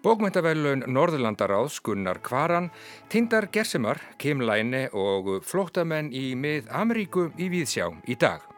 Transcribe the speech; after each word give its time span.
Bókmyndavelun 0.00 0.86
Norðurlandaráðs 0.88 1.82
Gunnar 1.84 2.22
Kvaran, 2.24 2.70
Tindar 3.12 3.50
Gersemar, 3.52 4.00
Kim 4.16 4.40
Læne 4.40 4.86
og 4.96 5.28
flótamenn 5.44 6.08
í 6.16 6.32
mið 6.34 6.72
Ameríku 6.72 7.28
í 7.36 7.50
Víðsjá 7.52 7.92
í 8.08 8.16
dag. 8.16 8.49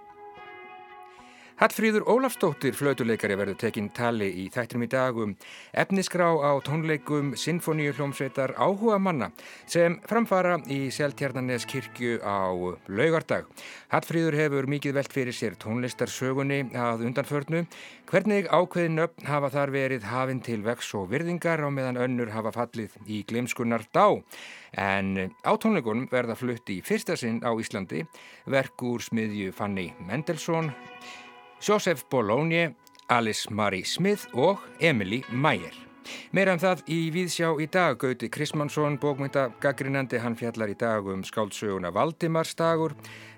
Hattfríður 1.63 2.03
Ólafstóttir 2.11 2.75
flautuleikari 2.75 3.37
verður 3.39 3.55
tekinn 3.61 3.93
tali 3.95 4.27
í 4.43 4.49
þættinum 4.51 4.83
í 4.83 4.87
dagum 4.91 5.35
efnisgrá 5.79 6.27
á 6.35 6.59
tónleikum 6.67 7.37
Sinfoníu 7.39 7.93
hljómsveitar 7.95 8.57
áhuga 8.59 8.97
manna 8.99 9.29
sem 9.71 9.95
framfara 10.11 10.57
í 10.67 10.89
Seltjarnanes 10.91 11.63
kirkju 11.71 12.19
á 12.27 12.51
laugardag. 12.91 13.47
Hattfríður 13.95 14.41
hefur 14.41 14.67
mikið 14.75 14.99
velt 14.99 15.15
fyrir 15.15 15.39
sér 15.39 15.55
tónlistarsögunni 15.63 16.75
að 16.75 17.07
undanförnu. 17.07 17.63
Hvernig 18.11 18.51
ákveðin 18.51 19.05
upp 19.07 19.23
hafa 19.31 19.55
þar 19.55 19.77
verið 19.79 20.11
hafinn 20.11 20.43
til 20.43 20.65
vex 20.67 20.91
og 20.99 21.13
virðingar 21.15 21.63
á 21.63 21.71
meðan 21.71 22.03
önnur 22.09 22.35
hafa 22.35 22.51
fallið 22.59 22.99
í 23.07 23.23
glemskunnar 23.23 23.87
dá. 23.95 24.19
En 24.75 25.31
á 25.47 25.53
tónleikunum 25.55 26.11
verða 26.11 26.35
flutt 26.35 26.75
í 26.75 26.83
fyrsta 26.83 27.15
sinn 27.15 27.39
á 27.47 27.55
Íslandi 27.55 28.03
verk 28.51 28.83
úr 28.83 29.05
smiðju 29.05 29.55
Fanny 29.55 29.93
Mendelssohn 30.03 30.75
Joseph 31.63 32.03
Bologna, 32.11 32.75
Alice 33.09 33.55
Marie 33.55 33.85
Smith 33.85 34.27
og 34.33 34.59
Emily 34.81 35.23
Meyer. 35.31 35.75
Meira 36.35 36.57
um 36.57 36.59
það 36.59 36.81
í 36.91 36.97
Víðsjá 37.15 37.53
í 37.63 37.69
dag, 37.71 37.95
Gauti 38.03 38.27
Krismansson, 38.35 38.97
bókmyndagaggrinandi, 38.99 40.19
hann 40.19 40.35
fjallar 40.35 40.73
í 40.73 40.75
dag 40.75 41.07
um 41.07 41.23
skáldsöguna 41.23 41.93
Valdimarsdagur 41.95 42.97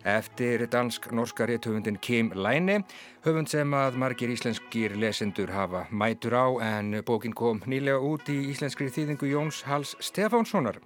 eftir 0.09 0.65
dansk-norska 0.73 1.45
rétthöfundin 1.51 2.01
Kim 2.01 2.33
Læne, 2.33 2.79
höfund 3.27 3.53
sem 3.53 3.77
að 3.77 3.99
margir 4.01 4.33
íslenskir 4.33 4.97
lesendur 4.97 5.53
hafa 5.53 5.85
mætur 5.93 6.33
á 6.33 6.47
en 6.65 7.03
bókin 7.05 7.37
kom 7.37 7.61
nýlega 7.69 8.01
út 8.01 8.33
í 8.33 8.39
íslenskri 8.55 8.89
þýðingu 8.89 9.29
Jóns 9.35 9.61
Hals 9.69 9.99
Stefánssonar. 10.01 10.81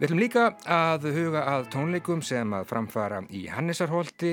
Við 0.00 0.06
ætlum 0.06 0.20
líka 0.22 0.42
að 0.64 1.02
huga 1.12 1.40
að 1.44 1.66
tónleikum 1.74 2.22
sem 2.24 2.54
að 2.56 2.70
framfara 2.70 3.18
í 3.36 3.42
Hannesarholti 3.52 4.30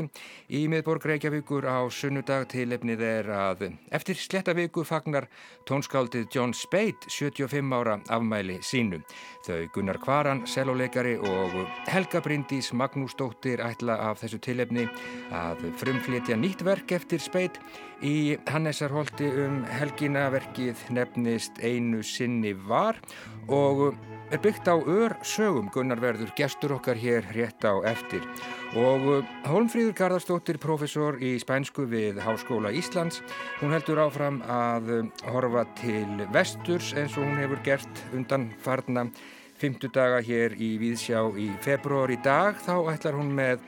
í 0.56 0.62
miðborg 0.72 1.04
Reykjavíkur 1.10 1.66
á 1.68 1.84
sunnudag 1.92 2.46
til 2.54 2.70
efnið 2.72 3.02
er 3.04 3.28
að 3.36 3.66
eftir 3.92 4.16
slettavíku 4.16 4.86
fagnar 4.88 5.28
tónskáldið 5.68 6.30
John 6.32 6.54
Spade 6.56 7.12
75 7.12 7.76
ára 7.76 7.98
afmæli 8.08 8.62
sínu. 8.64 9.02
Þau 9.44 9.68
Gunnar 9.76 10.00
Kvaran, 10.00 10.46
seloleikari 10.48 11.18
og 11.20 11.58
Helga 11.92 12.22
Bryndís 12.24 12.72
Magnúsdóttir 12.72 13.60
ætla 13.60 13.98
af 14.08 14.22
þessu 14.24 14.40
tilefni 14.40 14.88
að 15.36 15.68
frumflétja 15.84 16.40
nýtt 16.40 16.64
verk 16.64 16.96
eftir 16.96 17.20
Spade 17.20 17.60
í 18.08 18.38
Hannesarholti 18.48 19.34
um 19.44 19.66
helginaverkið 19.76 20.88
nefnist 20.96 21.60
Einu 21.60 22.00
sinni 22.08 22.56
var 22.56 23.04
og 23.52 23.98
er 24.32 24.42
byggt 24.44 24.68
á 24.68 24.76
ör 24.76 25.16
sögum 25.24 25.70
Gunnar 25.72 26.00
verður 26.04 26.32
gestur 26.36 26.74
okkar 26.76 27.00
hér 27.00 27.26
rétt 27.36 27.64
á 27.64 27.80
eftir. 27.88 28.24
Og 28.76 29.06
uh, 29.08 29.30
Holmfríður 29.48 29.96
Garðarstóttir 29.96 30.60
professor 30.60 31.16
í 31.24 31.38
spænsku 31.40 31.88
við 31.88 32.20
Háskóla 32.24 32.74
Íslands 32.76 33.22
hún 33.62 33.72
heldur 33.76 34.04
áfram 34.04 34.42
að 34.44 34.92
uh, 34.92 35.02
horfa 35.32 35.64
til 35.80 36.28
vesturs 36.36 36.92
eins 36.98 37.16
og 37.16 37.24
hún 37.24 37.40
hefur 37.40 37.64
gert 37.64 38.04
undan 38.12 38.50
farna 38.64 39.08
50 39.62 39.94
daga 39.96 40.20
hér 40.22 40.54
í 40.60 40.76
Víðsjá 40.82 41.24
í 41.40 41.50
februar 41.64 42.12
í 42.14 42.20
dag. 42.24 42.60
Þá 42.62 42.76
ætlar 42.94 43.18
hún 43.18 43.32
með 43.38 43.64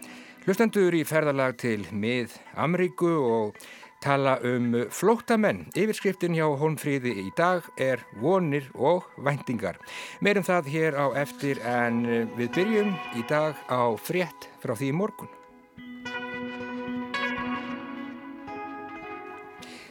hlustendur 0.45 0.95
í 0.97 1.05
ferðalag 1.07 1.57
til 1.61 1.81
mið 1.91 2.35
Amríku 2.59 3.15
og 3.23 3.69
tala 4.03 4.37
um 4.43 4.73
flóttamenn. 4.89 5.65
Yfirskriftin 5.75 6.35
hjá 6.37 6.47
Holmfríði 6.59 7.15
í 7.23 7.27
dag 7.37 7.65
er 7.77 8.05
vonir 8.21 8.69
og 8.75 9.09
væntingar. 9.17 9.79
Meirum 10.21 10.45
það 10.47 10.71
hér 10.73 10.99
á 10.99 11.05
eftir 11.19 11.59
en 11.65 12.05
við 12.37 12.53
byrjum 12.55 12.95
í 13.19 13.25
dag 13.29 13.59
á 13.67 13.91
frétt 13.99 14.49
frá 14.63 14.75
því 14.75 14.93
morgun. 14.95 15.35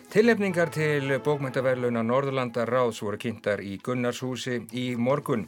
Tillefningar 0.09 0.71
til 0.73 1.19
bókmyndaverluna 1.21 2.01
Norðurlanda 2.01 2.65
ráðs 2.65 3.03
voru 3.05 3.19
kynntar 3.21 3.61
í 3.61 3.75
Gunnarshúsi 3.85 4.63
í 4.73 4.95
morgun. 4.97 5.45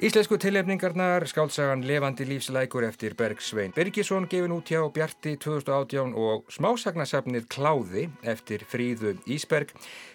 Íslensku 0.00 0.38
tilefningarnar 0.40 1.26
skálsagan 1.28 1.82
Levandi 1.86 2.24
lífslækur 2.24 2.86
eftir 2.88 3.12
Berg 3.14 3.42
Svein 3.44 3.74
Birgisson 3.76 4.24
gefin 4.24 4.54
út 4.56 4.70
hjá 4.72 4.80
Bjarti 4.88 5.34
2018 5.36 6.14
og 6.16 6.46
smásagnasafnið 6.48 7.44
Kláði 7.52 8.06
eftir 8.24 8.64
Fríðu 8.64 9.18
Ísberg 9.28 9.74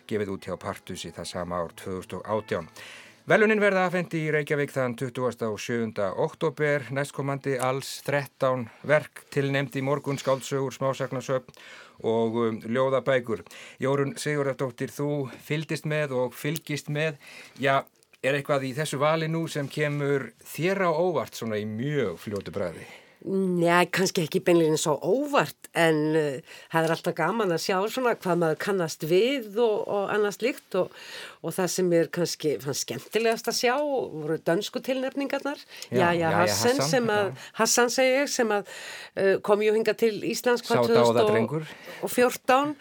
gefið 0.10 0.32
út 0.34 0.48
hjá 0.50 0.58
Partusi 0.58 1.12
það 1.14 1.30
sama 1.30 1.60
ár 1.62 1.76
2018. 1.78 2.66
Velunin 3.28 3.62
verða 3.62 3.84
aðfendi 3.86 4.24
í 4.24 4.32
Reykjavík 4.34 4.74
þann 4.74 4.96
20. 4.98 5.46
og 5.46 5.60
7. 5.62 5.92
oktober 6.26 6.88
næstkomandi 6.96 7.58
alls 7.62 8.00
13 8.08 8.66
verk 8.88 9.28
tilnemdi 9.30 9.84
morgun 9.86 10.18
skálsögur 10.18 10.74
smásagnasöfn 10.74 11.54
og 12.08 12.38
um, 12.40 12.58
ljóðabækur. 12.64 13.44
Jórun 13.84 14.16
Sigurðardóttir, 14.18 14.94
þú 14.94 15.28
fyldist 15.44 15.86
með 15.86 16.16
og 16.18 16.36
fylgist 16.38 16.88
með, 16.94 17.18
já, 17.60 17.82
Er 18.26 18.34
eitthvað 18.34 18.64
í 18.66 18.70
þessu 18.74 18.98
vali 18.98 19.28
nú 19.30 19.44
sem 19.46 19.68
kemur 19.70 20.32
þér 20.42 20.88
á 20.90 20.92
óvart 20.92 21.38
svona 21.38 21.60
í 21.62 21.68
mjög 21.70 22.16
fljótu 22.24 22.54
bræði? 22.56 22.88
Njá, 23.28 23.82
kannski 23.92 24.24
ekki 24.24 24.40
beinleginn 24.46 24.80
svo 24.80 24.94
óvart 25.04 25.68
en 25.78 25.98
uh, 26.16 26.56
það 26.72 26.86
er 26.88 26.94
alltaf 26.94 27.16
gaman 27.18 27.52
að 27.52 27.64
sjá 27.66 27.76
svona 27.92 28.14
hvað 28.16 28.40
maður 28.44 28.60
kannast 28.64 29.04
við 29.08 29.60
og, 29.64 29.82
og 29.84 30.14
annars 30.14 30.40
líkt 30.44 30.78
og, 30.80 30.94
og 31.44 31.56
það 31.58 31.70
sem 31.74 31.92
er 31.98 32.10
kannski 32.18 32.54
fannst 32.64 32.86
skemmtilegast 32.86 33.52
að 33.52 33.58
sjá 33.60 33.74
voru 33.78 34.40
dönsku 34.48 34.82
tilnefningarnar. 34.86 35.60
Já, 35.90 36.08
já, 36.16 36.24
já, 36.24 36.30
Hassan 36.38 36.82
sem 36.88 37.12
að, 37.12 37.34
Hassan 37.60 37.94
segi 37.94 38.16
ég 38.16 38.32
sem 38.32 38.56
að 38.56 38.72
uh, 38.72 39.36
kom 39.46 39.66
jú 39.66 39.76
hinga 39.76 39.98
til 40.00 40.16
Íslands 40.32 40.66
hvað 40.68 40.94
2014 40.96 42.74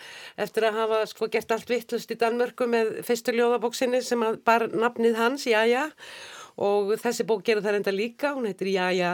eftir 0.46 0.70
að 0.70 0.80
hafa 0.82 1.04
sko 1.10 1.30
gert 1.32 1.52
allt 1.56 1.70
vittlust 1.74 2.12
í 2.14 2.20
Danmörku 2.20 2.70
með 2.70 2.98
fyrstu 3.06 3.34
ljóðabóksinni 3.34 4.02
sem 4.04 4.22
að 4.22 4.40
bar 4.46 4.68
nafnið 4.70 5.18
hans, 5.20 5.50
já 5.50 5.62
já 5.66 5.88
og 6.56 6.94
þessi 7.02 7.26
bók 7.28 7.42
gerur 7.44 7.64
það 7.64 7.82
enda 7.82 7.92
líka, 7.92 8.32
hún 8.32 8.46
heitir 8.48 8.70
Já 8.72 8.88
já 8.96 9.10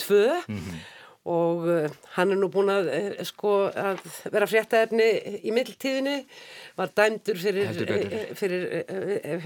tvö. 0.00 0.42
Mm 0.48 0.58
-hmm. 0.58 0.82
og 1.24 1.58
uh, 1.64 1.90
hann 2.16 2.30
er 2.30 2.36
nú 2.36 2.48
búin 2.52 2.68
að, 2.68 2.88
uh, 2.92 3.24
sko, 3.24 3.70
að 3.72 4.00
vera 4.32 4.46
fréttaefni 4.46 5.06
í 5.40 5.52
middeltíðinni, 5.56 6.26
var 6.76 6.90
dæmdur 6.96 7.38
fyrir, 7.40 7.70
uh, 7.70 8.34
fyrir 8.34 8.62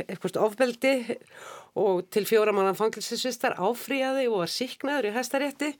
eitthvað 0.08 0.40
ofbeldi. 0.42 1.16
Og 1.74 2.10
til 2.10 2.26
fjóra 2.26 2.52
mannan 2.52 2.74
fangilsisvistar 2.74 3.54
áfríaði 3.54 4.26
og 4.28 4.38
var 4.38 4.50
síknaður 4.50 5.04
í 5.06 5.14
hæstarétti 5.14 5.76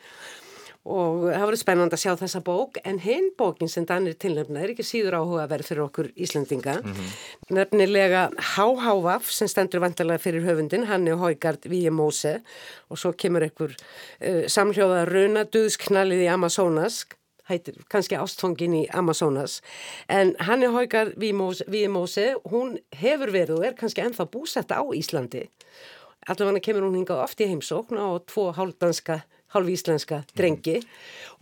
og 0.88 1.26
það 1.28 1.44
voru 1.44 1.59
spennand 1.60 1.94
að 1.94 2.03
sjá 2.03 2.12
þessa 2.21 2.41
bók 2.44 2.78
en 2.88 3.00
hinn 3.04 3.28
bókin 3.38 3.71
sem 3.71 3.87
Danir 3.88 4.16
tilnefna 4.21 4.62
er 4.62 4.72
ekki 4.72 4.87
síður 4.87 5.19
áhuga 5.21 5.44
að 5.44 5.53
vera 5.53 5.66
fyrir 5.69 5.84
okkur 5.84 6.09
Íslandinga 6.16 6.78
mm 6.81 6.93
-hmm. 6.93 7.19
nefnilega 7.59 8.22
Háhávaf 8.56 9.31
sem 9.31 9.49
stendur 9.49 9.81
vantarlega 9.81 10.19
fyrir 10.19 10.47
höfundin 10.47 10.87
hann 10.87 11.09
er 11.09 11.21
Hóigard 11.21 11.69
Víemóse 11.69 12.41
og 12.88 12.99
svo 12.99 13.12
kemur 13.12 13.43
einhver 13.43 13.76
uh, 14.21 14.44
samhljóða 14.47 15.04
raunaduðsknallið 15.04 16.25
í 16.25 16.32
Amazonas 16.32 17.06
hættir 17.49 17.81
kannski 17.88 18.16
ástfangin 18.16 18.75
í 18.75 18.87
Amazonas. 18.93 19.62
En 20.09 20.34
hann 20.38 20.62
er 20.62 20.75
Hóigard 20.75 21.16
Víemóse 21.16 22.34
hún 22.44 22.78
hefur 22.93 23.32
verið 23.32 23.59
og 23.59 23.65
er 23.65 23.75
kannski 23.78 24.05
ennþá 24.05 24.28
búsetta 24.28 24.81
á 24.81 24.84
Íslandi. 24.93 25.49
Allavega 26.28 26.60
kemur 26.60 26.88
hún 26.88 26.99
hingað 27.00 27.25
oft 27.25 27.41
í 27.41 27.49
heimsókn 27.49 27.97
á 27.97 28.20
tvo 28.28 28.50
hálfdanska 28.53 29.23
hálf 29.55 29.73
íslenska 29.73 30.23
drengi 30.37 30.77
mm. 30.79 30.87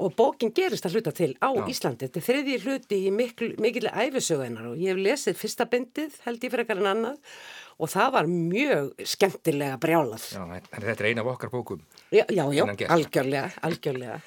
og 0.05 0.15
bókin 0.19 0.53
gerist 0.55 0.87
að 0.87 0.99
hluta 0.99 1.13
til 1.17 1.33
á 1.43 1.51
Já. 1.51 1.63
Íslandi. 1.73 2.07
Þetta 2.07 2.21
er 2.21 2.27
þriðji 2.29 2.59
hluti 2.65 3.01
í 3.09 3.13
mikil, 3.13 3.91
æfisögunar 3.91 4.71
og 4.73 4.81
ég 4.81 4.95
hef 4.95 5.03
lesið 5.03 5.41
fyrsta 5.41 5.69
bindið 5.71 6.19
held 6.27 6.47
ég 6.47 6.55
fyrir 6.55 6.67
ekkar 6.67 6.83
en 6.83 6.91
annað 6.93 7.37
og 7.77 7.93
það 7.93 8.15
var 8.15 8.31
mjög 8.31 9.07
skemmtilega 9.15 9.77
brjálað. 9.83 10.31
Já, 10.33 10.45
en 10.47 10.87
þetta 10.87 10.97
er 10.97 11.11
eina 11.11 11.25
af 11.27 11.35
okkar 11.35 11.53
bókum. 11.53 11.83
Já, 12.15 12.25
já, 12.31 12.45
já 12.55 12.65
algjörlega, 12.89 13.51
algjörlega. 13.67 14.21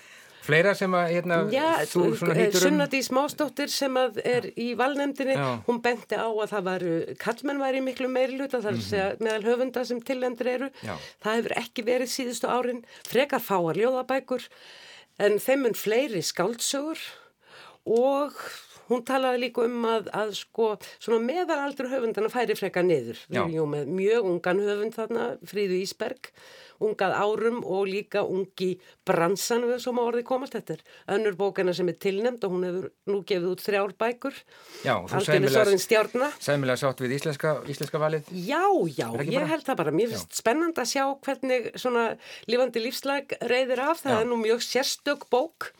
Fleira 0.45 0.73
sem 0.77 0.93
að, 0.95 1.05
hérna, 1.13 1.37
Já, 1.51 1.65
þú 1.91 2.03
svona 2.19 2.35
hýtur 2.37 2.59
um... 2.61 2.65
Sunnadís 2.65 3.09
Mástóttir 3.15 3.71
sem 3.73 3.97
að 3.99 4.19
er 4.23 4.49
í 4.55 4.69
valnefndinni, 4.79 5.35
Já. 5.35 5.49
hún 5.67 5.81
benti 5.83 6.17
á 6.17 6.27
að 6.27 6.51
það 6.53 6.67
varu, 6.69 6.93
kallmenn 7.21 7.61
var 7.61 7.77
í 7.77 7.83
miklu 7.85 8.09
meiri 8.11 8.39
luta, 8.39 8.61
þar 8.63 8.77
mm 8.77 8.79
-hmm. 8.79 8.89
segja 8.89 9.09
meðal 9.19 9.47
höfunda 9.49 9.85
sem 9.85 10.01
tillendur 10.01 10.47
eru. 10.47 10.69
Já. 10.85 10.95
Það 11.23 11.39
hefur 11.39 11.57
ekki 11.63 11.85
verið 11.91 12.13
síðustu 12.13 12.47
árin, 12.47 12.83
frekar 13.07 13.43
fáar 13.43 13.77
ljóðabækur, 13.77 14.47
en 15.19 15.39
þeim 15.39 15.67
mun 15.67 15.75
fleiri 15.75 16.23
skáldsögur 16.23 17.03
og 17.85 18.33
hún 18.89 19.03
talaði 19.07 19.43
líka 19.45 19.65
um 19.67 19.85
að, 19.89 20.09
að 20.15 20.33
sko, 20.39 20.71
svona 21.01 21.21
meðalaldur 21.25 21.91
höfundana 21.91 22.31
færi 22.33 22.57
freka 22.57 22.83
niður. 22.85 23.21
Erum 23.31 23.53
jú 23.53 23.67
með 23.69 23.91
mjög 23.99 24.31
ungan 24.33 24.63
höfund 24.65 24.97
þarna, 24.97 25.29
Fríðu 25.49 25.77
Ísberg, 25.83 26.31
ungað 26.79 27.13
árum 27.19 27.59
og 27.67 27.89
líka 27.89 28.23
ungi 28.23 28.69
bransan 29.07 29.65
við 29.67 29.81
svo 29.83 29.93
má 29.95 30.01
orði 30.05 30.23
komast. 30.27 30.55
Þetta 30.55 30.77
er 30.77 30.83
önnur 31.15 31.35
bókana 31.39 31.73
sem 31.75 31.89
er 31.91 31.97
tilnemd 31.99 32.45
og 32.47 32.53
hún 32.55 32.67
hefur 32.67 32.87
nú 33.11 33.19
gefið 33.27 33.49
út 33.51 33.63
þrjár 33.65 33.95
bækur. 33.99 34.37
Já, 34.85 34.95
þú 35.11 35.23
sæmilega 36.39 36.79
sátt 36.79 37.03
við 37.03 37.17
íslenska, 37.19 37.57
íslenska 37.69 38.01
valið. 38.01 38.31
Já, 38.31 38.63
já, 38.95 39.09
ég 39.27 39.51
held 39.51 39.67
það 39.67 39.81
bara. 39.83 39.95
Mér 39.95 40.13
finnst 40.13 40.39
spennand 40.39 40.79
að 40.79 40.91
sjá 40.93 41.03
hvernig 41.25 41.73
svona 41.79 42.05
lifandi 42.47 42.85
lífslag 42.85 43.35
reyðir 43.43 43.83
af. 43.89 44.05
Það 44.05 44.15
já. 44.15 44.21
er 44.23 44.31
nú 44.31 44.39
mjög 44.39 44.63
sérstök 44.63 45.27
bók. 45.33 45.73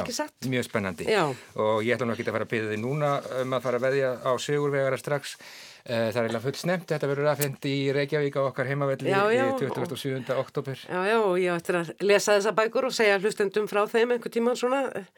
Ekki 0.00 0.14
satt? 0.16 0.48
Mjög 0.48 0.64
spennandi 0.68 1.06
Já. 1.10 1.24
og 1.56 1.82
ég 1.84 1.96
ætla 1.96 2.08
nú 2.08 2.16
ekki 2.16 2.26
að 2.26 2.36
fara 2.38 2.48
að 2.48 2.54
byrja 2.54 2.70
þig 2.72 2.82
núna 2.82 3.12
um 3.42 3.56
að 3.58 3.66
fara 3.66 3.80
að 3.80 3.86
veðja 3.88 4.12
á 4.24 4.32
sigurvegara 4.40 5.00
strax 5.00 5.36
það 5.86 6.18
er 6.18 6.26
eiginlega 6.26 6.42
fullt 6.44 6.60
snemt, 6.60 6.84
þetta 6.92 7.08
verður 7.10 7.28
aðfendi 7.32 7.72
í 7.74 7.86
Reykjavík 7.96 8.36
á 8.38 8.42
okkar 8.44 8.68
heimavelli 8.70 9.10
já, 9.10 9.20
já, 9.34 9.42
í 9.50 9.68
27. 9.74 10.36
oktober. 10.38 10.84
Já, 10.86 11.00
já, 11.08 11.16
og 11.18 11.38
ég 11.42 11.56
ættir 11.56 11.78
að 11.80 11.92
lesa 12.06 12.36
þessa 12.36 12.52
bækur 12.58 12.86
og 12.88 12.94
segja 12.94 13.18
hlustendum 13.18 13.66
frá 13.70 13.82
þeim 13.90 14.14
einhver 14.14 14.34
tíma 14.34 14.54
svona 14.58 14.82
eh, 15.00 15.08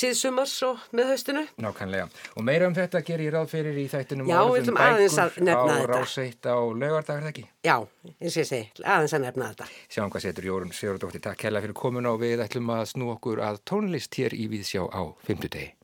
síðsumars 0.00 0.56
og 0.66 0.82
með 0.96 1.12
haustinu. 1.12 1.44
Nákvæmlega. 1.62 2.08
Og 2.34 2.46
meira 2.48 2.70
um 2.70 2.76
þetta 2.76 3.04
ger 3.06 3.22
ég 3.22 3.34
ráð 3.36 3.52
fyrir 3.54 3.78
í 3.78 3.86
þættinum 3.92 4.32
já, 4.32 4.38
orðum 4.42 4.80
bækur 4.80 5.54
á 5.54 5.86
ráseitt 5.92 6.50
á 6.50 6.58
lögardagar, 6.58 7.28
það 7.28 7.32
ekki? 7.32 7.46
Já, 7.66 7.76
eins 8.18 8.34
og 8.34 8.42
ég 8.42 8.50
segi, 8.50 8.70
aðeins 8.82 9.14
að 9.14 9.26
nefna 9.28 9.52
þetta. 9.52 9.70
Sjáum 9.86 10.12
hvað 10.14 10.26
setur 10.26 10.50
Jórun 10.50 10.74
Sigurdóttir. 10.74 11.24
Takk 11.28 11.48
hella 11.48 11.62
fyrir 11.64 11.78
komin 11.78 12.10
og 12.10 12.20
við 12.24 12.42
ætlum 12.46 12.74
að 12.74 12.86
snú 12.94 13.12
okkur 13.14 13.42
að 13.46 13.62
tónlist 13.68 14.18
hér 14.18 14.34
í 14.34 14.50
Víðsjá 14.50 14.86
á 14.90 15.02
50 15.28 15.54
degi. 15.54 15.74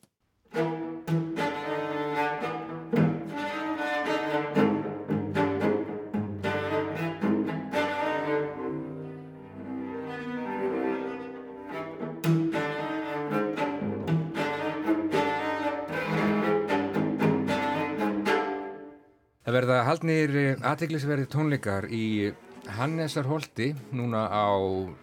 Það 19.55 19.61
verða 19.61 19.83
haldnir 19.87 20.31
eh, 20.35 20.63
aðteglisverði 20.67 21.25
tónleikar 21.31 21.85
í 21.87 22.33
Hannesarholti 22.75 23.69
núna 23.95 24.25
á 24.27 24.51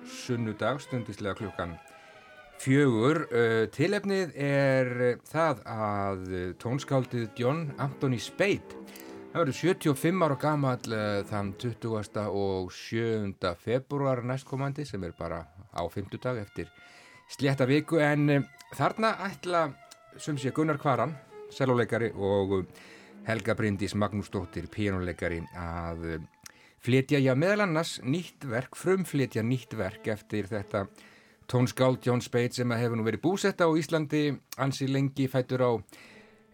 sunnudag 0.04 0.82
stundislega 0.84 1.38
klukkan 1.38 1.72
fjögur. 2.60 3.22
Eh, 3.32 3.62
tilefnið 3.72 4.37
er 4.37 4.93
eh, 5.06 5.25
það 5.25 5.64
að 5.72 6.28
tónskáldið 6.60 7.40
John 7.40 7.64
Anthony 7.81 8.20
Speight 8.20 8.76
það 9.32 9.40
verður 9.40 9.60
75 9.62 10.28
ára 10.28 10.40
gamal 10.44 10.76
þann 11.32 11.56
20. 11.56 12.28
og 12.28 12.76
7. 12.76 13.56
februar 13.56 14.20
næstkomandi 14.20 14.84
sem 14.84 15.08
er 15.08 15.16
bara 15.16 15.46
á 15.72 15.81
50 15.81 16.26
dag 16.28 16.44
eftir 16.44 16.69
slétta 17.32 17.64
viku 17.64 18.04
en 18.04 18.43
þarna 18.76 19.16
ætla 19.32 19.70
sem 20.20 20.37
sé 20.37 20.52
Gunnar 20.52 20.76
Kvaran, 20.76 21.16
seluleikari 21.49 22.12
og 22.12 22.66
Helga 23.23 23.55
Bryndís 23.55 23.95
Magnúsdóttir, 23.95 24.67
píjónuleikari 24.73 25.39
að 25.55 26.07
eh, 26.11 26.23
flytja, 26.83 27.21
já 27.23 27.37
meðal 27.39 27.69
annars 27.69 28.01
nýtt 28.03 28.49
verk, 28.51 28.75
frumflytja 28.79 29.45
nýtt 29.47 29.77
verk 29.79 30.09
eftir 30.11 30.49
þetta 30.51 30.89
tónskáld 31.51 32.03
Jón 32.07 32.23
Speit 32.25 32.57
sem 32.57 32.75
hefur 32.75 32.99
nú 32.99 33.07
verið 33.07 33.23
búsetta 33.23 33.69
á 33.69 33.71
Íslandi, 33.79 34.33
ansi 34.59 34.91
lengi 34.91 35.29
fættur 35.31 35.63
á 35.63 35.71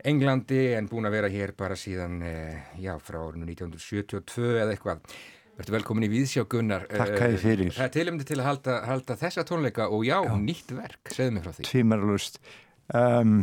Englandi 0.09 0.75
en 0.76 0.87
búin 0.93 1.09
að 1.09 1.17
vera 1.17 1.32
hér 1.32 1.56
bara 1.59 1.75
síðan, 1.79 2.20
eh, 2.23 2.61
já, 2.79 2.93
frá 3.00 3.23
árinu 3.25 3.49
1972 3.49 4.61
eða 4.61 4.76
eitthvað. 4.76 5.03
Verður 5.59 5.75
velkomin 5.81 6.06
í 6.06 6.12
Víðsjá 6.12 6.44
Gunnar. 6.47 6.85
Takk 6.87 7.17
að 7.17 7.32
þið 7.32 7.43
fyrir. 7.43 7.73
Það 7.75 7.87
er 7.88 7.94
tilumni 7.97 8.26
til 8.29 8.37
að 8.38 8.47
halda, 8.47 8.81
halda 8.87 9.17
þessa 9.19 9.43
tónleika 9.49 9.88
og 9.91 10.05
já, 10.06 10.20
já. 10.23 10.37
nýtt 10.38 10.70
verk, 10.76 11.11
segðu 11.17 11.35
mig 11.35 11.47
frá 11.49 11.56
því. 11.56 11.65
Tvímarlust. 11.67 12.38
Um, 12.94 13.41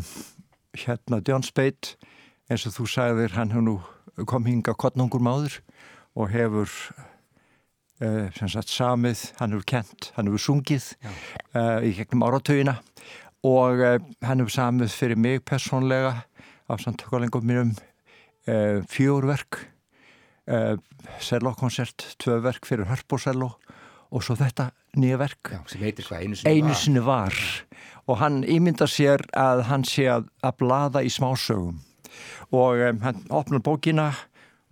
hérna, 0.80 1.20
Jón 1.26 1.44
Speit 1.44 1.98
eins 2.52 2.66
og 2.70 2.76
þú 2.76 2.88
sagðir, 2.90 3.36
hann 3.36 3.54
hefur 3.54 3.66
nú 3.66 3.76
kom 4.30 4.46
hinga 4.48 4.76
kottnungur 4.78 5.24
máður 5.24 5.60
og 6.16 6.32
hefur 6.32 6.72
uh, 8.04 8.30
sagt 8.32 8.72
samið, 8.72 9.24
hann 9.40 9.56
hefur 9.56 9.68
kent, 9.74 10.12
hann 10.16 10.30
hefur 10.30 10.44
sungið 10.44 10.92
uh, 11.04 11.82
í 11.84 11.94
gegnum 11.98 12.26
áratöginna 12.28 12.78
og 13.46 13.82
uh, 13.82 13.98
hann 14.26 14.44
hefur 14.44 14.56
samið 14.56 14.94
fyrir 14.96 15.20
mig 15.20 15.44
personlega 15.48 16.22
af 16.70 16.82
samtökulengum 16.82 17.46
mínum 17.46 17.76
fjórverk 18.90 19.58
sellokonsert, 21.22 22.04
tvö 22.22 22.36
verk 22.46 22.68
fyrir 22.70 22.86
hörpósello 22.86 23.48
og 24.14 24.22
svo 24.22 24.36
þetta 24.38 24.68
nýja 25.02 25.18
verk. 25.18 25.50
Já, 25.50 25.60
sem 25.70 25.82
heitir 25.82 26.06
hvað 26.06 26.22
einu 26.22 26.38
sinni, 26.38 26.54
einu 26.62 26.76
sinni 26.78 27.02
var. 27.02 27.34
var 27.34 27.86
og 28.06 28.20
hann 28.22 28.44
ímynda 28.46 28.88
sér 28.90 29.24
að 29.34 29.64
hann 29.70 29.86
sé 29.88 30.06
að, 30.14 30.30
að 30.46 30.58
blada 30.62 31.02
í 31.06 31.10
smásögum 31.14 31.82
og 32.52 32.82
um, 32.90 33.04
hann 33.06 33.22
opnar 33.34 33.64
bókina 33.66 34.12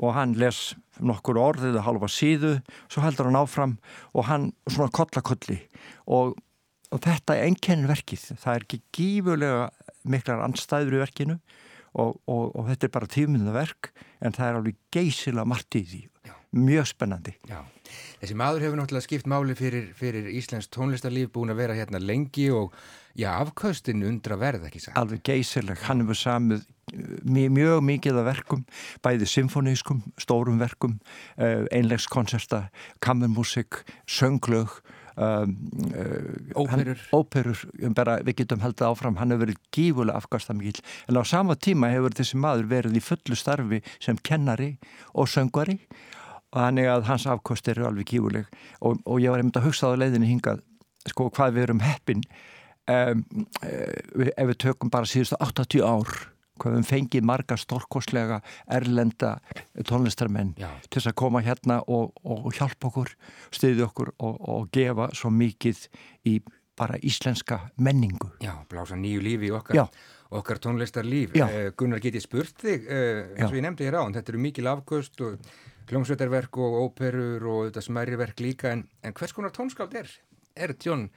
og 0.01 0.15
hann 0.17 0.33
les 0.39 0.73
nokkur 1.01 1.39
orð 1.41 1.69
eða 1.71 1.85
halva 1.87 2.09
síðu, 2.11 2.57
svo 2.91 3.03
heldur 3.05 3.29
hann 3.29 3.39
áfram 3.39 3.75
og 4.13 4.27
hann 4.29 4.51
svona 4.67 4.93
kollakolli 4.93 5.59
og, 6.05 6.35
og 6.93 7.03
þetta 7.03 7.37
er 7.37 7.49
enkenn 7.49 7.87
verkið, 7.89 8.31
það 8.41 8.55
er 8.55 8.65
ekki 8.67 8.81
gífulega 8.95 9.67
miklar 10.09 10.43
anstæður 10.45 10.97
í 10.97 11.03
verkinu 11.03 11.37
og, 11.93 12.17
og, 12.27 12.49
og 12.55 12.65
þetta 12.71 12.87
er 12.87 12.95
bara 12.95 13.11
tíminna 13.11 13.53
verk 13.55 13.91
en 14.23 14.35
það 14.35 14.47
er 14.47 14.59
alveg 14.59 14.81
geysila 14.93 15.45
margt 15.47 15.77
í 15.77 15.83
því 15.87 16.01
Já. 16.27 16.35
mjög 16.57 16.89
spennandi 16.93 17.35
Já. 17.49 17.61
Þessi 18.21 18.37
maður 18.39 18.65
hefur 18.65 18.79
náttúrulega 18.79 19.05
skipt 19.05 19.29
máli 19.29 19.55
fyrir, 19.57 19.89
fyrir 19.97 20.29
Íslands 20.33 20.69
tónlistarlíf 20.73 21.33
búin 21.33 21.53
að 21.53 21.61
vera 21.61 21.77
hérna 21.77 22.01
lengi 22.01 22.47
og 22.55 22.73
já, 23.17 23.29
afkaustin 23.37 24.03
undra 24.07 24.37
verð 24.41 24.67
ekki 24.69 24.81
sagt. 24.83 24.97
Alveg 24.99 25.23
geysileg, 25.27 25.81
hann 25.87 26.03
hefur 26.03 26.17
samið 26.17 26.65
mjög 27.23 27.83
mikið 27.85 28.19
af 28.21 28.27
verkum, 28.27 28.65
bæði 29.05 29.27
symfonískum, 29.29 30.01
stórum 30.21 30.59
verkum, 30.61 30.97
uh, 31.37 31.63
einlegskonserta, 31.73 32.67
kammermusik, 33.03 33.81
sönglög, 34.09 34.73
um, 35.15 35.55
uh, 35.93 36.59
óperur. 36.59 36.99
Hann, 36.99 37.13
óperur, 37.15 37.63
bara, 37.95 38.17
við 38.25 38.41
getum 38.43 38.63
heldið 38.65 38.89
áfram, 38.89 39.17
hann 39.21 39.33
hefur 39.33 39.47
verið 39.47 39.61
gífulega 39.73 40.19
afkastamikil, 40.19 40.83
en 41.07 41.21
á 41.21 41.23
sama 41.25 41.55
tíma 41.55 41.91
hefur 41.93 42.17
þessi 42.19 42.41
maður 42.41 42.69
verið 42.75 42.99
í 42.99 43.03
fullu 43.03 43.39
starfi 43.39 43.81
sem 43.99 44.19
kennari 44.19 44.75
og 45.13 45.31
söngvari. 45.31 45.79
Og 46.53 46.61
þannig 46.61 46.85
að 46.85 47.07
hans 47.07 47.23
afkost 47.25 47.67
eru 47.71 47.87
alveg 47.87 48.11
gífuleg 48.11 48.49
og, 48.85 48.99
og 49.09 49.23
ég 49.23 49.33
var 49.33 49.41
einmitt 49.41 49.55
að 49.57 49.71
hugsa 49.71 49.89
á 49.89 49.97
leiðinni 49.97 50.27
hingað, 50.29 50.59
sko, 51.09 51.31
hvað 51.33 51.55
við 51.55 51.63
erum 51.63 51.81
heppin 51.81 52.21
um, 52.91 53.25
ef 53.63 54.47
við 54.51 54.57
tökum 54.67 54.91
bara 54.93 55.09
síðustu 55.09 55.39
80 55.39 55.83
ár 55.85 56.13
hvað 56.61 56.75
við 56.77 56.89
fengið 56.89 57.25
marga 57.25 57.57
stórkoslega 57.57 58.39
erlenda 58.71 59.35
tónlistarmenn 59.89 60.53
Já. 60.59 60.69
til 60.87 60.99
þess 60.99 61.11
að 61.11 61.19
koma 61.23 61.41
hérna 61.45 61.79
og, 61.89 62.13
og 62.23 62.51
hjálpa 62.53 62.91
okkur, 62.91 63.13
stiði 63.53 63.87
okkur 63.87 64.13
og, 64.19 64.37
og 64.37 64.67
gefa 64.75 65.09
svo 65.17 65.31
mikið 65.33 65.87
í 66.29 66.37
bara 66.77 66.97
íslenska 67.05 67.59
menningu. 67.85 68.31
Já, 68.41 68.55
blása 68.69 68.97
nýju 68.97 69.21
lífi 69.21 69.49
í 69.49 69.53
okkar, 69.53 69.91
okkar 70.33 70.61
tónlistarlíf. 70.61 71.35
Eh, 71.37 71.69
Gunnar, 71.77 72.01
get 72.01 72.17
ég 72.17 72.25
spurt 72.25 72.57
þig, 72.63 72.87
eh, 72.89 73.35
eins 73.37 73.51
og 73.51 73.59
ég 73.59 73.65
nefndi 73.65 73.85
hér 73.85 73.99
á, 74.01 74.03
þetta 74.09 74.33
eru 74.33 74.41
mikil 74.41 74.69
afgöst 74.71 75.21
og 75.21 75.37
kljómsveitarverk 75.89 76.57
og 76.57 76.79
óperur 76.87 77.45
og 77.51 77.61
þetta 77.67 77.85
smæri 77.85 78.17
verk 78.17 78.41
líka, 78.41 78.73
en, 78.73 78.87
en 79.03 79.13
hvers 79.13 79.35
konar 79.35 79.53
tónskáld 79.53 79.93
er? 79.99 80.09
Er 80.55 80.73
Tjón 80.73 81.09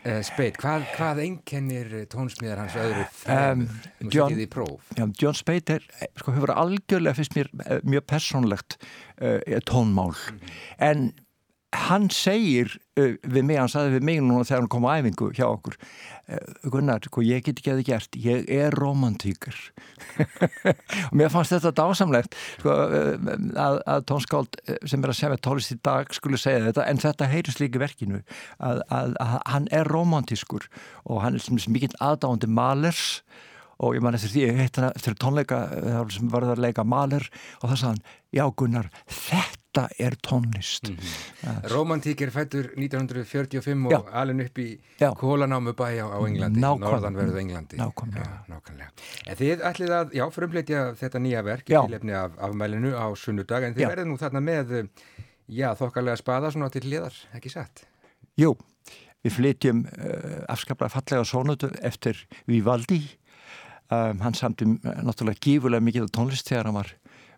Uh, 0.00 0.20
Speit, 0.24 0.56
hvað, 0.56 0.84
hvað 0.94 1.18
einkennir 1.26 1.88
tónsmíðar 2.08 2.62
hans 2.62 2.76
öðru? 2.78 3.02
Um, 3.26 3.64
John, 4.08 4.36
já, 4.38 5.04
John 5.18 5.36
Speit 5.36 5.72
er, 5.74 5.84
sko, 6.16 6.32
hefur 6.36 6.52
algjörlega 6.54 7.18
fyrst 7.18 7.34
mér 7.36 7.50
eh, 7.66 7.82
mjög 7.84 8.06
personlegt 8.08 8.78
uh, 9.20 9.58
tónmál 9.68 10.14
mm 10.14 10.38
-hmm. 10.38 10.54
en 10.78 11.10
hann 11.76 12.08
segir 12.10 12.72
uh, 12.98 13.14
við 13.22 13.44
mig, 13.46 13.58
hann 13.60 13.70
saði 13.70 13.98
við 13.98 14.06
mig 14.08 14.22
núna 14.24 14.46
þegar 14.46 14.64
hann 14.64 14.72
kom 14.72 14.88
á 14.90 14.98
æfingu 14.98 15.30
hjá 15.36 15.46
okkur 15.50 15.78
Gunnar, 16.70 17.02
sko, 17.02 17.22
ég 17.26 17.42
get 17.42 17.58
ekki 17.58 17.72
að 17.72 17.80
það 17.80 17.88
gert 17.88 18.18
ég 18.22 18.50
er 18.54 18.74
romantíkur. 18.78 19.56
Og 21.10 21.14
mér 21.18 21.32
fannst 21.32 21.54
þetta 21.56 21.72
dásamlegt 21.74 22.36
sko, 22.60 22.76
að, 23.58 23.80
að 23.82 24.04
tónskáld 24.10 24.60
sem 24.86 25.02
er 25.02 25.12
að 25.12 25.18
segja 25.18 25.40
tólist 25.42 25.74
í 25.74 25.78
dag 25.82 26.14
skulle 26.14 26.38
segja 26.40 26.68
þetta, 26.68 26.86
en 26.86 27.02
þetta 27.02 27.30
heyrðis 27.32 27.60
líka 27.62 27.82
verkinu 27.82 28.22
að, 28.58 28.82
að, 28.86 29.16
að 29.18 29.36
hann 29.50 29.70
er 29.74 29.90
romantískur 29.90 30.68
og 31.06 31.22
hann 31.24 31.38
er 31.40 31.70
mikið 31.74 31.98
aðdáðandi 31.98 32.50
malers 32.60 33.06
og 33.18 33.49
ég 33.96 34.04
man 34.04 34.16
eftir 34.18 34.34
því, 34.34 34.42
ég 34.48 34.60
heit 34.60 34.80
hann 34.80 34.90
eftir 34.90 35.16
tónleika 35.20 35.62
sem 36.12 36.28
varður 36.32 36.58
að 36.58 36.66
leika 36.66 36.84
maler 36.84 37.24
og 37.60 37.70
það 37.70 37.80
sagði 37.80 37.88
hann, 37.90 38.04
já 38.36 38.44
Gunnar 38.60 38.90
þetta 39.70 39.86
er 40.02 40.16
tónlist 40.26 40.90
mm 40.90 40.96
-hmm. 40.96 41.68
Romantík 41.72 42.20
er 42.20 42.30
fættur 42.30 42.70
1945 42.76 43.86
og 43.86 43.92
Já. 43.92 44.02
alin 44.12 44.40
upp 44.40 44.58
í 44.58 44.78
Kólanámu 44.98 45.72
bæ 45.72 45.88
á, 46.02 46.06
á 46.12 46.18
Englandi 46.26 46.60
norðanverðu 46.60 47.38
Englandi 47.38 47.76
Nákvæmlega. 47.76 48.42
Já, 48.48 48.90
En 49.26 49.36
þið 49.36 49.62
ætlið 49.62 49.90
að, 49.90 50.12
já, 50.12 50.30
frumleitja 50.30 50.94
þetta 50.94 51.18
nýja 51.18 51.42
verk 51.42 51.70
í 51.70 51.86
tilefni 51.86 52.12
af 52.12 52.32
afmælinu 52.38 52.92
á 52.96 53.06
sunnudag 53.16 53.62
en 53.64 53.74
þið 53.74 53.88
verður 53.88 54.06
nú 54.06 54.16
þarna 54.16 54.40
með 54.40 54.88
já, 55.48 55.74
þokkarlega 55.74 56.16
spaða 56.16 56.50
svona 56.50 56.70
til 56.70 56.84
liðar, 56.86 57.14
ekki 57.34 57.50
satt? 57.50 57.84
Jú, 58.36 58.54
við 59.24 59.36
flytjum 59.36 59.84
uh, 59.86 60.44
afskaplega 60.48 60.92
fallega 60.92 61.24
sónutu 61.28 61.70
eftir 61.82 62.26
Vivaldi 62.48 63.02
um, 63.90 64.22
hann 64.24 64.36
samti 64.38 64.68
náttúrulega 64.80 65.42
gífulega 65.44 65.84
mikið 65.84 66.08
á 66.10 66.14
tónlist 66.16 66.48
þegar 66.50 66.70
hann 66.70 66.78
var 66.80 66.92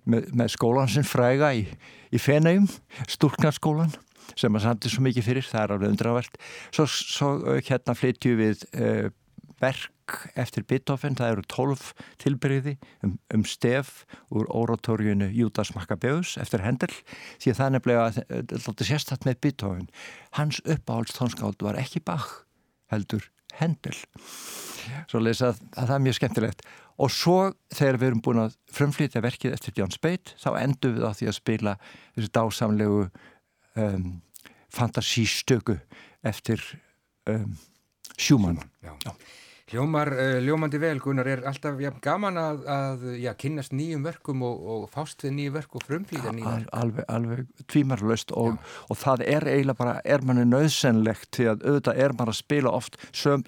með, 0.04 0.28
með 0.34 0.52
skólan 0.56 0.90
sem 0.92 1.06
fræga 1.06 1.52
í, 1.56 1.66
í 2.12 2.20
Fenegjum, 2.20 2.68
Stúrknarskólan 3.10 3.94
sem 4.38 4.52
hann 4.54 4.64
samti 4.64 4.92
svo 4.92 5.04
mikið 5.04 5.26
fyrir, 5.26 5.48
það 5.48 5.64
er 5.64 5.74
alveg 5.76 5.94
undravert 5.94 6.38
svo, 6.70 6.86
svo 6.86 7.32
hérna 7.58 7.96
flytju 7.98 8.36
við 8.38 8.64
uh, 8.76 9.10
verk 9.62 9.90
eftir 10.38 10.64
Beethoven, 10.68 11.14
það 11.16 11.36
eru 11.36 11.44
tólf 11.50 11.92
tilbyrði 12.20 12.74
um, 13.06 13.16
um 13.34 13.44
stef 13.48 14.02
úr 14.34 14.48
oratorjunu 14.50 15.30
Júdas 15.32 15.72
Maccabeus 15.76 16.34
eftir 16.42 16.64
Hendel, 16.66 16.90
því 17.42 17.52
að 17.52 17.60
það 17.60 17.76
nefnilega 17.76 18.24
alltaf 18.58 18.88
sérstatt 18.88 19.28
með 19.28 19.38
Beethoven. 19.46 19.86
Hans 20.38 20.60
uppáhaldstónskáld 20.66 21.62
var 21.64 21.78
ekki 21.80 22.02
Bach 22.04 22.42
heldur 22.92 23.30
Hendel 23.60 23.96
svo 25.10 25.20
lesa 25.22 25.52
að, 25.52 25.60
að 25.76 25.90
það 25.90 25.94
er 25.96 26.04
mjög 26.06 26.18
skemmtilegt. 26.18 26.64
Og 27.02 27.12
svo 27.12 27.36
þegar 27.72 27.98
við 28.00 28.08
erum 28.10 28.22
búin 28.24 28.42
að 28.44 28.56
frumflýtja 28.74 29.22
verkið 29.24 29.56
eftir 29.56 29.76
John 29.78 29.94
Spade 29.94 30.36
þá 30.40 30.48
endur 30.60 30.96
við 30.96 31.06
á 31.08 31.12
því 31.18 31.28
að 31.30 31.38
spila 31.38 31.76
þessu 32.14 32.32
dásamlegu 32.38 33.04
um, 33.80 34.08
fantasístöku 34.72 35.78
eftir 36.26 36.64
um, 37.30 37.54
Schumann. 38.16 38.60
Já, 38.84 38.92
já 39.06 39.14
Hljómar, 39.72 40.10
hljómandi 40.44 40.76
vel, 40.76 40.98
Gunnar, 41.00 41.28
er 41.32 41.42
alltaf 41.48 41.78
ja, 41.80 41.88
gaman 42.04 42.36
að, 42.36 42.58
að 42.68 43.04
já, 43.22 43.30
kynast 43.40 43.72
nýjum 43.72 44.04
verkum 44.04 44.44
og, 44.44 44.66
og 44.74 44.82
fást 44.92 45.24
við 45.24 45.32
nýjum 45.38 45.54
verk 45.56 45.78
og 45.78 45.86
frumflýða 45.88 46.34
nýjum 46.36 46.50
verk. 46.50 46.72
Alveg, 46.76 47.06
alveg 47.16 47.64
tvímarlöst 47.72 48.34
og, 48.36 48.58
og 48.92 49.00
það 49.00 49.24
er 49.32 49.48
eiginlega 49.48 49.78
bara, 49.80 49.94
er 50.04 50.26
manni 50.28 50.44
nöðsennlegt 50.50 51.30
því 51.38 51.48
að 51.54 51.64
auðvitað 51.70 52.02
er 52.04 52.16
maður 52.18 52.34
að 52.34 52.40
spila 52.42 52.74
oft 52.82 53.00
söm, 53.16 53.46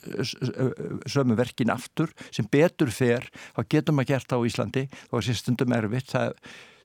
sömu 1.13 1.37
verkin 1.37 1.75
aftur 1.75 2.15
sem 2.31 2.49
betur 2.49 2.95
fer, 2.95 3.29
þá 3.53 3.61
getur 3.77 3.99
maður 3.99 4.15
gert 4.15 4.33
á 4.33 4.39
Íslandi 4.49 4.87
og 5.11 5.19
þessi 5.19 5.43
stundum 5.43 5.77
erfitt, 5.77 6.15
það 6.15 6.39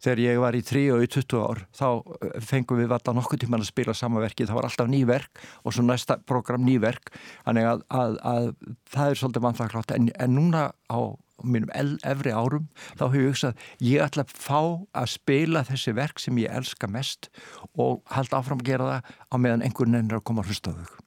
þegar 0.04 0.24
ég 0.24 0.42
var 0.44 0.58
í 0.58 0.64
3 0.66 0.84
og 0.96 1.06
í 1.06 1.10
20 1.16 1.46
ár 1.46 1.64
þá 1.76 1.88
eh, 1.90 2.36
fengum 2.52 2.82
við 2.82 2.94
alltaf 2.96 3.18
nokkuð 3.18 3.44
tíman 3.44 3.64
að 3.64 3.72
spila 3.72 3.96
samanverkið, 3.98 4.50
það 4.50 4.60
var 4.60 4.70
alltaf 4.70 4.92
nýverk 4.92 5.42
og 5.64 5.76
svo 5.76 5.86
næsta 5.86 6.20
program 6.30 6.66
nýverk 6.68 7.12
þannig 7.48 7.72
að, 7.72 7.88
að, 8.02 8.20
að 8.34 8.52
það 8.94 9.10
er 9.10 9.22
svolítið 9.24 9.48
vantaklátt 9.48 9.96
en, 9.96 10.12
en 10.20 10.38
núna 10.38 10.70
á 10.92 11.00
mínum 11.44 11.70
efri 12.04 12.32
árum 12.36 12.68
þá 13.00 13.04
hefur 13.06 13.20
ég 13.20 13.30
hugsað 13.30 13.68
ég 13.86 14.04
ætla 14.04 14.26
að 14.26 14.34
fá 14.36 14.62
að 15.02 15.12
spila 15.14 15.66
þessi 15.68 15.94
verk 15.98 16.20
sem 16.20 16.40
ég 16.42 16.56
elska 16.56 16.90
mest 16.92 17.30
og 17.76 18.02
halda 18.14 18.42
áfram 18.42 18.64
að 18.64 18.72
gera 18.72 18.90
það 18.90 19.14
á 19.32 19.36
meðan 19.38 19.64
einhvern 19.68 19.96
veginn 19.96 20.12
er 20.12 20.20
að 20.20 20.26
koma 20.28 20.44
að 20.44 20.52
hlusta 20.52 20.76
þau. 20.76 21.06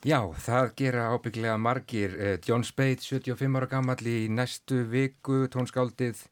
Já, 0.00 0.20
það 0.32 0.70
gera 0.78 1.08
ábygglega 1.12 1.56
margir. 1.60 2.14
Eh, 2.16 2.38
John 2.46 2.64
Spade, 2.64 3.02
75 3.04 3.58
ára 3.60 3.68
gammal 3.68 3.98
í 4.00 4.30
næstu 4.32 4.80
viku, 4.88 5.42
tónskáldið 5.52 6.22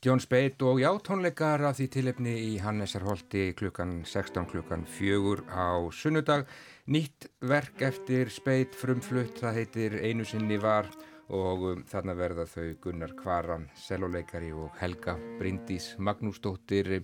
John 0.00 0.20
Spade 0.20 0.64
og 0.64 0.78
já, 0.80 0.88
tónleikar 1.04 1.60
af 1.68 1.76
því 1.76 1.86
tilefni 1.92 2.32
í 2.32 2.52
Hannesarholti 2.64 3.50
klukkan 3.52 3.98
16 4.08 4.46
klukkan 4.48 4.86
4 4.88 5.44
á 5.52 5.76
sunnudag. 5.92 6.46
Nýtt 6.88 7.26
verk 7.44 7.84
eftir 7.84 8.32
Spade 8.32 8.72
frumflutt, 8.80 9.36
það 9.42 9.58
heitir 9.60 9.98
Einu 10.00 10.24
sinni 10.24 10.56
var 10.56 10.88
og 11.28 11.68
um, 11.74 11.84
þarna 11.84 12.16
verða 12.16 12.48
þau 12.48 12.72
Gunnar 12.80 13.12
Kvaran, 13.18 13.68
selvoleikari 13.76 14.54
og 14.56 14.72
Helga 14.80 15.18
Bryndís 15.36 15.92
Magnúsdóttir 16.00 16.94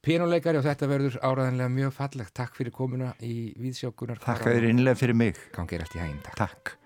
pianoleikari 0.00 0.56
og 0.56 0.64
þetta 0.64 0.88
verður 0.88 1.20
áraðanlega 1.20 1.76
mjög 1.76 1.98
fallegt. 2.00 2.32
Takk 2.32 2.56
fyrir 2.56 2.72
komuna 2.72 3.12
í 3.20 3.52
Víðsjá 3.60 3.92
Gunnar 3.92 4.24
Kvaran. 4.24 4.40
Takk 4.40 4.48
að 4.48 4.62
þér 4.62 4.72
innlega 4.72 5.04
fyrir 5.04 5.20
mig. 5.26 5.50
Gangi 5.52 5.76
er 5.76 5.84
allt 5.84 6.00
í 6.00 6.06
hæginn. 6.06 6.22
Takk. 6.30 6.46
Takk. 6.46 6.78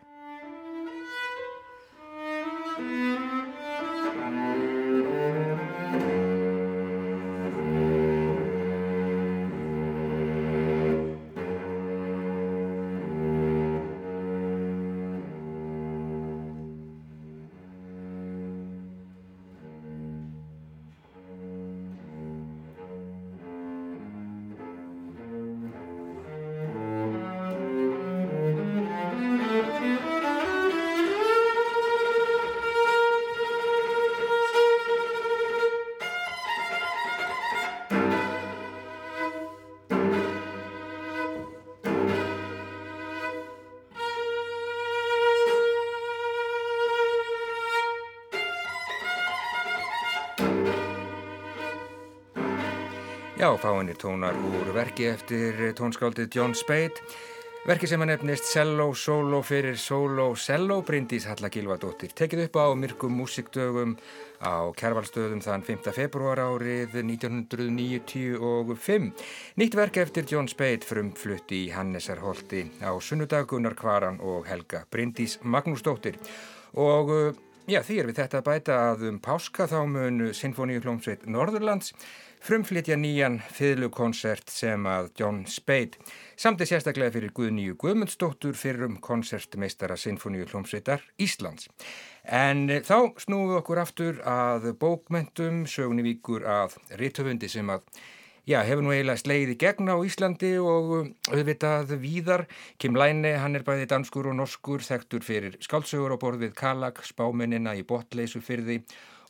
Já, 53.57 53.63
fáinir 53.63 53.97
tónar 53.97 54.37
úr 54.37 54.69
verki 54.75 55.07
eftir 55.09 55.73
tónskáldið 55.73 56.29
John 56.29 56.53
Spade. 56.53 57.01
Verki 57.65 57.89
sem 57.89 58.03
að 58.05 58.11
nefnist 58.11 58.51
Cello 58.51 58.91
Solo 58.93 59.39
fyrir 59.41 59.79
Solo 59.81 60.35
Cello 60.37 60.83
Bryndís 60.85 61.25
Halla 61.25 61.49
Gilvardóttir. 61.49 62.13
Tekið 62.13 62.43
upp 62.45 62.59
á 62.61 62.77
myrkum 62.77 63.17
músikdögum 63.17 63.97
á 64.45 64.69
Kjærvalstöðum 64.77 65.41
þann 65.41 65.65
5. 65.65 65.89
februar 65.97 66.37
árið 66.37 67.01
1995. 67.01 69.09
Nýtt 69.57 69.79
verk 69.81 69.97
eftir 70.05 70.29
John 70.29 70.53
Spade 70.53 70.85
frumflutt 70.85 71.49
í 71.57 71.71
Hannesarholti 71.73 72.67
á 72.85 72.93
sunnudagunar 73.01 73.79
Kvaran 73.79 74.21
og 74.21 74.45
Helga 74.53 74.85
Bryndís 74.93 75.41
Magnúsdóttir. 75.41 76.21
Og 76.77 77.41
já, 77.66 77.80
því 77.82 77.99
er 78.00 78.08
við 78.08 78.20
þetta 78.20 78.40
að 78.40 78.46
bæta 78.46 78.78
að 78.90 79.04
um 79.11 79.18
páska 79.23 79.66
þá 79.70 79.78
mun 79.90 80.23
Sinfoníu 80.37 80.80
hljómsveit 80.85 81.26
Norðurlands 81.30 81.92
frumflytja 82.46 82.94
nýjan 83.00 83.40
fiðlukonsert 83.56 84.52
sem 84.52 84.87
að 84.87 85.08
John 85.18 85.40
Spade 85.50 85.99
samti 86.38 86.68
sérstaklega 86.68 87.14
fyrir 87.16 87.32
Guðnýju 87.35 87.76
Guðmundsdóttur 87.80 88.54
fyrir 88.58 88.87
um 88.87 88.99
konsertmeistara 89.02 89.96
Sinfoníu 89.99 90.46
hljómsveitar 90.46 91.02
Íslands. 91.18 91.66
En 92.23 92.68
eh, 92.70 92.82
þá 92.87 93.16
snúum 93.23 93.50
við 93.50 93.61
okkur 93.61 93.82
aftur 93.82 94.20
að 94.26 94.73
bókmentum, 94.78 95.64
sögunni 95.70 96.06
víkur 96.06 96.46
að 96.46 96.78
rittöfundi 97.00 97.50
sem 97.50 97.70
að 97.73 97.87
Já, 98.47 98.61
hefur 98.62 98.85
nú 98.87 98.93
eiginlega 98.95 99.19
slegið 99.19 99.49
í 99.50 99.59
gegn 99.59 99.88
á 99.91 99.99
Íslandi 100.07 100.53
og 100.62 100.91
eh, 100.95 101.07
auðvitað 101.35 101.97
víðar. 101.99 102.45
Kim 102.79 102.95
Læne, 102.95 103.33
hann 103.43 103.59
er 103.59 103.65
bæði 103.67 103.88
danskur 103.91 104.29
og 104.31 104.37
norskur, 104.38 104.85
þekktur 104.87 105.26
fyrir 105.26 105.57
skálsögur 105.67 106.15
á 106.15 106.23
borð 106.23 106.45
við 106.45 106.53
Kalag, 106.55 107.00
spámennina 107.03 107.75
í 107.75 107.83
botleysu 107.83 108.38
því 108.38 108.79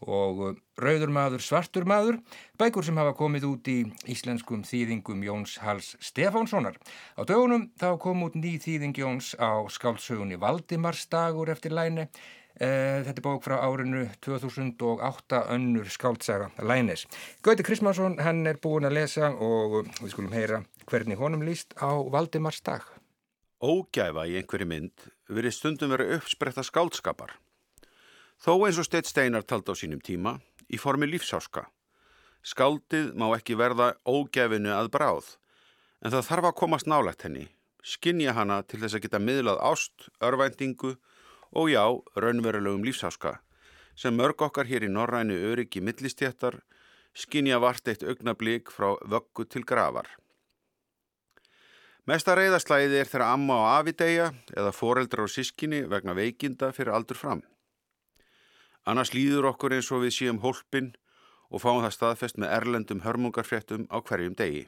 og 0.05 0.43
uh, 0.45 0.53
Rauður 0.77 1.09
maður, 1.17 1.41
svartur 1.41 1.89
maður, 1.89 2.19
bækur 2.61 2.85
sem 2.85 3.01
hafa 3.01 3.17
komið 3.17 3.49
út 3.49 3.71
í 3.73 3.79
íslenskum 4.13 4.61
þýðingum 4.69 5.25
Jóns 5.25 5.57
Hals 5.65 5.95
Stefánssonar. 6.05 6.77
Á 7.17 7.25
dögunum 7.25 7.71
þá 7.81 7.97
kom 7.97 8.27
út 8.29 8.37
ný 8.37 8.59
þýðing 8.61 9.01
Jóns 9.01 9.33
á 9.41 9.65
skáldsögunni 9.73 10.37
Valdimarsdagur 10.37 11.49
eftir 11.57 11.73
læni. 11.73 12.11
Eh, 12.57 13.03
þetta 13.05 13.21
er 13.21 13.25
bók 13.25 13.43
frá 13.45 13.59
árinu 13.61 14.07
2008 14.25 15.43
önnur 15.53 15.91
skáldsaga 15.93 16.49
Lænes. 16.65 17.03
Gauti 17.45 17.63
Krismansson, 17.63 18.17
hann 18.25 18.47
er 18.49 18.57
búin 18.57 18.89
að 18.89 18.95
lesa 18.97 19.29
og 19.29 19.83
við 20.01 20.13
skulum 20.15 20.33
heyra 20.33 20.63
hvernig 20.89 21.21
honum 21.21 21.45
líst 21.45 21.75
á 21.77 21.93
Valdimarsdag. 21.93 22.87
Ógæfa 23.61 24.25
í 24.25 24.39
einhverju 24.41 24.69
mynd 24.71 25.05
verið 25.29 25.53
stundum 25.53 25.93
verið 25.93 26.15
uppspretta 26.17 26.65
skáldskapar. 26.65 27.35
Þó 28.41 28.55
eins 28.65 28.81
og 28.81 28.89
Steit 28.89 29.11
Steinar 29.11 29.45
taldi 29.45 29.73
á 29.73 29.75
sínum 29.77 30.01
tíma 30.01 30.39
í 30.73 30.81
formi 30.81 31.09
lífsáska. 31.11 31.67
Skaldið 32.41 33.13
má 33.21 33.27
ekki 33.37 33.59
verða 33.61 33.99
ógefinu 34.09 34.73
að 34.73 34.89
bráð, 34.97 35.35
en 36.01 36.15
það 36.15 36.29
þarf 36.31 36.49
að 36.49 36.59
komast 36.63 36.89
nálægt 36.89 37.29
henni, 37.29 37.51
skinja 37.85 38.33
hana 38.33 38.63
til 38.63 38.81
þess 38.81 38.97
að 38.97 39.05
geta 39.05 39.21
miðlað 39.21 39.61
ást, 39.61 40.09
örvæntingu 40.25 40.95
og 40.95 41.16
já, 41.73 41.85
raunverulegum 42.21 42.85
lífsáska, 42.85 43.39
sem 43.97 44.15
mörg 44.15 44.43
okkar 44.45 44.69
hér 44.69 44.85
í 44.85 44.93
norrænu 44.93 45.37
öryggi 45.53 45.81
millistjættar 45.81 46.61
skinja 47.17 47.59
vart 47.63 47.89
eitt 47.89 48.05
augnablík 48.05 48.69
frá 48.69 48.93
vöggu 49.09 49.47
til 49.49 49.65
gravar. 49.65 50.09
Mesta 52.07 52.37
reyðaslæði 52.39 53.01
er 53.01 53.09
þeirra 53.11 53.33
amma 53.35 53.57
á 53.57 53.65
afidegja 53.81 54.29
eða 54.53 54.75
foreldrar 54.77 55.25
og 55.25 55.33
sískinni 55.33 55.81
vegna 55.91 56.15
veikinda 56.15 56.71
fyrir 56.77 56.93
aldur 56.95 57.19
fram. 57.19 57.43
Annars 58.87 59.11
líður 59.17 59.49
okkur 59.51 59.75
eins 59.75 59.89
og 59.91 60.05
við 60.05 60.15
síum 60.15 60.39
hólpin 60.45 60.93
og 61.51 61.65
fáum 61.65 61.83
það 61.83 61.97
staðfest 61.97 62.39
með 62.39 62.53
erlendum 62.61 63.03
hörmungarfréttum 63.03 63.89
á 63.91 63.99
hverjum 63.99 64.37
degi. 64.39 64.67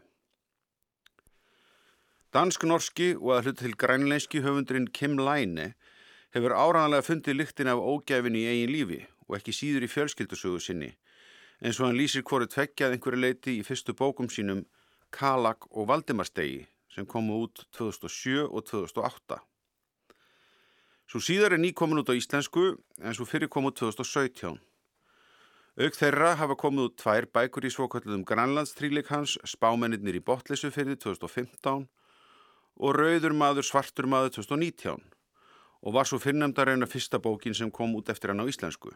Dansk-norski 2.35 3.12
og 3.16 3.37
að 3.37 3.47
hluta 3.47 3.64
til 3.64 3.76
grænleinski 3.85 4.42
höfundurinn 4.45 4.90
Kim 4.92 5.14
Laine 5.21 5.75
hefur 6.35 6.54
áræðanlega 6.54 7.06
fundið 7.06 7.38
lyktin 7.40 7.70
af 7.73 7.80
ógæfin 7.80 8.37
í 8.37 8.47
eigin 8.50 8.75
lífi 8.75 9.02
og 9.28 9.38
ekki 9.38 9.54
síður 9.56 9.87
í 9.87 9.92
fjölskyldusögu 9.92 10.61
sinni 10.62 10.92
eins 11.58 11.78
og 11.80 11.88
hann 11.88 11.99
lýsir 11.99 12.23
hvori 12.26 12.47
tveggjað 12.50 12.94
einhverju 12.94 13.20
leiti 13.20 13.56
í 13.58 13.64
fyrstu 13.66 13.94
bókum 13.99 14.28
sínum 14.30 14.64
Kalak 15.14 15.66
og 15.73 15.88
Valdimarstegi 15.88 16.66
sem 16.94 17.06
komu 17.06 17.42
út 17.44 17.64
2007 17.76 18.44
og 18.47 18.64
2008. 18.68 19.38
Svo 21.08 21.20
síðar 21.25 21.56
er 21.56 21.62
ný 21.62 21.73
komin 21.73 22.02
út 22.02 22.11
á 22.12 22.14
íslensku 22.14 22.76
en 23.00 23.16
svo 23.16 23.26
fyrir 23.26 23.49
kom 23.49 23.68
út 23.70 23.78
2017. 23.80 24.58
Auk 25.78 25.94
þeirra 25.94 26.35
hafa 26.37 26.58
komið 26.58 26.88
út 26.88 26.97
tvær 27.00 27.28
bækur 27.32 27.66
í 27.66 27.70
svokvöldum 27.70 28.26
Grænlandstríleik 28.26 29.11
hans, 29.14 29.38
Spámennir 29.47 30.18
í 30.18 30.23
Botlesu 30.23 30.73
fyrir 30.75 30.99
2015 30.99 31.87
og 32.78 32.99
Rauður 32.99 33.35
maður, 33.35 33.66
Svartur 33.66 34.11
maður 34.11 34.37
2019 34.42 35.17
og 35.82 35.94
var 35.94 36.08
svo 36.08 36.18
fyrrnemdar 36.23 36.73
eina 36.73 36.87
fyrsta 36.87 37.20
bókin 37.23 37.54
sem 37.54 37.70
kom 37.70 37.94
út 37.99 38.11
eftir 38.11 38.32
hann 38.32 38.42
á 38.42 38.47
íslensku. 38.50 38.90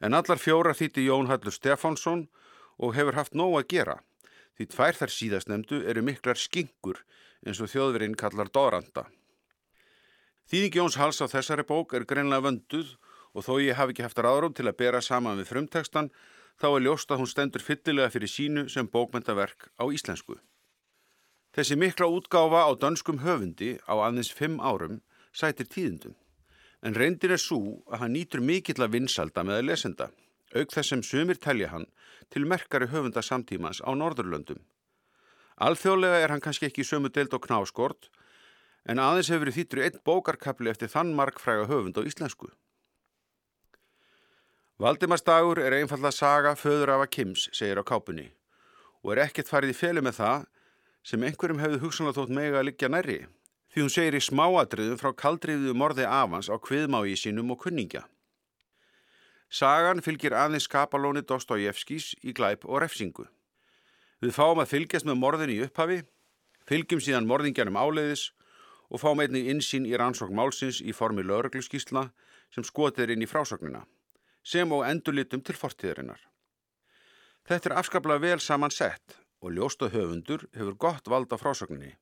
En 0.00 0.14
allar 0.14 0.40
fjóra 0.40 0.74
þýtti 0.76 1.06
Jón 1.06 1.28
Hallur 1.28 1.52
Stefánsson 1.52 2.26
og 2.78 2.94
hefur 2.96 3.16
haft 3.16 3.34
nóg 3.34 3.56
að 3.60 3.68
gera. 3.72 3.96
Því 4.56 4.66
tvær 4.72 4.98
þar 5.00 5.12
síðastnemdu 5.12 5.82
eru 5.88 6.02
miklar 6.02 6.40
skingur 6.40 7.02
eins 7.44 7.60
og 7.60 7.70
þjóðverinn 7.72 8.16
kallar 8.16 8.48
Doranda. 8.52 9.06
Þýðing 10.46 10.78
Jóns 10.78 10.96
Hals 11.00 11.20
á 11.20 11.26
þessari 11.26 11.64
bók 11.66 11.92
er 11.96 12.06
greinlega 12.06 12.44
vönduð 12.46 12.96
og 13.36 13.44
þó 13.44 13.56
ég 13.60 13.76
hafi 13.76 13.92
ekki 13.92 14.04
haft 14.06 14.20
ráðrum 14.22 14.54
til 14.56 14.68
að 14.68 14.78
bera 14.80 15.02
saman 15.02 15.40
við 15.40 15.50
frumtekstan 15.50 16.10
þá 16.60 16.68
er 16.70 16.84
ljóst 16.86 17.10
að 17.10 17.20
hún 17.20 17.30
stendur 17.30 17.64
fyllilega 17.64 18.12
fyrir 18.14 18.30
sínu 18.32 18.68
sem 18.72 18.88
bókmyndaverk 18.88 19.68
á 19.76 19.84
íslensku. 19.92 20.38
Þessi 21.52 21.76
mikla 21.80 22.08
útgáfa 22.12 22.64
á 22.68 22.70
danskum 22.76 23.20
höfundi 23.24 23.76
á 23.84 23.94
aðeins 23.96 24.32
fimm 24.32 24.60
árum 24.60 25.00
sætir 25.36 25.68
tíðindum 25.68 26.16
en 26.86 26.96
reyndin 26.96 27.34
er 27.34 27.40
svo 27.40 27.82
að 27.90 28.04
hann 28.04 28.16
nýtur 28.16 28.42
mikill 28.44 28.82
að 28.84 28.96
vinsalda 28.96 29.44
með 29.44 29.60
að 29.60 29.68
lesenda 29.70 30.08
auk 30.54 30.72
þess 30.72 30.92
sem 30.92 31.02
sumir 31.02 31.40
telja 31.42 31.70
hann 31.72 31.86
til 32.32 32.46
merkari 32.48 32.88
höfunda 32.90 33.22
samtímans 33.22 33.82
á 33.82 33.90
Norðurlöndum. 33.94 34.60
Alþjóðlega 35.56 36.20
er 36.22 36.32
hann 36.32 36.44
kannski 36.44 36.68
ekki 36.68 36.84
sömu 36.84 37.10
deild 37.12 37.34
og 37.34 37.46
knáskort, 37.46 38.10
en 38.86 39.00
aðeins 39.02 39.30
hefur 39.32 39.46
verið 39.46 39.58
þýttur 39.58 39.82
einn 39.84 40.00
bókarkapli 40.04 40.70
eftir 40.70 40.92
þann 40.92 41.14
markfræga 41.16 41.66
höfund 41.70 41.98
á 41.98 42.06
íslensku. 42.06 42.50
Valdimarsdagur 44.78 45.58
er 45.62 45.78
einfalla 45.78 46.12
saga 46.12 46.52
föður 46.54 46.92
af 46.94 47.06
að 47.06 47.12
Kims, 47.16 47.48
segir 47.56 47.80
á 47.80 47.84
kápunni, 47.88 48.28
og 49.02 49.14
er 49.14 49.24
ekkert 49.24 49.48
farið 49.48 49.72
í 49.72 49.78
feli 49.78 50.04
með 50.04 50.20
það 50.20 50.46
sem 51.06 51.24
einhverjum 51.24 51.62
hefðu 51.62 51.82
hugsanlega 51.86 52.18
þótt 52.18 52.36
mega 52.36 52.60
að 52.60 52.68
liggja 52.68 52.92
nærri, 52.92 53.20
því 53.76 53.82
hún 53.84 53.92
segir 53.92 54.14
í 54.16 54.24
smáadriðum 54.24 54.96
frá 54.96 55.10
kaldriðuðu 55.12 55.74
morði 55.76 56.04
afans 56.08 56.48
á 56.48 56.56
kviðmái 56.56 57.12
sínum 57.20 57.50
og 57.52 57.58
kunningja. 57.60 58.06
Sagan 59.52 60.00
fylgir 60.00 60.32
aðeins 60.32 60.64
skapalóni 60.64 61.20
Dostojevskis 61.20 62.14
í 62.24 62.32
glæp 62.32 62.64
og 62.64 62.80
refsingu. 62.80 63.26
Við 64.24 64.32
fáum 64.32 64.62
að 64.64 64.70
fylgjast 64.70 65.04
með 65.04 65.18
morðin 65.20 65.52
í 65.52 65.58
upphafi, 65.66 65.98
fylgjum 66.64 67.02
síðan 67.04 67.28
morðingjanum 67.28 67.76
áleiðis 67.76 68.30
og 68.88 69.02
fáum 69.04 69.20
einnig 69.20 69.52
insýn 69.52 69.84
í 69.84 69.92
rannsókn 69.92 70.32
málsins 70.40 70.80
í 70.80 70.96
formi 70.96 71.26
laurugluskísla 71.28 72.06
sem 72.56 72.64
skotir 72.64 73.12
inn 73.12 73.28
í 73.28 73.28
frásögnina, 73.28 73.84
sem 74.40 74.72
og 74.72 74.86
endurlitum 74.88 75.44
til 75.44 75.58
fortíðarinnar. 75.60 76.24
Þetta 77.44 77.74
er 77.74 77.78
afskaplega 77.82 78.24
vel 78.24 78.40
saman 78.40 78.72
sett 78.72 79.20
og 79.44 79.52
ljósta 79.52 79.92
höfundur 79.92 80.48
hefur 80.56 80.80
gott 80.80 81.12
vald 81.12 81.28
á 81.28 81.36
frásögninni, 81.36 81.92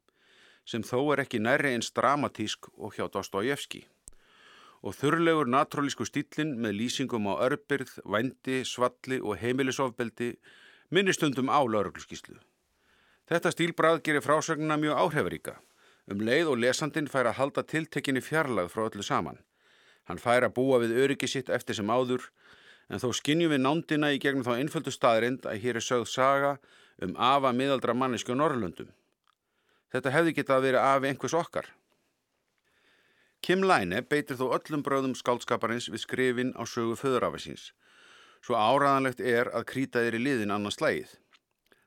sem 0.64 0.82
þó 0.82 1.00
er 1.12 1.24
ekki 1.24 1.42
næri 1.42 1.74
eins 1.74 1.92
dramatísk 1.92 2.70
og 2.76 2.96
hjá 2.96 3.08
Dostojevski 3.12 3.84
og 4.84 4.92
þurrlegur 4.98 5.48
naturalísku 5.48 6.04
stílinn 6.04 6.58
með 6.60 6.76
lýsingum 6.76 7.28
á 7.32 7.40
örbyrð, 7.46 8.02
vændi, 8.04 8.60
svalli 8.68 9.16
og 9.20 9.38
heimilisofbeldi 9.40 10.34
minnistundum 10.92 11.48
á 11.48 11.60
laurugluskíslu. 11.64 12.36
Þetta 13.24 13.52
stílbrað 13.54 14.02
gerir 14.04 14.24
frásögnuna 14.24 14.76
mjög 14.76 15.00
áhrifaríka. 15.00 15.54
Um 16.12 16.20
leið 16.20 16.50
og 16.52 16.60
lesandin 16.60 17.08
fær 17.08 17.30
að 17.30 17.38
halda 17.38 17.64
tiltekinni 17.64 18.20
fjarlag 18.20 18.68
frá 18.68 18.84
öllu 18.84 19.02
saman. 19.06 19.40
Hann 20.04 20.20
fær 20.20 20.44
að 20.44 20.52
búa 20.58 20.82
við 20.82 20.98
öryggi 21.00 21.30
sitt 21.32 21.48
eftir 21.48 21.78
sem 21.78 21.88
áður, 21.88 22.28
en 22.92 23.00
þó 23.00 23.08
skinnjum 23.16 23.54
við 23.54 23.64
nándina 23.64 24.12
í 24.12 24.20
gegnum 24.20 24.44
þá 24.44 24.58
einföldu 24.58 24.92
staðrind 24.92 25.48
að 25.48 25.64
hér 25.64 25.80
er 25.80 25.86
sögð 25.86 26.10
saga 26.12 26.52
um 27.00 27.16
afa 27.16 27.54
miðaldra 27.56 27.96
mannesku 27.96 28.36
Norrlöndum. 28.36 28.92
Þetta 29.94 30.10
hefði 30.10 30.32
getað 30.34 30.56
að 30.56 30.64
vera 30.66 30.84
af 30.90 31.04
einhvers 31.06 31.36
okkar. 31.38 31.68
Kim 33.44 33.62
Læne 33.62 34.00
beitir 34.02 34.34
þó 34.40 34.48
öllum 34.56 34.82
bröðum 34.82 35.12
skáldskaparins 35.14 35.86
við 35.92 36.02
skrifin 36.02 36.50
á 36.58 36.66
sögu 36.66 36.96
föðurafasins. 36.98 37.68
Svo 38.42 38.58
áraðanlegt 38.58 39.22
er 39.22 39.52
að 39.54 39.68
krýta 39.70 40.02
þeir 40.02 40.16
í 40.18 40.22
liðin 40.24 40.54
annars 40.54 40.80
slægið. 40.80 41.12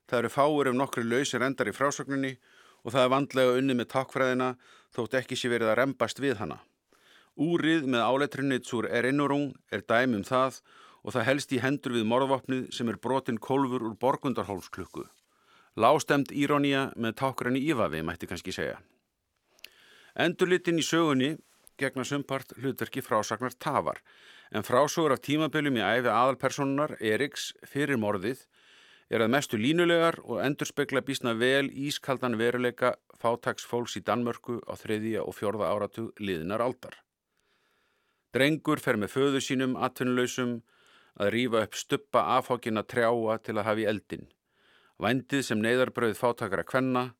Það 0.07 0.19
eru 0.21 0.31
fáur 0.31 0.69
ef 0.71 0.77
nokkri 0.77 1.03
lausir 1.03 1.43
endar 1.43 1.67
í 1.67 1.75
frásögninni 1.75 2.37
og 2.85 2.93
það 2.93 3.03
er 3.03 3.13
vandlega 3.17 3.59
unni 3.59 3.75
með 3.75 3.91
takkfræðina 3.97 4.49
þótt 4.95 5.19
ekki 5.19 5.35
sé 5.35 5.51
verið 5.51 5.73
að 5.73 5.79
rempast 5.81 6.23
við 6.23 6.39
hana. 6.39 6.61
Úrið 7.35 7.91
með 7.91 8.07
áleitrinni 8.07 8.61
tsúr 8.63 8.87
erinurung 8.87 9.51
er 9.67 9.83
dæmum 9.83 10.23
það 10.23 10.61
og 11.03 11.17
það 11.17 11.27
helst 11.33 11.51
í 11.57 11.59
hendur 11.65 11.97
við 11.99 12.07
morðvapnið 12.07 12.69
sem 12.79 12.87
er 12.87 13.01
brotin 13.03 13.41
kolfur 13.41 13.83
úr 13.89 13.99
borgundarhólsklukku. 13.99 15.09
Lástemt 15.77 16.31
írónía 16.33 16.87
með 16.97 17.19
takkræni 17.21 17.61
ífavi 17.69 18.01
mætti 18.01 18.29
kannski 18.29 18.53
segja. 18.55 18.79
Endurlitin 20.17 20.81
í 20.81 20.85
sögunni 20.85 21.35
gegna 21.77 22.05
sumpart 22.07 22.55
hlutverki 22.57 23.03
frásagnar 23.05 23.53
tafar 23.61 24.01
en 24.51 24.65
frásögur 24.65 25.13
af 25.13 25.21
tímaböljum 25.21 25.77
í 25.77 25.83
æfi 25.85 26.09
aðalpersonunar 26.09 26.95
Eriks 26.97 27.51
fyrir 27.69 27.99
morðið 28.01 28.41
er 29.13 29.23
að 29.23 29.33
mestu 29.35 29.59
línulegar 29.61 30.17
og 30.23 30.41
endurspegla 30.43 31.03
bísna 31.05 31.35
vel 31.37 31.67
ískaldan 31.69 32.39
veruleika 32.39 32.95
fátags 33.21 33.67
fólks 33.67 33.99
í 33.99 34.03
Danmörku 34.07 34.57
á 34.65 34.73
þriðja 34.81 35.23
og 35.23 35.37
fjörða 35.37 35.69
áratu 35.69 36.07
liðinar 36.19 36.63
aldar. 36.65 36.97
Drengur 38.33 38.81
fer 38.83 38.97
með 38.99 39.13
föðu 39.13 39.43
sínum 39.45 39.77
atvinnuleysum 39.77 40.57
að 41.21 41.31
rýfa 41.37 41.63
upp 41.67 41.77
stuppa 41.77 42.25
afhákina 42.37 42.83
trjáa 42.83 43.37
til 43.45 43.55
að 43.57 43.69
hafi 43.69 43.87
eldin. 43.89 44.27
Vændið 44.97 45.43
sem 45.45 45.60
neyðarbröð 45.62 46.15
fátakara 46.17 46.65
kvenna 46.65 47.12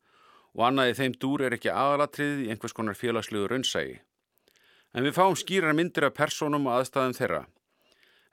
og 0.58 0.64
annaði 0.66 0.96
þeim 0.98 1.16
dúr 1.22 1.44
er 1.46 1.56
ekki 1.58 1.70
aðalatriðið 1.70 2.48
í 2.48 2.50
einhvers 2.54 2.74
konar 2.74 2.98
félagslegu 2.98 3.46
raunsægi. 3.52 4.00
En 4.98 5.06
við 5.06 5.14
fáum 5.20 5.38
skýrar 5.38 5.78
myndir 5.78 6.08
af 6.08 6.16
personum 6.18 6.66
og 6.66 6.80
aðstæðum 6.80 7.14
þeirra. 7.18 7.44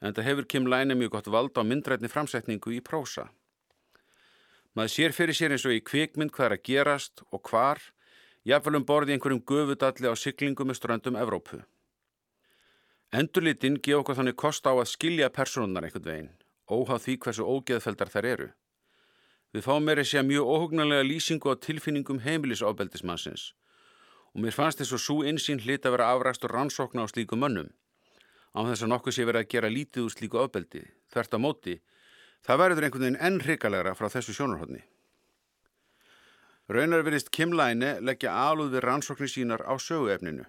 En 0.00 0.09
þetta 0.09 0.24
hefur 0.24 0.48
Kim 0.48 0.68
Læne 0.70 0.96
mjög 0.96 1.18
gott 1.18 1.28
vald 1.35 1.61
á 1.61 1.62
myndrætni 1.62 2.09
framsetningu 2.09 2.72
í 2.72 2.80
prósa. 2.80 3.28
Maður 4.74 4.94
sér 4.94 5.12
fyrir 5.14 5.37
sér 5.37 5.52
eins 5.54 5.68
og 5.68 5.76
í 5.76 5.85
kvikmynd 5.85 6.33
hvað 6.35 6.48
er 6.48 6.57
að 6.57 6.64
gerast 6.70 7.22
og 7.28 7.44
hvar, 7.50 7.78
jáfnveljum 8.48 8.88
borði 8.88 9.14
einhverjum 9.14 9.44
gufudalli 9.44 10.09
á 10.09 10.14
syklingum 10.16 10.72
með 10.72 10.80
ströndum 10.80 11.20
Evrópu. 11.20 11.61
Endurlitinn 13.14 13.78
gefa 13.78 14.00
okkur 14.00 14.18
þannig 14.18 14.40
kost 14.40 14.66
á 14.66 14.72
að 14.72 14.88
skilja 14.90 15.30
personunar 15.30 15.85
einhvern 15.87 16.09
veginn, 16.09 16.33
óháð 16.66 17.04
því 17.04 17.20
hversu 17.22 17.46
ógeðfeldar 17.46 18.11
þær 18.11 18.30
eru. 18.33 18.48
Við 19.54 19.62
fáum 19.62 19.84
meira 19.86 20.02
sér 20.02 20.24
mjög 20.26 20.48
óhugnarlega 20.50 21.06
lýsingu 21.06 21.46
á 21.46 21.54
tilfinningum 21.54 22.18
heimilisofbeldismannsins 22.24 23.52
og 24.34 24.42
mér 24.42 24.54
fannst 24.56 24.80
þess 24.80 24.96
að 24.96 25.02
svo 25.04 25.20
einsýn 25.22 25.60
hlit 25.62 25.84
að 25.86 25.94
vera 25.94 26.08
afræst 26.10 26.42
og 26.42 26.50
rannsókna 26.50 27.04
á 27.06 27.12
slíku 27.12 27.38
mönnum. 27.38 27.68
Á 28.50 28.66
þess 28.66 28.82
að 28.82 28.90
nokkuð 28.90 29.14
sé 29.14 29.26
verið 29.28 29.44
að 29.44 29.52
gera 29.54 29.70
lítið 29.70 30.08
úr 30.08 30.14
slíku 30.14 30.40
ofbeldi, 30.42 30.82
þvert 31.14 31.34
á 31.34 31.38
móti, 31.38 31.76
það 32.42 32.60
verður 32.64 32.86
einhvern 32.88 33.06
veginn 33.06 33.20
enn 33.28 33.38
hrikalegra 33.46 33.94
frá 33.94 34.10
þessu 34.10 34.34
sjónarhóttni. 34.34 34.82
Raunar 36.66 37.06
verist 37.06 37.30
Kim 37.30 37.54
Læne 37.54 38.00
leggja 38.02 38.34
alúð 38.34 38.74
við 38.74 38.86
rannsóknir 38.88 39.30
sínar 39.30 39.62
á 39.62 39.78
söguefninu. 39.78 40.48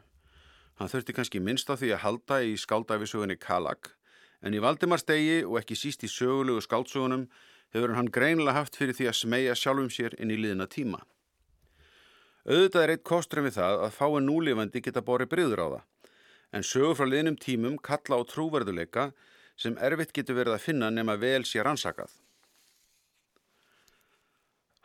Hann 0.82 0.90
þurfti 0.90 1.14
kannski 1.14 1.40
minnst 1.44 1.70
á 1.70 1.78
því 1.78 1.94
að 1.94 2.04
halda 2.08 2.42
í 2.42 2.58
skáldæfisögunni 2.58 3.38
Kalag, 3.38 3.94
en 4.42 4.58
í 4.58 4.62
Valdimarstegi 4.66 5.44
og 5.46 5.60
ekki 5.62 5.78
síst 5.78 6.02
í 6.02 6.10
sögulegu 6.10 6.64
skáldsögunum 6.66 7.30
hefur 7.76 7.96
hann 7.98 8.12
greinilega 8.18 8.62
haft 8.62 8.78
fyrir 8.80 8.96
því 8.96 9.10
að 9.12 9.20
smegja 9.20 9.58
sjálfum 9.60 9.92
sér 9.92 10.16
inn 10.20 10.32
í 10.32 10.40
liðina 10.40 10.68
tíma. 10.72 11.02
Auðvitað 12.46 12.84
er 12.84 12.94
eitt 12.94 13.06
kosturinn 13.08 13.48
við 13.50 13.58
það 13.58 13.84
að 13.88 13.96
fáin 13.98 14.28
núlifandi 14.30 14.82
geta 14.86 15.04
borið 15.06 15.32
bryður 15.32 15.64
á 15.66 15.68
það, 15.68 15.86
en 16.56 16.68
sögur 16.70 17.00
frá 17.00 17.10
liðnum 17.10 17.40
tímum 17.42 17.80
kalla 17.82 18.20
á 18.22 18.30
trúverðuleika 18.30 19.10
sem 19.60 19.78
erfitt 19.82 20.14
getur 20.16 20.38
verið 20.38 20.56
að 20.56 20.66
finna 20.68 20.92
nema 20.94 21.18
vel 21.20 21.42
sér 21.48 21.68
ansakað. 21.72 22.12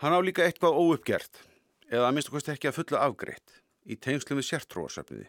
Hann 0.00 0.16
á 0.16 0.20
líka 0.24 0.46
eitthvað 0.46 0.78
óuppgert, 0.80 1.42
eða 1.92 2.08
að 2.08 2.14
minnst 2.16 2.30
okkurst 2.30 2.48
ekki 2.54 2.70
að 2.70 2.78
fulla 2.78 3.02
afgreitt, 3.04 3.58
í 3.84 3.98
tengslu 4.00 4.38
við 4.38 4.48
sértróasöfniði. 4.48 5.28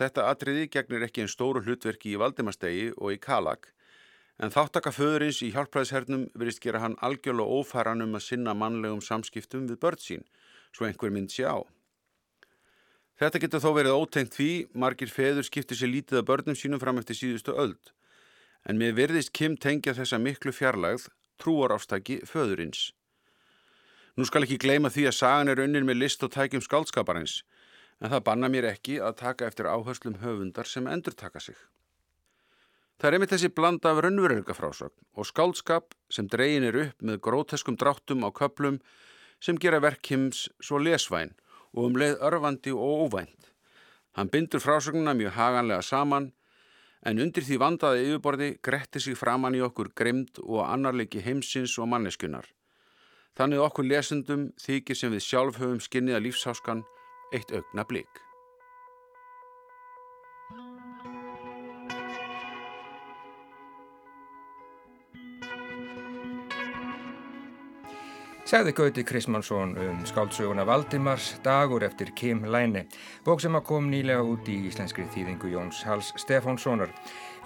Þetta 0.00 0.30
atriði 0.32 0.70
gegnir 0.72 1.04
ekki 1.04 1.20
einn 1.20 1.28
stóru 1.28 1.60
hlutverki 1.60 2.14
í 2.14 2.20
Valdimastegi 2.22 2.86
og 2.96 3.12
í 3.12 3.20
Kalag, 3.20 3.68
en 4.40 4.52
þáttaka 4.52 4.92
föðurins 4.96 5.42
í 5.44 5.50
hjálpræðishernum 5.52 6.24
verist 6.40 6.62
gera 6.64 6.80
hann 6.80 6.96
algjörlega 7.04 7.60
ófæran 7.60 8.00
um 8.06 8.16
að 8.16 8.24
sinna 8.24 8.54
mannlegum 8.56 9.02
samskiptum 9.04 9.66
við 9.68 9.80
börn 9.82 10.00
sín, 10.00 10.24
svo 10.72 10.86
einhver 10.88 11.12
mynd 11.12 11.32
sé 11.34 11.44
á. 11.44 11.60
Þetta 13.20 13.42
getur 13.42 13.60
þó 13.60 13.70
verið 13.76 13.98
ótengt 14.00 14.36
því 14.38 14.52
margir 14.72 15.12
feður 15.12 15.44
skiptir 15.44 15.76
sér 15.76 15.92
lítið 15.92 16.22
að 16.22 16.28
börnum 16.30 16.56
sínum 16.56 16.80
fram 16.80 17.00
eftir 17.02 17.18
síðustu 17.18 17.52
öld, 17.52 17.92
en 18.64 18.80
mér 18.80 18.96
verðist 18.96 19.34
Kim 19.36 19.58
tengja 19.60 19.92
þessa 19.98 20.16
miklu 20.16 20.54
fjarlagð 20.56 21.10
trúar 21.40 21.74
ástaki 21.76 22.22
föðurins. 22.24 22.94
Nú 24.16 24.24
skal 24.24 24.46
ekki 24.46 24.60
gleyma 24.60 24.88
því 24.92 25.04
að 25.10 25.18
sagan 25.18 25.52
er 25.52 25.60
unnin 25.60 25.84
með 25.88 26.00
list 26.00 26.24
og 26.24 26.32
tækjum 26.32 26.64
skálskaparins, 26.64 27.42
en 28.00 28.08
það 28.08 28.24
banna 28.30 28.48
mér 28.48 28.70
ekki 28.72 28.96
að 29.04 29.20
taka 29.20 29.52
eftir 29.52 29.68
áherslum 29.68 30.16
höfundar 30.24 30.68
sem 30.68 30.88
endur 30.88 31.12
taka 31.12 31.44
sig. 31.44 31.60
Það 33.00 33.08
er 33.08 33.14
einmitt 33.16 33.30
þessi 33.32 33.48
blanda 33.56 33.90
af 33.94 33.98
raunveruleika 34.04 34.52
frásögn 34.52 35.06
og 35.16 35.24
skálskap 35.24 35.94
sem 36.12 36.26
dreyin 36.28 36.66
er 36.68 36.76
upp 36.82 36.98
með 37.00 37.22
gróteskum 37.24 37.78
dráttum 37.80 38.26
á 38.26 38.30
köplum 38.36 38.76
sem 39.40 39.56
gera 39.56 39.80
verkims 39.80 40.50
svo 40.60 40.76
lesvæn 40.76 41.32
og 41.72 41.86
um 41.86 41.96
leið 41.96 42.20
örfandi 42.28 42.76
og 42.76 43.06
óvænt. 43.06 43.48
Hann 44.12 44.28
bindur 44.28 44.60
frásögnuna 44.60 45.16
mjög 45.16 45.32
haganlega 45.32 45.80
saman 45.80 46.28
en 47.00 47.24
undir 47.24 47.48
því 47.48 47.62
vandaði 47.64 48.06
yfirborði 48.10 48.52
gretti 48.60 49.00
sig 49.00 49.16
framann 49.16 49.56
í 49.56 49.64
okkur 49.64 49.94
grimd 49.96 50.44
og 50.44 50.66
annarleiki 50.68 51.24
heimsins 51.24 51.78
og 51.80 51.88
manneskunar. 51.88 52.44
Þannig 53.32 53.64
okkur 53.64 53.88
lesendum 53.88 54.50
þykir 54.60 54.98
sem 54.98 55.16
við 55.16 55.24
sjálf 55.24 55.56
höfum 55.56 55.80
skinniða 55.80 56.20
lífsháskan 56.20 56.84
eitt 57.32 57.48
augna 57.48 57.88
blík. 57.88 58.28
Segði 68.50 68.72
Gauti 68.74 69.02
Krismansson 69.06 69.76
um 69.78 69.98
skáldsöguna 70.02 70.64
Valdimars 70.66 71.36
dagur 71.44 71.84
eftir 71.86 72.08
Kim 72.18 72.40
Læni, 72.50 72.80
bók 73.22 73.38
sem 73.38 73.54
að 73.54 73.62
kom 73.68 73.84
nýlega 73.86 74.24
út 74.26 74.48
í 74.50 74.56
íslenskri 74.66 75.04
þýðingu 75.14 75.52
Jóns 75.52 75.84
Hals 75.86 76.08
Stefánssonar. 76.18 76.90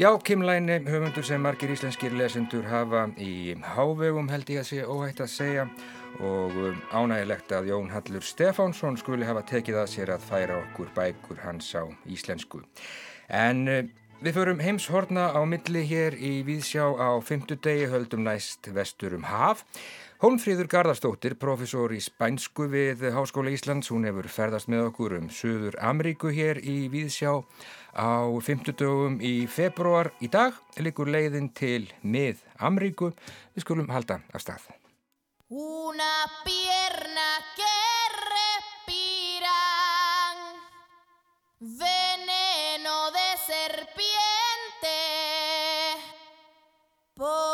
Já, 0.00 0.08
Kim 0.24 0.40
Læni, 0.48 0.78
höfundur 0.88 1.26
sem 1.28 1.44
margir 1.44 1.74
íslenskir 1.74 2.16
lesendur 2.16 2.64
hafa 2.70 3.02
í 3.20 3.52
hávegum 3.74 4.30
held 4.32 4.48
ég 4.54 4.62
að 4.62 4.70
sé 4.70 4.86
óhægt 4.88 5.20
að 5.20 5.28
segja 5.34 5.66
og 6.24 6.56
um, 6.70 6.78
ánægilegt 6.88 7.52
að 7.52 7.68
Jón 7.74 7.92
Hallur 7.92 8.24
Stefánsson 8.24 8.96
skuli 8.96 9.28
hafa 9.28 9.44
tekið 9.50 9.82
að 9.82 9.92
sér 9.98 10.14
að 10.14 10.24
færa 10.30 10.56
okkur 10.62 10.88
bækur 10.96 11.42
hans 11.44 11.68
á 11.76 11.84
íslensku. 12.08 12.62
En 13.28 13.68
uh, 13.68 13.82
við 14.24 14.38
förum 14.38 14.64
heimshorna 14.64 15.28
á 15.36 15.40
milli 15.44 15.84
hér 15.84 16.16
í 16.16 16.38
Víðsjá 16.48 16.88
á 16.96 17.12
fymtudegi 17.20 17.92
höldum 17.92 18.24
næst 18.24 18.72
vestur 18.72 19.18
um 19.18 19.28
haf. 19.28 19.66
Hólmfríður 20.24 20.70
Garðarstóttir, 20.72 21.34
profesor 21.36 21.92
í 21.92 21.98
Spænsku 22.00 22.64
við 22.72 23.02
Háskóla 23.12 23.50
Íslands, 23.52 23.90
hún 23.92 24.06
hefur 24.08 24.24
ferðast 24.32 24.70
með 24.72 24.86
okkur 24.86 25.18
um 25.18 25.26
Suður 25.28 25.76
Ameríku 25.84 26.30
hér 26.32 26.56
í 26.64 26.88
Víðsjá 26.88 27.44
á 27.92 28.24
50 28.32 28.72
dögum 28.80 29.20
í 29.20 29.44
februar. 29.52 30.16
Í 30.24 30.32
dag 30.32 30.56
likur 30.80 31.12
leiðin 31.12 31.52
til 31.52 31.92
mið 32.00 32.40
Ameríku. 32.56 33.12
Við 33.52 33.66
skulum 33.66 33.92
halda 33.92 34.24
af 34.32 34.40
stað. 34.40 34.64
Una 35.52 36.24
pierna 36.46 37.30
que 37.58 37.76
respiran 38.24 39.44
veneno 41.60 43.12
de 43.12 43.28
serpiente 43.44 44.96
por 47.12 47.53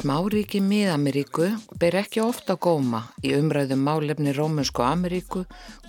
Smáríki 0.00 0.62
miðameríku 0.64 1.44
ber 1.76 1.98
ekki 2.00 2.22
ofta 2.24 2.54
góma 2.56 3.02
í 3.20 3.34
umræðum 3.36 3.82
málefni 3.84 4.32
Rómunsku 4.32 4.80
Ameríku 4.80 5.42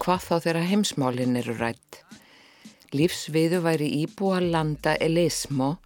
hvað 0.04 0.26
þá 0.26 0.34
þeirra 0.46 0.64
heimsmálinn 0.68 1.38
eru 1.40 1.54
rætt. 1.56 2.02
Lífsviðu 2.92 3.62
væri 3.64 3.86
íbúa 4.02 4.42
landa 4.44 4.98
elismo 5.00 5.78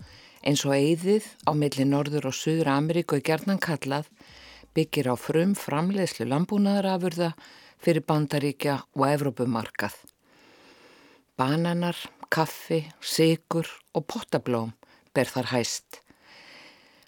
eins 0.42 0.64
og 0.66 0.74
eigðið 0.74 1.28
á 1.46 1.54
milli 1.54 1.86
Norður 1.86 2.32
og 2.32 2.34
Suður 2.34 2.72
Ameríku 2.74 3.20
er 3.20 3.22
gerðnan 3.30 3.62
kallað 3.62 4.10
byggir 4.74 5.12
á 5.14 5.16
frum 5.22 5.54
framleiðslu 5.54 6.26
lambúnaðarafurða 6.32 7.30
fyrir 7.78 8.08
bandaríkja 8.10 8.80
og 8.98 9.06
Evrópumarkað. 9.12 10.00
Bananar, 11.38 12.02
kaffi, 12.34 12.88
sigur 13.06 13.70
og 13.94 14.10
pottablóm 14.10 14.74
ber 15.14 15.30
þar 15.30 15.54
hæst. 15.54 16.02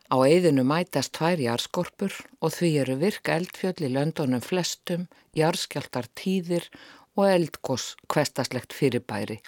Á 0.08 0.15
eigðinu 0.24 0.63
mætast 0.63 1.12
tvær 1.17 1.41
járskorpur 1.43 2.13
og 2.39 2.54
því 2.56 2.70
eru 2.84 2.96
virka 3.02 3.34
eldfjöld 3.36 3.82
í 3.84 3.89
löndunum 3.91 4.43
flestum, 4.43 5.10
járskjáltar 5.36 6.08
tíðir 6.15 6.70
og 7.20 7.26
eldgós 7.28 7.89
kvestaslegt 8.08 8.76
fyrirbæri. 8.78 9.41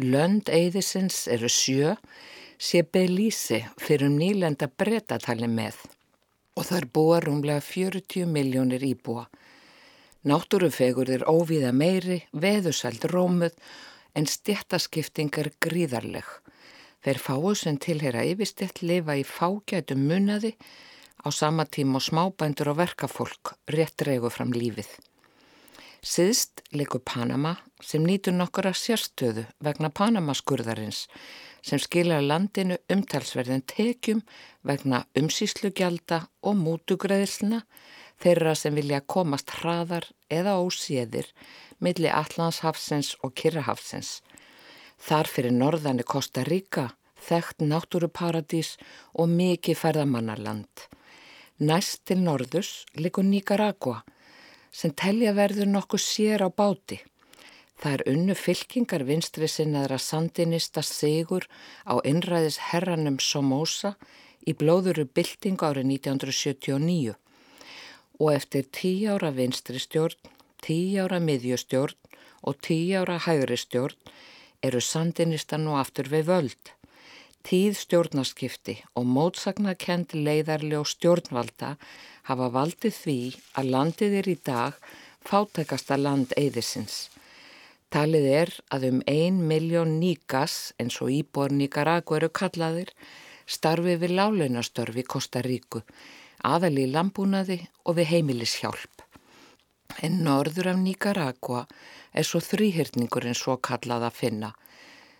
Lönd 0.00 0.48
eigðisins 0.48 1.26
eru 1.28 1.50
sjö, 1.52 1.92
sé 2.56 2.80
Belísi 2.88 3.60
fyrir 3.76 4.08
um 4.08 4.16
nýlenda 4.16 4.68
brettatæli 4.68 5.48
með 5.50 5.82
og 6.56 6.64
þar 6.70 6.88
búa 6.88 7.20
rúmlega 7.20 7.60
40 7.60 8.24
miljónir 8.32 8.80
íbúa. 8.80 9.26
Náttúrufegur 10.24 11.10
er 11.12 11.26
óvíða 11.28 11.74
meiri, 11.76 12.22
veðusæld 12.32 13.04
rómuð 13.12 13.52
en 14.16 14.24
stjættaskipting 14.24 15.36
er 15.36 15.52
gríðarleg. 15.60 16.24
Þeir 17.06 17.20
fáu 17.22 17.52
sem 17.54 17.76
tilhera 17.78 18.24
yfirstilt 18.26 18.80
lifa 18.82 19.14
í 19.14 19.20
fágætum 19.22 20.00
munaði 20.10 20.56
á 21.22 21.30
sama 21.30 21.62
tíma 21.62 22.00
og 22.00 22.02
smábændur 22.02 22.72
og 22.72 22.80
verkafólk 22.80 23.52
rétt 23.70 24.02
reygu 24.08 24.26
fram 24.34 24.50
lífið. 24.50 24.88
Siðst 26.02 26.64
leikur 26.74 27.04
Panama 27.06 27.52
sem 27.78 28.02
nýtur 28.02 28.34
nokkura 28.34 28.72
sérstöðu 28.74 29.46
vegna 29.62 29.92
Panamaskurðarins 29.94 31.04
sem 31.62 31.78
skilja 31.78 32.18
landinu 32.26 32.80
umtalsverðin 32.90 33.62
tekjum 33.70 34.24
vegna 34.66 35.04
umsýslugjalda 35.14 36.24
og 36.42 36.58
mútugreðisluna 36.58 37.62
þeirra 38.18 38.58
sem 38.58 38.74
vilja 38.74 38.98
komast 39.06 39.54
hraðar 39.60 40.10
eða 40.26 40.58
óséðir 40.58 41.30
milli 41.78 42.10
Allandshafsins 42.10 43.14
og 43.22 43.38
Kirrahafsins 43.38 44.16
Þar 44.96 45.28
fyrir 45.28 45.52
norðan 45.52 46.00
er 46.00 46.08
Kosta 46.08 46.44
Ríka, 46.44 46.90
þekkt 47.20 47.64
náttúruparadís 47.64 48.76
og 49.14 49.28
mikið 49.32 49.80
ferðamannarland. 49.82 50.86
Næst 51.58 52.04
til 52.08 52.20
norðus 52.20 52.84
likur 52.96 53.24
Nicaragua 53.24 54.02
sem 54.76 54.92
telja 54.92 55.32
verður 55.36 55.70
nokkuð 55.72 56.02
sér 56.04 56.44
á 56.44 56.48
báti. 56.52 57.00
Það 57.80 57.94
er 57.94 58.02
unnu 58.12 58.34
fylkingar 58.36 59.04
vinstri 59.08 59.48
sinnaðra 59.48 59.98
sandinista 60.00 60.82
sigur 60.84 61.46
á 61.84 62.00
innræðis 62.04 62.58
herranum 62.70 63.18
Somoza 63.20 63.94
í 64.48 64.52
blóðuru 64.56 65.04
bylting 65.16 65.60
árið 65.60 65.90
1979 65.96 67.16
og 68.16 68.30
eftir 68.32 68.68
tí 68.72 68.92
ára 69.12 69.28
vinstri 69.36 69.80
stjórn, 69.80 70.16
tí 70.64 70.96
ára 70.96 71.20
miðjustjórn 71.20 71.96
og 72.48 72.60
tí 72.64 72.78
ára 72.96 73.18
hægri 73.26 73.58
stjórn 73.60 73.96
eru 74.62 74.80
sandinista 74.80 75.58
nú 75.58 75.76
aftur 75.80 76.08
við 76.12 76.28
völd. 76.30 76.72
Tíð 77.46 77.76
stjórnarskipti 77.78 78.80
og 78.98 79.06
mótsagnakend 79.06 80.14
leiðarli 80.14 80.74
og 80.78 80.88
stjórnvalda 80.90 81.76
hafa 82.26 82.48
valdið 82.54 82.96
því 83.02 83.20
að 83.54 83.70
landið 83.74 84.16
er 84.20 84.30
í 84.32 84.38
dag 84.48 84.80
fátækasta 85.26 85.98
land 86.00 86.34
eðisins. 86.38 87.06
Talið 87.90 88.26
er 88.40 88.52
að 88.74 88.88
um 88.90 88.98
ein 89.06 89.38
miljón 89.46 89.96
nýgas, 90.00 90.74
eins 90.82 90.98
og 91.02 91.12
íbor 91.14 91.54
Níkaragu 91.54 92.18
eru 92.18 92.32
kallaðir, 92.34 92.90
starfi 93.46 93.94
við 94.02 94.16
láleunastörfi 94.18 95.06
Kosta 95.06 95.42
Ríku, 95.46 95.84
aðal 96.42 96.74
í 96.82 96.90
lambúnaði 96.90 97.60
og 97.86 98.00
við 98.00 98.10
heimilishjálp. 98.16 98.95
En 100.02 100.20
norður 100.24 100.72
af 100.72 100.80
Níkaragua 100.80 101.66
er 102.12 102.26
svo 102.26 102.40
þrýhyrningurinn 102.44 103.36
svo 103.38 103.56
kallað 103.58 104.08
að 104.08 104.18
finna. 104.20 104.50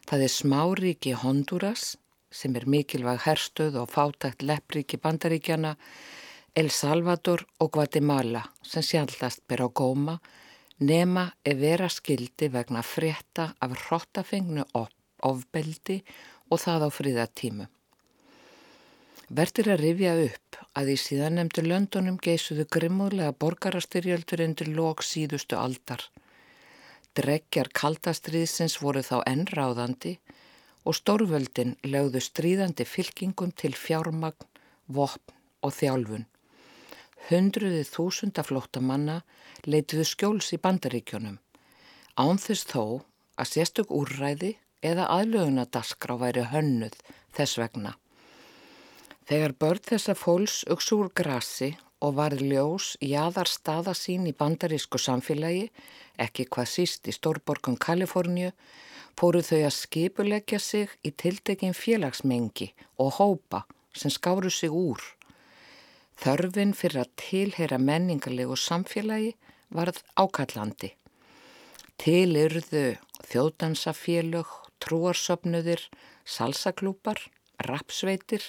Það 0.07 0.27
er 0.27 0.33
smáríki 0.33 1.15
Honduras 1.23 1.95
sem 2.31 2.57
er 2.59 2.67
mikilvæg 2.69 3.23
herstöð 3.25 3.79
og 3.81 3.91
fátækt 3.93 4.45
leppríki 4.47 4.99
bandaríkjana, 5.03 5.77
El 6.57 6.71
Salvador 6.73 7.45
og 7.61 7.73
Guatemala 7.73 8.43
sem 8.65 8.83
sjálfast 8.83 9.43
ber 9.49 9.61
á 9.61 9.69
góma 9.69 10.17
nema 10.81 11.27
ef 11.45 11.59
vera 11.61 11.89
skildi 11.93 12.49
vegna 12.53 12.83
frétta 12.83 13.51
af 13.61 13.77
hrottafengnu 13.87 14.65
ofbeldi 15.23 16.03
og 16.51 16.61
það 16.61 16.89
á 16.89 16.91
fríðatímu. 16.99 17.67
Vertir 19.27 19.67
að 19.73 19.81
rifja 19.81 20.13
upp 20.23 20.57
að 20.79 20.93
í 20.93 20.95
síðan 21.03 21.41
nefndu 21.41 21.65
löndunum 21.67 22.19
geysuðu 22.23 22.69
grimmúðlega 22.71 23.33
borgarastyrjöldur 23.43 24.43
undir 24.45 24.71
lok 24.71 25.03
síðustu 25.03 25.59
aldar. 25.59 26.05
Dreggjar 27.19 27.73
kaldastriðsins 27.75 28.79
voru 28.79 29.03
þá 29.03 29.25
ennráðandi 29.27 30.13
og 30.87 30.95
stórvöldin 30.95 31.75
lögðu 31.83 32.23
stríðandi 32.23 32.87
fylkingum 32.87 33.51
til 33.51 33.73
fjármagn, 33.75 34.47
vopn 34.87 35.35
og 35.67 35.75
þjálfun. 35.75 36.29
Hundruði 37.27 37.83
þúsunda 37.83 38.47
flóttamanna 38.47 39.25
leituðu 39.67 40.07
skjóls 40.07 40.55
í 40.55 40.63
bandaríkjónum. 40.63 41.41
Ánþess 42.15 42.71
þó 42.71 43.03
að 43.35 43.55
sérstök 43.57 43.91
úrræði 43.91 44.55
eða 44.87 45.11
aðlögunadaskrá 45.19 46.15
væri 46.23 46.47
hönnuð 46.55 46.95
þess 47.35 47.59
vegna. 47.59 47.99
Þegar 49.27 49.57
börn 49.59 49.83
þessa 49.83 50.15
fólks 50.15 50.61
uks 50.71 50.93
úr 50.95 51.11
grassi 51.11 51.73
og 52.05 52.15
varð 52.21 52.45
ljós 52.47 52.93
jáðar 53.03 53.51
staða 53.51 53.97
sín 53.99 54.29
í 54.31 54.35
bandarísku 54.37 55.01
samfélagi, 55.03 55.71
ekki 56.19 56.47
hvað 56.47 56.71
síst 56.71 57.11
í 57.11 57.15
stórborgum 57.17 57.79
Kaliforníu, 57.81 58.53
fóru 59.19 59.43
þau 59.43 59.65
að 59.65 59.77
skipulegja 59.81 60.61
sig 60.63 60.95
í 61.03 61.11
tiltekinn 61.11 61.75
félagsmengi 61.75 62.71
og 63.03 63.17
hópa 63.19 63.65
sem 63.97 64.13
skáru 64.13 64.53
sig 64.53 64.71
úr 64.71 65.03
Þörfin 66.17 66.73
fyrir 66.73 67.03
að 67.03 67.11
tilheyra 67.21 67.77
menningarlegu 67.77 68.57
samfélagi 68.57 69.35
varð 69.77 69.99
ákallandi. 70.17 70.95
Til 72.01 72.37
yrðu 72.41 72.85
þjóðdansafélög, 73.29 74.49
trúarsöfnuðir, 74.81 75.83
salsaklúpar, 76.25 77.21
rapsveitir, 77.69 78.45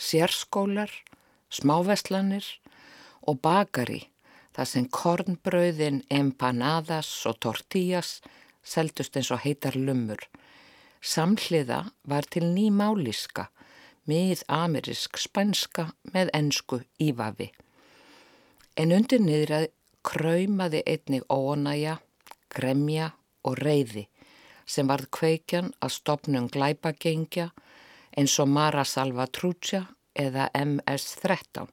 sérskólar, 0.00 0.90
smáveslanir 1.52 2.46
og 3.28 3.40
bakari 3.44 4.06
þar 4.56 4.68
sem 4.68 4.86
kornbröðin, 4.88 6.02
empanadas 6.10 7.10
og 7.28 7.38
tortillas 7.44 8.18
seldust 8.64 9.16
eins 9.16 9.30
og 9.34 9.44
heitar 9.44 9.76
lumur. 9.76 10.20
Samhliða 11.00 11.84
var 12.04 12.26
til 12.28 12.48
ný 12.52 12.68
máliska 12.72 13.48
mið-amerisk 14.10 15.18
spænska 15.20 15.90
með 16.14 16.32
ennsku 16.36 16.80
ívafi. 17.00 17.50
En 18.76 18.92
undir 18.96 19.20
niðrað 19.22 19.68
kröymaði 20.06 20.82
einnig 20.88 21.26
óanæja, 21.28 21.98
gremja 22.50 23.12
og 23.44 23.60
reyði 23.60 24.06
sem 24.70 24.88
varð 24.88 25.10
kveikjan 25.12 25.72
að 25.82 25.94
stopnum 25.96 26.46
glæpagengja 26.52 27.50
eins 28.16 28.38
og 28.42 28.48
Mara 28.48 28.84
Salvatruccia 28.84 29.84
eða 30.18 30.48
MS-13. 30.56 31.68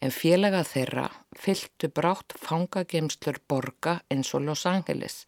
En 0.00 0.14
félaga 0.14 0.62
þeirra 0.66 1.08
fylgtu 1.36 1.90
brátt 1.90 2.36
fangagemslur 2.38 3.40
borga 3.50 3.98
eins 4.12 4.30
og 4.34 4.46
Los 4.46 4.64
Angeles. 4.66 5.24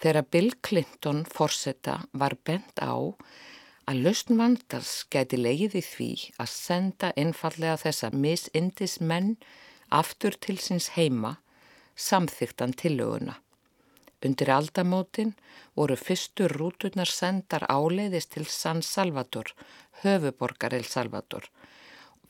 Þegar 0.00 0.26
Bill 0.32 0.52
Clinton 0.64 1.22
forsetta 1.28 2.00
var 2.12 2.34
bent 2.44 2.80
á 2.82 2.96
að 3.90 4.02
lausn 4.04 4.38
vandars 4.38 5.04
gæti 5.12 5.38
leiði 5.38 5.82
því 5.84 6.10
að 6.42 6.50
senda 6.54 7.12
einfallega 7.16 7.78
þessa 7.84 8.10
misindis 8.14 8.98
menn 9.00 9.36
aftur 9.90 10.36
til 10.38 10.58
síns 10.62 10.92
heima 10.96 11.36
samþyktan 12.00 12.74
tillöguna. 12.78 13.36
Undir 14.24 14.50
aldamótin 14.52 15.34
voru 15.76 15.96
fyrstur 15.96 16.52
rúturnar 16.52 17.08
sendar 17.08 17.64
áleiðis 17.72 18.28
til 18.28 18.44
San 18.44 18.82
Salvador, 18.82 19.54
höfuborgar 20.02 20.74
El 20.76 20.84
Salvador. 20.84 21.48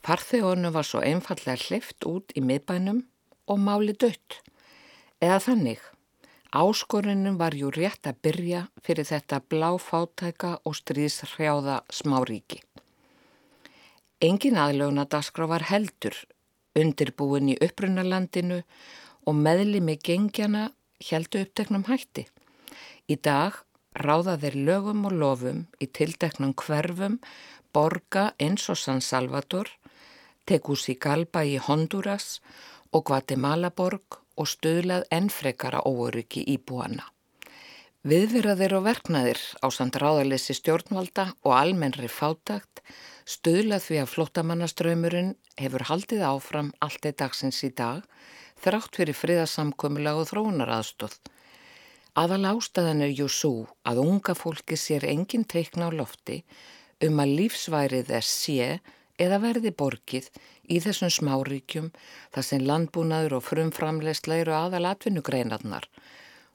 Farþeónu 0.01 0.71
var 0.71 0.87
svo 0.87 1.01
einfallega 1.03 1.59
hlift 1.67 2.07
út 2.07 2.31
í 2.35 2.41
miðbænum 2.41 3.03
og 3.51 3.59
máli 3.59 3.93
dött. 3.93 4.39
Eða 5.21 5.41
þannig 5.47 5.81
Áskorunum 6.51 7.37
var 7.39 7.55
jú 7.55 7.69
rétt 7.71 8.07
að 8.09 8.17
byrja 8.27 8.61
fyrir 8.83 9.07
þetta 9.07 9.37
bláfátæka 9.39 10.57
og 10.67 10.75
stríðshrjáða 10.75 11.77
smáríki. 11.87 12.59
Engin 14.19 14.59
aðlögnadaskra 14.59 15.47
var 15.47 15.63
heldur, 15.69 16.11
undirbúin 16.75 17.53
í 17.53 17.55
upprunalandinu 17.55 18.59
og 19.23 19.39
meðli 19.39 19.79
með 19.79 20.03
gengjana 20.09 20.65
heldu 21.05 21.41
uppteknum 21.45 21.85
hætti. 21.89 22.27
Í 23.09 23.15
dag 23.17 23.57
ráða 23.97 24.37
þeir 24.41 24.57
lögum 24.67 25.05
og 25.09 25.15
lofum 25.23 25.65
í 25.83 25.87
tilteknum 25.87 26.53
hverfum 26.55 27.19
borga 27.73 28.31
eins 28.39 28.67
og 28.71 28.79
San 28.79 29.01
Salvador, 29.01 29.69
Tegucigalpa 30.47 31.43
í 31.47 31.57
Honduras 31.61 32.39
og 32.91 33.05
Guatemala 33.07 33.71
borg 33.71 34.19
og 34.39 34.47
stuðlað 34.49 35.07
ennfrekara 35.11 35.83
óöryggi 35.85 36.43
íbúana. 36.55 37.07
Viðverðaðir 38.01 38.73
og 38.79 38.85
verknaðir 38.87 39.41
á 39.61 39.67
samt 39.69 39.99
ráðalessi 40.01 40.55
stjórnvalda 40.57 41.27
og 41.45 41.53
almennri 41.53 42.09
fátakt 42.09 42.81
stuðlað 43.29 43.85
því 43.85 43.99
að 44.01 44.11
flottamannaströymurinn 44.15 45.35
hefur 45.61 45.85
haldið 45.85 46.23
áfram 46.25 46.71
allt 46.81 47.05
eitt 47.05 47.19
dagsins 47.21 47.61
í 47.67 47.69
dag 47.69 48.01
þrátt 48.61 48.97
fyrir 48.99 49.17
friðasamkomilag 49.17 50.21
og 50.21 50.29
þróunaraðstóð. 50.31 51.17
Aðal 52.21 52.43
ástæðan 52.49 53.05
er 53.05 53.13
jú 53.15 53.27
svo 53.31 53.53
að 53.87 54.01
unga 54.03 54.35
fólki 54.35 54.77
sér 54.77 55.05
engin 55.07 55.45
teikna 55.47 55.87
á 55.87 55.91
lofti 55.95 56.41
um 57.05 57.21
að 57.23 57.35
lífsværið 57.39 58.09
þess 58.11 58.33
sé 58.45 58.65
eða 59.21 59.39
verði 59.43 59.71
borgið 59.81 60.27
í 60.67 60.79
þessum 60.83 61.11
smáríkjum 61.13 61.87
þar 62.35 62.47
sem 62.47 62.65
landbúnaður 62.67 63.37
og 63.39 63.45
frumframlegsla 63.47 64.41
eru 64.43 64.55
aðal 64.57 64.83
atvinnugreinarnar 64.91 65.87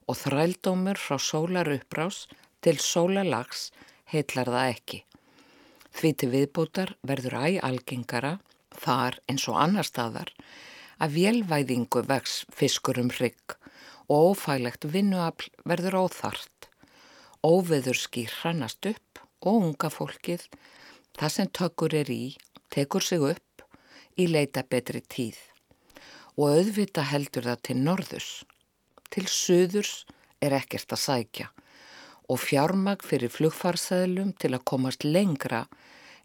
og 0.07 0.21
þrældómur 0.21 1.01
frá 1.01 1.19
sólar 1.19 1.73
uppbrás 1.73 2.27
til 2.63 2.77
sólalags 2.83 3.71
heitlar 4.13 4.53
það 4.53 4.73
ekki. 4.75 5.03
Því 5.97 6.11
til 6.21 6.31
viðbútar 6.35 6.95
verður 7.09 7.39
æg 7.41 7.61
algengara 7.65 8.37
þar 8.77 9.19
eins 9.31 9.47
og 9.49 9.59
annar 9.63 9.89
staðar 9.89 10.33
að 11.03 11.17
vélvæðingu 11.19 12.03
vex 12.09 12.45
fiskur 12.49 12.99
um 13.01 13.11
hrygg 13.13 13.57
og 14.07 14.33
ófælegt 14.33 14.87
vinnuafl 14.89 15.51
verður 15.69 15.99
óþart. 16.07 16.71
Óveður 17.45 17.99
skýr 18.01 18.33
hrannast 18.41 18.87
upp 18.89 19.21
og 19.47 19.61
unga 19.61 19.91
fólkið, 19.93 20.47
það 21.19 21.35
sem 21.35 21.51
tökur 21.53 21.95
er 21.95 22.11
í, 22.11 22.37
tekur 22.73 23.05
sig 23.05 23.21
upp 23.21 23.67
í 24.17 24.27
leita 24.31 24.65
betri 24.65 25.03
tíð 25.05 25.39
og 26.37 26.53
auðvita 26.53 27.05
heldur 27.09 27.47
það 27.49 27.61
til 27.69 27.77
norðurs. 27.81 28.31
Til 29.13 29.25
söðurs 29.31 30.05
er 30.45 30.57
ekkert 30.57 30.93
að 30.93 31.03
sækja 31.05 31.51
og 32.27 32.41
fjármag 32.43 33.05
fyrir 33.07 33.31
flugfarsæðlum 33.33 34.33
til 34.41 34.53
að 34.57 34.65
komast 34.69 35.05
lengra 35.07 35.67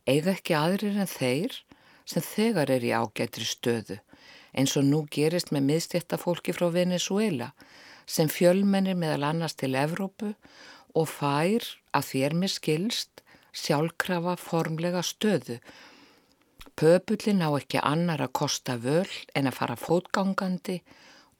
eiga 0.10 0.34
ekki 0.34 0.56
aðrir 0.58 0.98
en 1.04 1.10
þeir 1.10 1.60
sem 2.10 2.26
þegar 2.26 2.74
er 2.74 2.84
í 2.84 2.96
ágætri 2.96 3.46
stöðu 3.46 4.00
eins 4.58 4.76
og 4.80 4.88
nú 4.88 5.04
gerist 5.12 5.54
með 5.56 5.68
miðstjættafólki 5.70 6.56
frá 6.58 6.68
Venezuela 6.74 7.52
sem 8.06 8.30
fjölmennir 8.32 8.98
meðal 9.00 9.30
annars 9.30 9.56
til 9.60 9.76
Evrópu 9.80 10.34
og 10.96 11.08
fær 11.08 11.68
að 11.96 12.10
þér 12.12 12.38
með 12.42 12.56
skilst 12.58 13.24
sjálfkrafa 13.56 14.36
formlega 14.40 15.04
stöðu 15.06 15.60
Pöpullin 16.82 17.44
á 17.46 17.50
ekki 17.60 17.82
annar 17.84 18.22
að 18.24 18.32
kosta 18.40 18.78
völ 18.82 19.10
en 19.38 19.50
að 19.50 19.58
fara 19.58 19.76
fótgangandi 19.78 20.80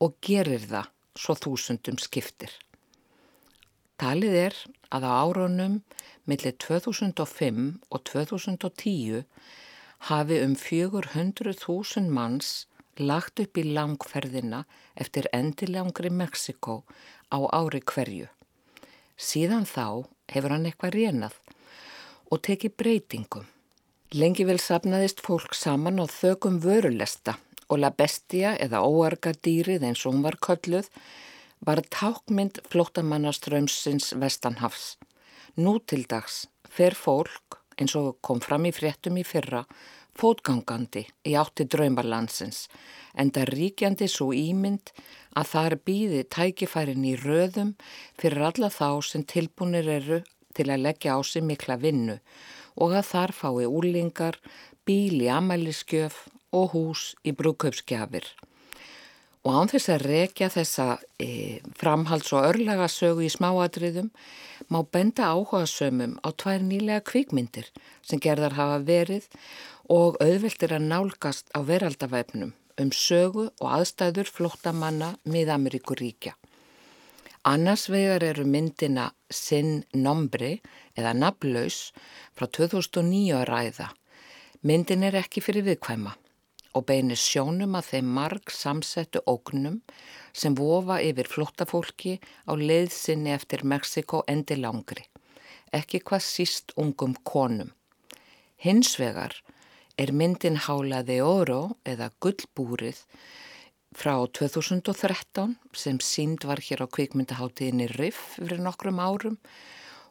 og 0.04 0.18
gerir 0.22 0.68
það 0.70 0.90
svo 1.18 1.36
þúsundum 1.40 1.98
skiptir. 2.02 2.52
Talið 4.02 4.36
er 4.42 4.58
að 4.94 5.08
á 5.08 5.12
áraunum 5.24 5.80
millir 6.30 6.54
2005 6.62 7.64
og 7.90 8.04
2010 8.12 9.24
hafi 10.12 10.40
um 10.46 10.56
400.000 10.58 12.10
manns 12.10 12.52
lagt 13.08 13.40
upp 13.44 13.58
í 13.58 13.68
langferðina 13.76 14.66
eftir 14.96 15.30
endilangri 15.34 16.10
Mexiko 16.10 16.84
á 17.34 17.40
ári 17.52 17.82
hverju. 17.82 18.28
Síðan 19.18 19.66
þá 19.70 20.06
hefur 20.32 20.56
hann 20.56 20.70
eitthvað 20.70 20.96
rénað 20.98 21.42
og 22.32 22.42
tekið 22.48 22.78
breytingum 22.78 23.50
Lengi 24.12 24.44
vel 24.44 24.58
sapnaðist 24.60 25.22
fólk 25.24 25.54
saman 25.56 26.02
á 26.04 26.06
þögum 26.12 26.58
vörulesta 26.60 27.38
og 27.72 27.78
la 27.80 27.94
bestia 27.96 28.58
eða 28.60 28.82
óargadýrið 28.84 29.86
eins 29.88 30.02
og 30.04 30.18
hún 30.18 30.26
var 30.26 30.36
kölluð 30.44 30.90
var 31.64 31.80
tákmynd 31.96 32.60
flótamannaströmsins 32.68 34.12
vestanhafs. 34.20 34.98
Nú 35.56 35.78
til 35.88 36.04
dags 36.12 36.50
fer 36.68 36.92
fólk, 36.92 37.62
eins 37.80 37.96
og 37.96 38.20
kom 38.20 38.44
fram 38.44 38.68
í 38.68 38.74
fréttum 38.76 39.16
í 39.16 39.24
fyrra, 39.24 39.64
fótgangandi 40.18 41.06
í 41.28 41.36
átti 41.40 41.68
draumarlandsins 41.72 42.66
en 43.16 43.32
það 43.36 43.54
ríkjandi 43.56 44.08
svo 44.12 44.32
ímynd 44.36 44.94
að 45.38 45.52
þar 45.54 45.78
býði 45.88 46.22
tækifærin 46.36 47.08
í 47.08 47.16
röðum 47.20 47.76
fyrir 48.20 48.48
alla 48.52 48.72
þá 48.74 48.90
sem 49.08 49.24
tilbúinir 49.24 49.88
eru 50.00 50.22
til 50.56 50.68
að 50.70 50.84
leggja 50.88 51.16
á 51.16 51.20
sig 51.24 51.44
mikla 51.48 51.80
vinnu 51.80 52.20
og 52.76 52.96
að 52.96 53.10
þar 53.12 53.34
fái 53.36 53.66
úlingar, 53.68 54.38
bíl 54.86 55.20
í 55.22 55.28
amæliskjöf 55.32 56.28
og 56.56 56.72
hús 56.76 57.12
í 57.24 57.34
brúköpsgjafir. 57.36 58.26
Og 59.42 59.56
án 59.58 59.72
þess 59.72 59.90
að 59.90 60.04
rekja 60.06 60.52
þessa 60.54 60.86
e, 61.18 61.60
framhalds- 61.80 62.34
og 62.38 62.46
örlega 62.52 62.86
sögu 62.92 63.26
í 63.26 63.32
smáadriðum 63.32 64.12
má 64.70 64.80
benda 64.86 65.32
áhuga 65.34 65.66
sömum 65.66 66.20
á 66.22 66.30
tvær 66.30 66.62
nýlega 66.62 67.02
kvikmyndir 67.02 67.72
sem 68.06 68.22
gerðar 68.22 68.54
hafa 68.54 68.78
verið 68.86 69.26
og 69.92 70.16
auðviltir 70.24 70.72
að 70.72 70.86
nálgast 70.88 71.50
á 71.52 71.60
veraldavefnum 71.68 72.54
um 72.80 72.92
sögu 72.96 73.50
og 73.60 73.68
aðstæður 73.76 74.30
flóttamanna 74.32 75.18
mið 75.28 75.52
Ameríkuríkja. 75.58 76.32
Annars 77.44 77.90
vegar 77.92 78.24
eru 78.24 78.46
myndina 78.48 79.10
Sin 79.28 79.84
Nombre 79.92 80.62
eða 80.96 81.12
Nablaus 81.18 81.92
frá 82.38 82.48
2009 82.48 83.36
að 83.36 83.46
ræða. 83.50 83.90
Myndin 84.64 85.04
er 85.04 85.18
ekki 85.20 85.44
fyrir 85.44 85.68
viðkvæma 85.68 86.16
og 86.78 86.88
beinir 86.88 87.20
sjónum 87.20 87.76
að 87.76 87.92
þeim 87.92 88.12
marg 88.16 88.52
samsettu 88.56 89.20
ógnum 89.28 89.82
sem 90.32 90.56
vofa 90.56 91.02
yfir 91.04 91.28
flóttafólki 91.28 92.20
á 92.48 92.56
leiðsynni 92.56 93.34
eftir 93.36 93.66
Mexiko 93.68 94.24
endi 94.32 94.56
langri. 94.56 95.04
Ekki 95.76 96.00
hvað 96.00 96.24
síst 96.24 96.72
ungum 96.80 97.18
konum. 97.28 97.74
Hins 98.56 98.96
vegar 99.02 99.36
er 100.02 100.10
myndin 100.18 100.58
Hálaði 100.58 101.20
Oro 101.22 101.76
eða 101.86 102.08
Gullbúrið 102.24 103.04
frá 103.94 104.16
2013 104.34 105.52
sem 105.78 106.00
sínd 106.02 106.46
var 106.50 106.62
hér 106.66 106.82
á 106.82 106.88
kvikmyndaháttíðinni 106.96 107.86
Riff 107.92 108.38
fyrir 108.38 108.64
nokkrum 108.66 109.02
árum. 109.04 109.36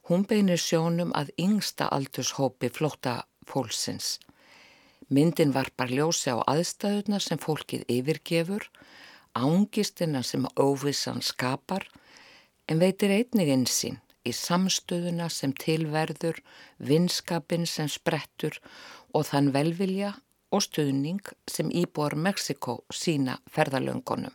Hún 0.07 0.27
beinir 0.31 0.61
sjónum 0.63 1.11
að 1.19 1.33
yngsta 1.43 1.89
aldurshópi 1.97 2.71
flóta 2.71 3.25
fólksins. 3.51 4.19
Myndin 5.11 5.55
varpar 5.57 5.91
ljósi 5.91 6.31
á 6.31 6.39
aðstæðuna 6.39 7.19
sem 7.19 7.41
fólkið 7.43 7.83
yfirgefur, 7.91 8.69
ángistina 9.35 10.23
sem 10.23 10.47
óvissan 10.55 11.19
skapar, 11.19 11.89
en 12.71 12.79
veitir 12.79 13.11
einnig 13.11 13.51
einsinn 13.51 13.99
í 14.23 14.33
samstöðuna 14.37 15.31
sem 15.33 15.53
tilverður, 15.57 16.39
vinskapin 16.79 17.67
sem 17.67 17.89
sprettur 17.89 18.59
og 19.15 19.27
þann 19.31 19.53
velvilja 19.55 20.15
og 20.51 20.65
stuðning 20.67 21.23
sem 21.51 21.71
íbúar 21.71 22.17
Mexiko 22.17 22.81
sína 22.93 23.39
ferðalöngunum. 23.55 24.35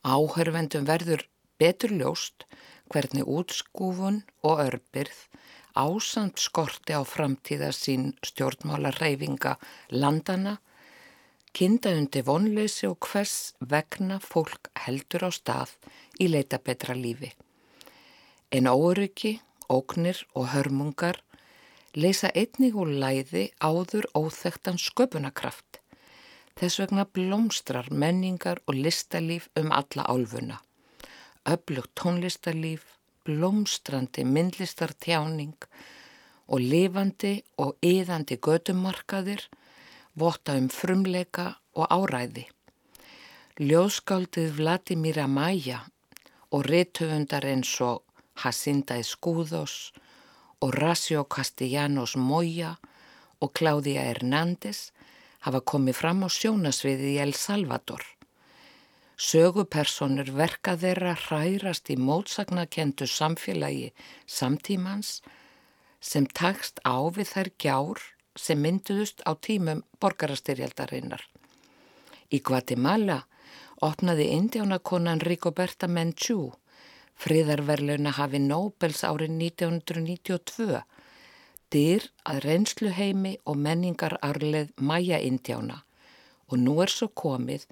Áhörvendum 0.00 0.86
verður 0.88 1.26
betur 1.60 1.92
ljóst 1.92 2.46
hvernig 2.90 3.28
útskúfun 3.28 4.22
og 4.42 4.62
örbyrð 4.64 5.26
ásamt 5.76 6.40
skorti 6.42 6.96
á 6.96 7.02
framtíða 7.06 7.70
sín 7.74 8.10
stjórnmála 8.26 8.90
reyfinga 8.96 9.56
landana, 9.90 10.58
kinda 11.52 11.92
undir 11.94 12.26
vonleysi 12.26 12.88
og 12.88 12.98
hvers 13.06 13.54
vegna 13.60 14.18
fólk 14.18 14.70
heldur 14.86 15.28
á 15.28 15.30
stað 15.30 15.76
í 16.18 16.30
leita 16.30 16.58
betra 16.58 16.94
lífi. 16.94 17.32
En 18.50 18.66
óryggi, 18.66 19.40
óknir 19.70 20.24
og 20.34 20.50
hörmungar 20.54 21.22
leysa 21.94 22.30
einnig 22.34 22.76
úr 22.78 22.90
læði 23.02 23.50
áður 23.58 24.06
óþektan 24.14 24.78
sköpunarkraft. 24.78 25.80
Þess 26.60 26.80
vegna 26.82 27.06
blómstrar 27.06 27.88
menningar 27.90 28.60
og 28.66 28.76
listalíf 28.76 29.48
um 29.56 29.72
alla 29.72 30.04
álfuna. 30.06 30.60
Öflugt 31.48 31.94
tónlistarlíf, 31.96 32.82
blómstrandi 33.24 34.24
myndlistartjáning 34.24 35.56
og 36.50 36.60
lifandi 36.60 37.40
og 37.58 37.76
yðandi 37.82 38.36
gödumarkaðir 38.36 39.46
votta 40.14 40.56
um 40.58 40.68
frumleika 40.68 41.54
og 41.74 41.86
áræði. 41.88 42.46
Ljóskáldið 43.60 44.54
Vladimíra 44.58 45.26
Maja 45.28 45.82
og 46.50 46.66
rituundar 46.66 47.46
eins 47.46 47.72
og 47.84 48.02
Hasinda 48.42 48.96
Escúðos 49.00 49.92
Horacio 50.60 51.24
Castellanos 51.24 52.16
Moya 52.16 52.74
og 53.40 53.54
Claudia 53.56 54.02
Hernández 54.04 54.90
hafa 55.40 55.62
komið 55.64 55.96
fram 55.96 56.20
á 56.20 56.28
sjónasviði 56.28 57.14
í 57.14 57.20
El 57.22 57.32
Salvador. 57.32 58.02
Sögupersonur 59.16 60.28
verka 60.36 60.76
þeirra 60.76 61.14
hrærast 61.16 61.88
í 61.88 61.96
mótsagnakendu 61.96 63.08
samfélagi 63.08 63.88
samtímans 64.28 65.22
sem 66.00 66.28
takst 66.28 66.84
á 66.84 66.96
við 67.08 67.32
þær 67.32 67.52
gjár 67.64 68.04
sem 68.36 68.60
mynduðust 68.60 69.24
á 69.24 69.32
tímum 69.40 69.80
borgarastyrjaldarinnar. 69.96 71.24
Í 72.28 72.38
Guatemala 72.44 73.22
opnaði 73.80 74.28
indjánakonan 74.36 75.24
Rigoberta 75.24 75.88
Menchú 75.88 76.52
friðarverluna 77.20 78.14
hafi 78.16 78.40
Nobels 78.42 79.04
árið 79.04 79.36
1992 79.36 80.80
dyr 81.70 82.06
að 82.26 82.42
reynsluheimi 82.46 83.36
og 83.46 83.60
menningararleð 83.60 84.72
mæja 84.80 85.20
indjána 85.22 85.82
og 86.50 86.58
nú 86.58 86.80
er 86.82 86.90
svo 86.90 87.10
komið 87.14 87.66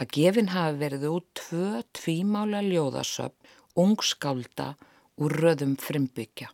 að 0.00 0.12
gefin 0.16 0.52
hafi 0.52 0.80
verið 0.80 1.08
út 1.10 1.26
tvö 1.40 1.82
tvímála 1.96 2.62
ljóðasöfn 2.64 3.54
ungskálda 3.76 4.74
úr 5.20 5.36
röðum 5.42 5.76
frimbyggja. 5.80 6.48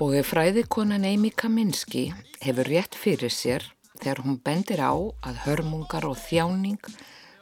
Og 0.00 0.16
ef 0.18 0.32
fræðikonan 0.32 1.06
Amy 1.06 1.30
Kaminski 1.30 2.08
hefur 2.42 2.68
rétt 2.68 2.96
fyrir 2.98 3.32
sér 3.32 3.68
þegar 4.00 4.24
hún 4.24 4.40
bendir 4.42 4.82
á 4.82 4.92
að 4.96 5.42
hörmungar 5.44 6.08
og 6.08 6.18
þjáning 6.18 6.80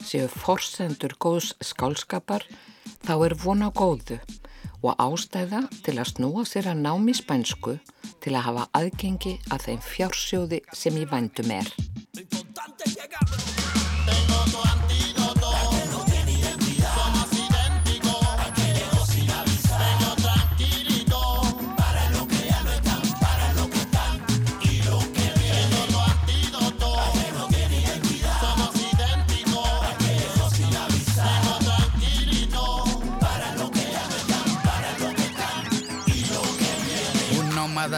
séu 0.03 0.27
forsendur 0.29 1.15
góðs 1.17 1.53
skálskapar 1.63 2.45
þá 3.05 3.13
er 3.27 3.37
von 3.43 3.65
á 3.65 3.69
góðu 3.71 4.19
og 4.83 4.99
ástæða 4.99 5.63
til 5.85 5.95
að 5.97 6.11
snúa 6.11 6.43
sér 6.47 6.69
að 6.73 6.83
námi 6.83 7.15
spænsku 7.15 7.77
til 8.23 8.35
að 8.35 8.45
hafa 8.49 8.69
aðgengi 8.79 9.37
að 9.51 9.67
þeim 9.67 9.83
fjársjóði 9.87 10.63
sem 10.75 10.99
í 10.99 11.07
vændum 11.09 11.55
er. 11.55 11.69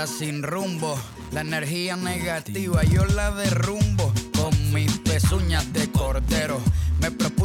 Sin 0.08 0.44
rumbo. 0.44 1.00
La 1.32 1.41
energía 1.41 1.96
negativa 1.96 2.84
yo 2.84 3.06
la 3.06 3.32
derrumbo 3.32 4.13
con 4.38 4.74
mis 4.74 5.00
pezuñas 5.00 5.72
de 5.74 5.91
cordero. 5.91 6.62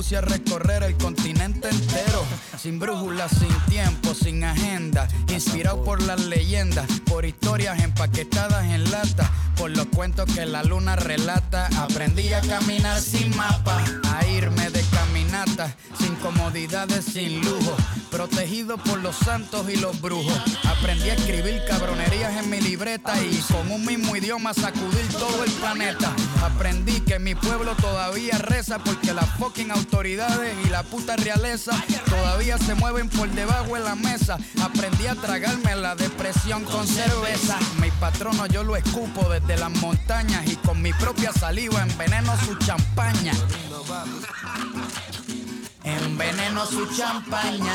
Propuse 0.01 0.17
a 0.17 0.23
recorrer 0.23 0.83
el 0.83 0.97
continente 0.97 1.69
entero, 1.69 2.25
sin 2.59 2.79
brújula, 2.79 3.29
sin 3.29 3.55
tiempo, 3.69 4.15
sin 4.15 4.43
agenda, 4.45 5.07
inspirado 5.29 5.85
por 5.85 6.01
las 6.03 6.25
leyendas, 6.25 6.87
por 7.05 7.27
historias 7.27 7.83
empaquetadas 7.83 8.65
en 8.65 8.91
lata, 8.91 9.31
por 9.57 9.71
los 9.71 9.87
cuentos 9.89 10.25
que 10.35 10.47
la 10.47 10.63
luna 10.63 10.97
relata. 10.97 11.69
Aprendí 11.79 12.33
a 12.33 12.41
caminar 12.41 12.99
sin 12.99 13.37
mapa, 13.37 13.85
a 14.15 14.27
irme 14.27 14.71
de 14.71 14.83
caminata, 14.85 15.77
sin 15.99 16.15
comodidades, 16.17 17.05
sin 17.05 17.45
lujo, 17.45 17.77
protegido 18.11 18.79
por 18.79 19.01
los 19.01 19.17
santos 19.17 19.69
y 19.69 19.77
los 19.77 20.01
brujos. 20.01 20.41
Aprendí 20.65 21.11
a 21.11 21.15
escribir 21.15 21.61
cabronerías 21.69 22.43
en 22.43 22.49
mi 22.49 22.61
libreta 22.61 23.23
y 23.23 23.37
con 23.53 23.71
un 23.71 23.85
mismo 23.85 24.17
idioma 24.17 24.55
sacudir 24.55 25.07
todo 25.13 25.45
el 25.45 25.51
planeta. 25.53 26.11
Aprendí 26.43 27.01
que 27.01 27.19
mi 27.19 27.35
pueblo 27.35 27.75
todavía 27.77 28.39
reza 28.39 28.79
porque 28.79 29.13
las 29.13 29.29
fucking 29.37 29.71
autoridades 29.91 30.55
y 30.65 30.69
la 30.69 30.85
puta 30.85 31.17
realeza 31.17 31.73
todavía 32.09 32.57
se 32.59 32.77
mueven 32.77 33.09
por 33.09 33.29
debajo 33.31 33.75
de 33.75 33.81
la 33.81 33.97
mesa. 33.97 34.39
Aprendí 34.63 35.09
a 35.09 35.17
tragarme 35.17 35.75
la 35.75 35.97
depresión 35.97 36.63
con 36.65 36.87
cerveza. 36.87 37.59
Mi 37.81 37.91
patrono 37.91 38.47
yo 38.47 38.63
lo 38.63 38.77
escupo 38.77 39.29
desde 39.29 39.57
las 39.57 39.71
montañas 39.71 40.47
y 40.47 40.55
con 40.57 40.81
mi 40.81 40.93
propia 40.93 41.33
saliva 41.33 41.83
enveneno 41.83 42.33
su 42.39 42.55
champaña. 42.59 43.33
Enveneno 45.83 46.67
su 46.67 46.87
champaña. 46.95 47.75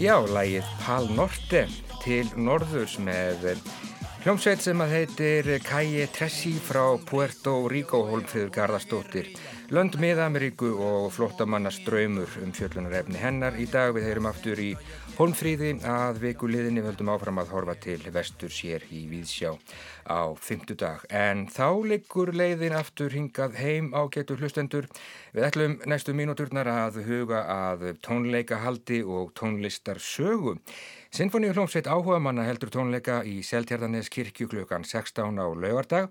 Já, 0.00 0.14
lægið 0.24 0.68
Pal 0.80 1.10
Norte 1.12 1.66
til 2.00 2.30
Norðurs 2.40 2.94
með 3.04 3.42
hljómsveit 4.22 4.62
sem 4.64 4.80
að 4.80 4.94
heitir 4.94 5.50
Kaje 5.60 6.06
Tressi 6.14 6.54
frá 6.56 6.96
Puerto 7.04 7.58
Rico 7.68 8.00
Holmfríður 8.08 8.48
Garðarstóttir 8.54 9.28
Lönd 9.70 9.94
miða-Ameríku 10.02 10.66
og 10.82 11.12
flottamanna 11.14 11.70
ströymur 11.70 12.32
um 12.42 12.50
fjöllunarefni 12.50 13.20
hennar. 13.22 13.54
Í 13.54 13.68
dag 13.70 13.92
við 13.94 14.08
heyrum 14.08 14.26
aftur 14.26 14.58
í 14.58 14.72
Holmfríði 15.14 15.76
að 15.86 16.18
vikuliðinni 16.24 16.82
höldum 16.82 17.12
áfram 17.12 17.38
að 17.38 17.52
horfa 17.54 17.76
til 17.84 18.00
vestur 18.10 18.50
sér 18.50 18.82
í 18.90 19.04
Víðsjá 19.06 19.52
á 20.10 20.34
fymtudag. 20.34 21.06
En 21.06 21.44
þá 21.46 21.86
liggur 21.86 22.34
leiðin 22.34 22.74
aftur 22.74 23.14
hingað 23.14 23.58
heim 23.62 23.92
á 23.94 24.10
getur 24.10 24.42
hlustendur. 24.42 24.90
Við 25.36 25.46
ætlum 25.52 25.78
næstu 25.86 26.16
mínúturnar 26.18 26.66
að 26.66 27.04
huga 27.06 27.44
að 27.46 27.92
tónleikahaldi 28.02 29.04
og 29.06 29.30
tónlistarsögu. 29.38 30.56
Sinfoníu 31.14 31.54
hljómsveit 31.54 31.86
áhuga 31.90 32.18
manna 32.22 32.42
heldur 32.46 32.74
tónleika 32.74 33.20
í 33.26 33.40
Seltjardanes 33.46 34.10
kirkju 34.10 34.50
klukkan 34.50 34.82
16 34.82 35.38
á 35.38 35.46
laugardag. 35.46 36.10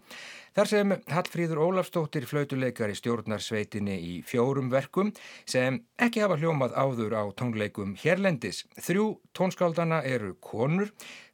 Þar 0.57 0.69
sem 0.71 0.93
Hallfríður 1.11 1.61
Ólafstóttir 1.61 2.25
flautuleikar 2.29 2.89
í 2.89 2.97
stjórnarsveitinni 2.97 3.97
í 4.01 4.13
fjórum 4.25 4.71
verkum 4.73 5.11
sem 5.45 5.81
ekki 6.01 6.23
hafa 6.23 6.39
hljómað 6.41 6.73
áður 6.73 7.15
á 7.21 7.23
tónleikum 7.37 7.93
hérlendis. 8.01 8.63
Þrjú 8.81 9.11
tónskáldana 9.37 10.01
eru 10.07 10.33
konur, 10.41 10.89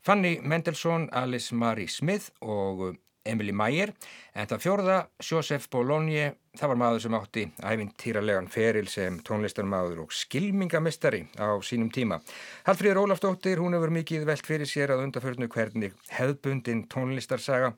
Fanny 0.05 0.39
Mendelssohn, 0.43 1.07
Alice 1.15 1.55
Marie 1.55 1.87
Smith 1.89 2.33
og 2.41 2.97
Emily 3.25 3.53
Meyer, 3.55 3.91
en 4.35 4.49
það 4.49 4.63
fjórða, 4.63 4.97
Joseph 5.23 5.69
Bologna, 5.73 6.29
það 6.55 6.71
var 6.71 6.79
maður 6.79 7.03
sem 7.05 7.17
átti 7.17 7.45
æfintýralegan 7.59 8.49
feril 8.51 8.87
sem 8.91 9.17
tónlistarmadur 9.25 10.03
og 10.05 10.13
skilmingamistari 10.15 11.23
á 11.41 11.57
sínum 11.65 11.89
tíma. 11.93 12.21
Hallfríður 12.67 13.03
Ólafsdóttir, 13.05 13.61
hún 13.63 13.77
hefur 13.77 13.93
mikið 13.95 14.27
velt 14.29 14.45
fyrir 14.45 14.69
sér 14.69 14.95
að 14.95 15.05
undaförnu 15.07 15.49
hvernig 15.51 15.95
hefðbundin 16.13 16.85
tónlistarsaga 16.91 17.73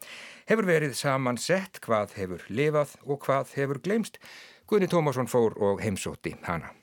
hefur 0.49 0.69
verið 0.69 0.97
saman 0.99 1.39
sett, 1.41 1.81
hvað 1.85 2.17
hefur 2.19 2.47
lifað 2.49 2.97
og 3.05 3.23
hvað 3.25 3.55
hefur 3.57 3.81
glemst. 3.83 4.21
Guðni 4.67 4.91
Tómasson 4.91 5.31
fór 5.31 5.55
og 5.63 5.79
heimsótti 5.79 6.35
hana. 6.43 6.73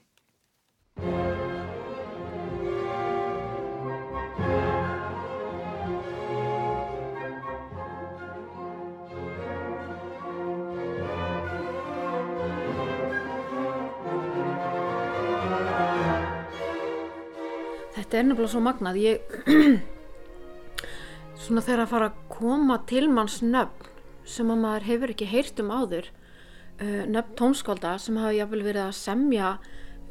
Þetta 18.04 18.20
er 18.20 18.26
nefnilega 18.28 18.52
svo 18.52 18.62
magnað 18.64 19.00
ég 19.00 19.34
svona 21.44 21.64
þegar 21.64 21.84
að 21.84 21.90
fara 21.94 22.10
að 22.10 22.20
koma 22.34 22.78
til 22.88 23.06
manns 23.08 23.40
nöfn 23.44 23.90
sem 24.28 24.52
að 24.52 24.60
maður 24.60 24.86
hefur 24.88 25.12
ekki 25.14 25.28
heyrt 25.28 25.60
um 25.60 25.72
áður 25.72 26.10
uh, 26.12 27.02
nöfn 27.08 27.34
tónskálda 27.40 27.96
sem 28.00 28.20
hafa 28.20 28.36
jáfnvel 28.36 28.62
verið 28.64 28.86
að 28.86 28.96
semja 29.00 29.50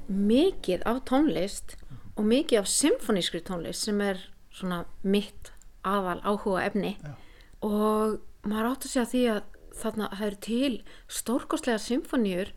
mikið 0.09 0.83
af 0.89 1.03
tónlist 1.09 1.77
og 2.17 2.27
mikið 2.29 2.63
af 2.63 2.69
symfonískri 2.69 3.41
tónlist 3.45 3.87
sem 3.87 4.01
er 4.03 4.21
svona 4.53 4.83
mitt 5.01 5.53
aðal 5.87 6.19
áhuga 6.21 6.65
efni 6.67 6.95
Já. 6.97 7.13
og 7.65 8.19
maður 8.45 8.73
átt 8.73 8.87
að 8.87 8.93
segja 8.93 9.09
því 9.13 9.23
að 9.33 9.41
þarna 9.73 10.09
það 10.13 10.25
eru 10.27 10.41
til 10.45 10.73
stórkostlega 11.09 11.81
symfoníur 11.81 12.51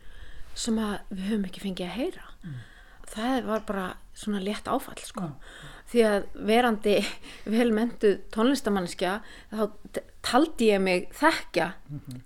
sem 0.57 0.81
að 0.81 0.97
við 1.13 1.29
höfum 1.31 1.47
ekki 1.49 1.63
fengið 1.65 1.87
að 1.87 1.97
heyra 2.01 2.27
mm. 2.43 2.59
Það 3.13 3.47
var 3.47 3.65
bara 3.67 3.87
svona 4.17 4.41
létt 4.41 4.69
áfall 4.69 5.01
sko. 5.05 5.31
því 5.91 6.05
að 6.09 6.29
verandi 6.49 6.95
velmentu 7.57 8.17
tónlistamanniska 8.35 9.19
þá 9.53 10.01
taldi 10.27 10.73
ég 10.73 10.81
mig 10.83 11.11
þekkja 11.15 11.73
mm 11.75 12.01
-hmm. 12.01 12.23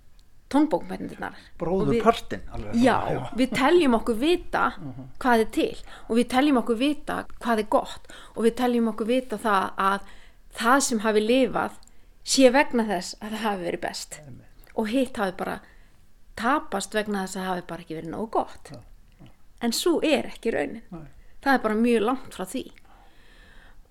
tónbókmennirnar 0.50 1.36
bróður 1.58 2.02
partin 2.02 2.40
já, 2.74 2.96
já, 3.12 3.30
við 3.36 3.50
teljum 3.54 3.94
okkur 3.94 4.16
vita 4.16 4.66
uh 4.66 4.84
-huh. 4.86 5.06
hvað 5.18 5.40
er 5.40 5.50
til 5.50 5.76
og 6.08 6.16
við 6.16 6.28
teljum 6.28 6.56
okkur 6.56 6.76
vita 6.76 7.24
hvað 7.40 7.58
er 7.58 7.68
gott 7.70 8.08
og 8.34 8.44
við 8.44 8.54
teljum 8.54 8.88
okkur 8.88 9.06
vita 9.06 9.36
það 9.36 9.70
að 9.76 10.00
það 10.52 10.80
sem 10.80 10.98
hafi 10.98 11.20
lifað 11.20 11.72
sé 12.24 12.50
vegna 12.50 12.84
þess 12.84 13.16
að 13.20 13.30
það 13.30 13.42
hafi 13.42 13.62
verið 13.64 13.80
best 13.80 14.20
Amen. 14.20 14.46
og 14.74 14.88
hitt 14.88 15.16
hafi 15.16 15.32
bara 15.36 15.60
tapast 16.36 16.94
vegna 16.94 17.26
þess 17.26 17.36
að 17.36 17.42
það 17.42 17.50
hafi 17.50 17.66
bara 17.66 17.80
ekki 17.80 17.94
verið 17.94 18.10
nógu 18.10 18.30
gott 18.30 18.70
já, 18.70 18.76
já. 18.76 18.89
En 19.60 19.72
svo 19.76 20.00
er 20.02 20.30
ekki 20.32 20.54
raunin. 20.54 20.84
Nei. 20.90 21.06
Það 21.40 21.54
er 21.54 21.64
bara 21.64 21.80
mjög 21.80 22.04
langt 22.04 22.36
frá 22.36 22.44
því. 22.48 22.64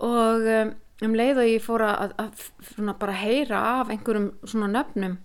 Og 0.05 0.47
um, 0.53 0.73
um 1.05 1.15
leið 1.17 1.41
og 1.41 1.49
ég 1.49 1.65
fór 1.65 1.85
að, 1.87 2.13
að, 2.21 2.45
að 2.77 2.93
bara 3.01 3.17
heyra 3.19 3.63
af 3.79 3.89
einhverjum 3.89 4.31
svona 4.45 4.69
nöfnum 4.71 5.17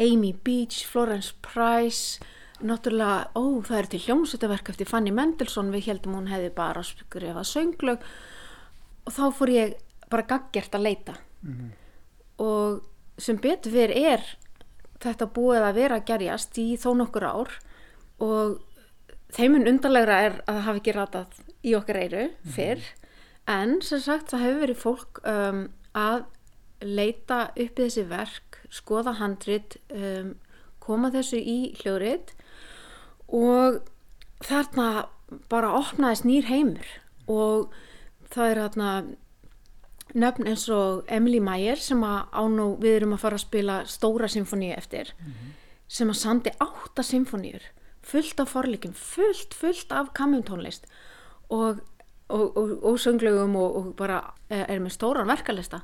Amy 0.00 0.32
Beach, 0.44 0.86
Florence 0.88 1.34
Price 1.44 2.22
náttúrulega, 2.62 3.32
ó 3.34 3.44
það 3.66 3.78
er 3.78 3.88
til 3.90 4.00
hljómsveitaverk 4.06 4.70
eftir 4.72 4.88
Fanny 4.88 5.12
Mendelssohn, 5.14 5.72
við 5.74 5.88
heldum 5.90 6.16
hún 6.18 6.30
hefði 6.30 6.52
bara 6.54 6.84
skrifað 6.86 7.48
sönglög. 7.50 8.04
Og 9.02 9.16
þá 9.16 9.24
fór 9.34 9.52
ég 9.52 9.74
bara 10.12 10.26
gaggert 10.30 10.74
að 10.74 10.86
leita. 10.86 11.14
Mm 11.42 11.52
-hmm. 11.52 11.70
og 12.38 12.82
sem 13.18 13.36
betur 13.36 13.72
fyrir 13.72 13.96
er 13.96 14.22
þetta 15.00 15.26
búið 15.26 15.62
að 15.62 15.74
vera 15.74 15.96
að 15.96 16.06
gerjast 16.06 16.58
í 16.58 16.76
þó 16.76 16.94
nokkur 16.96 17.24
ár. 17.24 17.50
Og 18.18 18.60
Þeimun 19.32 19.68
undarlegra 19.70 20.18
er 20.26 20.34
að 20.44 20.56
það 20.56 20.66
hafi 20.66 20.82
ekki 20.82 20.94
ratað 20.96 21.38
í 21.62 21.74
okkar 21.78 22.00
eiru 22.02 22.24
fyrr. 22.54 22.82
En 23.48 23.78
sem 23.84 24.02
sagt 24.02 24.32
það 24.32 24.44
hefur 24.46 24.62
verið 24.62 24.82
fólk 24.82 25.20
um, 25.28 25.62
að 25.98 26.24
leita 26.82 27.38
upp 27.50 27.78
í 27.78 27.86
þessi 27.86 28.04
verk, 28.10 28.60
skoða 28.72 29.16
handrit, 29.18 29.78
um, 29.94 30.34
koma 30.82 31.12
þessu 31.14 31.38
í 31.38 31.58
hljórit 31.80 32.34
og 33.32 33.80
þarna 34.44 35.06
bara 35.48 35.72
opnaðist 35.78 36.26
nýr 36.28 36.48
heimur. 36.50 36.88
Og 37.30 37.72
það 38.32 38.50
er 38.50 38.62
þarna 38.66 38.92
nöfn 40.12 40.48
eins 40.50 40.66
og 40.72 41.06
Emily 41.08 41.40
Meyer 41.40 41.80
sem 41.80 42.02
að 42.04 42.26
ánú 42.36 42.66
við 42.82 42.98
erum 42.98 43.14
að 43.16 43.22
fara 43.24 43.38
að 43.38 43.46
spila 43.46 43.76
stóra 43.88 44.28
symfóníu 44.28 44.74
eftir 44.76 45.14
mm 45.16 45.30
-hmm. 45.30 45.54
sem 45.88 46.10
að 46.10 46.20
sandi 46.20 46.50
átta 46.60 47.02
symfóníur 47.02 47.62
fullt 48.02 48.40
af 48.42 48.50
forleikum, 48.52 48.94
fullt, 48.94 49.54
fullt 49.54 49.92
af 49.94 50.12
kamjumtónlist 50.18 50.88
og, 51.52 51.82
og, 52.28 52.56
og, 52.56 52.84
og 52.84 52.98
sönglögum 52.98 53.56
og 53.56 53.94
bara 53.96 54.22
eh, 54.50 54.64
er 54.68 54.80
með 54.82 54.96
stóran 54.96 55.30
verkalista. 55.30 55.82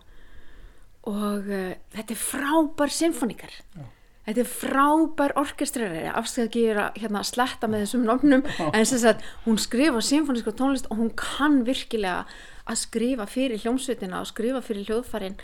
Og 1.08 1.46
uh, 1.46 1.70
þetta 1.94 2.12
er 2.12 2.20
frábær 2.20 2.90
symfoníkar 2.92 3.52
Já. 3.54 3.84
þetta 4.26 4.42
er 4.42 4.48
frábær 4.50 5.32
orkestreri 5.40 6.02
afstöðu 6.10 6.48
ekki 6.48 6.64
að 6.74 6.98
hérna, 7.00 7.22
sletta 7.24 7.70
með 7.70 7.86
þessum 7.86 8.04
nómnum 8.04 8.42
en 8.66 8.88
sem 8.88 9.00
sagt 9.00 9.24
hún 9.46 9.56
skrifa 9.62 10.02
symfoníska 10.04 10.52
tónlist 10.58 10.90
og 10.90 11.00
hún 11.00 11.14
kann 11.16 11.62
virkilega 11.64 12.26
að 12.68 12.80
skrifa 12.82 13.28
fyrir 13.30 13.62
hljómsveitina 13.62 14.20
og 14.20 14.28
skrifa 14.28 14.60
fyrir 14.60 14.90
hljóðfærin. 14.90 15.38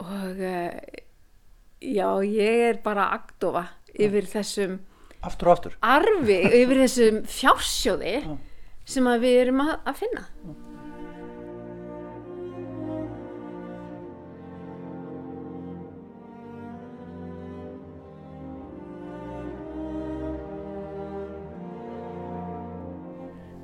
Og 0.00 0.40
uh, 0.40 0.70
já 1.82 2.08
ég 2.24 2.64
er 2.70 2.80
bara 2.84 3.10
agdofa 3.18 3.66
yfir 3.92 4.30
þessum 4.30 4.80
aftur 5.22 5.50
og 5.50 5.56
aftur 5.56 5.78
arfi 5.86 6.38
yfir 6.62 6.82
þessum 6.84 7.22
fjársjóði 7.30 8.18
Já. 8.24 8.36
sem 8.94 9.08
við 9.22 9.40
erum 9.46 9.64
að, 9.64 9.74
að 9.86 9.98
finna. 10.02 10.28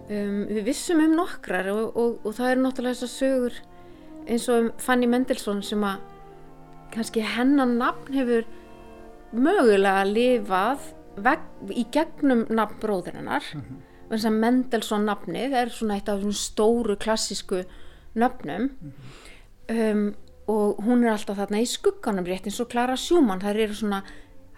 Um, 0.09 0.47
við 0.49 0.63
vissum 0.71 1.03
um 1.05 1.19
nokkrar 1.19 1.67
og, 1.69 1.91
og, 1.93 2.15
og 2.25 2.33
það 2.39 2.51
er 2.51 2.63
náttúrulega 2.63 2.97
þessar 2.97 3.11
sögur 3.13 3.59
eins 4.29 4.47
og 4.49 4.63
um 4.63 4.71
Fanny 4.81 5.09
Mendelssohn 5.11 5.61
sem 5.65 5.83
að 5.85 5.99
kannski 6.95 7.21
hennan 7.21 7.77
nafn 7.77 8.17
hefur 8.17 8.47
mögulega 9.37 10.07
lifað 10.09 10.87
í 11.71 11.85
gegnum 11.93 12.47
nafn 12.51 12.81
bróðurinnar 12.83 13.45
mm 13.55 13.61
-hmm. 13.61 13.83
þess 14.11 14.25
að 14.25 14.39
Mendelssohn 14.45 15.05
nafnið 15.05 15.53
er 15.63 15.69
svona 15.69 15.95
eitt 15.95 16.09
af 16.09 16.21
svona 16.21 16.33
stóru 16.33 16.97
klassísku 16.97 17.65
nöfnum 18.15 18.63
mm 18.63 18.93
-hmm. 18.93 19.93
um, 19.93 20.15
og 20.49 20.81
hún 20.85 21.05
er 21.05 21.13
alltaf 21.13 21.37
þarna 21.37 21.61
í 21.61 21.67
skugganum 21.67 22.25
rétt 22.25 22.47
eins 22.47 22.61
og 22.61 22.69
Klara 22.69 22.97
Sjúmann 22.97 23.41
þær 23.41 23.57
eru 23.57 23.75
svona, 23.75 24.03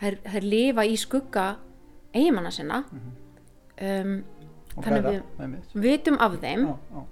þær, 0.00 0.16
þær 0.24 0.42
lifa 0.42 0.84
í 0.84 0.96
skugga 0.96 1.56
eigimanna 2.14 2.50
sinna 2.50 2.84
mm 2.92 2.98
-hmm. 2.98 4.06
um, 4.06 4.24
þannig 4.82 5.04
að 5.04 5.22
við 5.74 5.82
vitum 5.82 6.18
af 6.20 6.40
þeim 6.40 6.66
ó, 6.68 6.74
ó. 6.94 7.04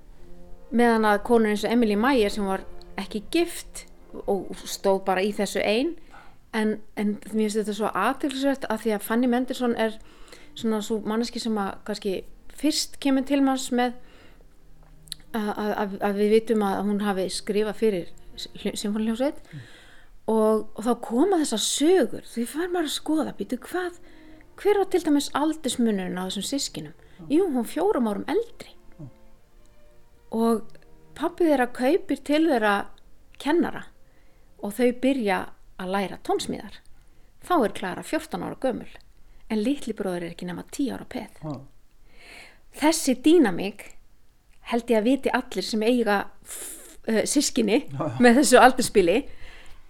meðan 0.70 1.04
að 1.04 1.22
konur 1.22 1.48
eins 1.48 1.64
og 1.64 1.72
Emily 1.72 1.96
Meyer 1.96 2.30
sem 2.30 2.46
var 2.46 2.60
ekki 2.96 3.22
gift 3.30 3.86
og 4.26 4.46
stóð 4.64 5.04
bara 5.04 5.22
í 5.22 5.32
þessu 5.32 5.60
einn 5.62 5.96
en, 6.56 6.78
en 6.96 7.14
mér 7.32 7.48
finnst 7.48 7.60
þetta 7.60 7.76
svo 7.76 7.90
aðtilsvægt 7.92 8.66
að 8.70 8.84
því 8.84 8.94
að 8.96 9.06
Fanny 9.06 9.30
Mendelssohn 9.30 9.76
er 9.76 9.98
svona 10.58 10.80
svo 10.84 11.00
manneski 11.06 11.40
sem 11.42 11.56
að 11.60 11.74
kannski 11.86 12.14
fyrst 12.58 12.98
kemur 13.02 13.26
til 13.28 13.40
manns 13.44 13.68
með 13.74 13.96
að, 15.36 15.50
að, 15.56 15.98
að 16.08 16.22
við 16.22 16.32
vitum 16.36 16.64
að 16.66 16.78
hún 16.86 17.02
hafi 17.04 17.26
skrifað 17.32 17.82
fyrir 17.82 18.14
symfóniljónsveit 18.38 19.42
mm. 19.42 19.66
og, 20.32 20.64
og 20.72 20.86
þá 20.86 20.92
koma 21.04 21.40
þessar 21.42 21.62
sögur 21.64 22.24
því 22.26 22.46
fær 22.48 22.72
maður 22.72 22.88
að 22.88 22.96
skoða 22.96 23.36
býtu 23.38 23.60
hvað 23.68 24.00
hver 24.58 24.80
var 24.80 24.90
til 24.90 25.02
dæmis 25.04 25.30
aldersmunurinn 25.38 26.18
á 26.18 26.26
þessum 26.26 26.48
sískinum 26.48 26.94
mm. 26.94 27.30
jú, 27.34 27.46
hún 27.52 27.68
fjórum 27.68 28.08
árum 28.10 28.26
eldri 28.30 28.72
mm. 28.96 29.12
og 30.38 30.64
pappið 31.18 31.52
þeirra 31.52 31.70
kaupir 31.76 32.24
til 32.24 32.42
þeirra 32.46 32.74
kennara 33.42 33.84
og 34.64 34.74
þau 34.74 34.90
byrja 35.02 35.42
að 35.78 35.92
læra 35.94 36.18
tónsmíðar. 36.26 36.80
Þá 37.44 37.54
er 37.58 37.74
Klara 37.76 38.02
14 38.02 38.44
ára 38.44 38.58
gömul 38.60 38.90
en 39.48 39.62
litli 39.62 39.94
bróður 39.96 40.26
er 40.26 40.34
ekki 40.34 40.48
nema 40.48 40.66
10 40.74 40.94
ára 40.96 41.06
peð. 41.08 41.42
Oh. 41.48 41.60
þessi 42.78 43.14
dýnamík 43.24 43.84
held 44.68 44.90
ég 44.92 45.00
að 45.00 45.08
viti 45.08 45.32
allir 45.32 45.64
sem 45.64 45.82
eiga 45.82 46.18
uh, 46.28 47.22
sískinni 47.24 47.82
oh. 47.96 48.18
með 48.20 48.42
þessu 48.42 48.60
aldurspili 48.60 49.22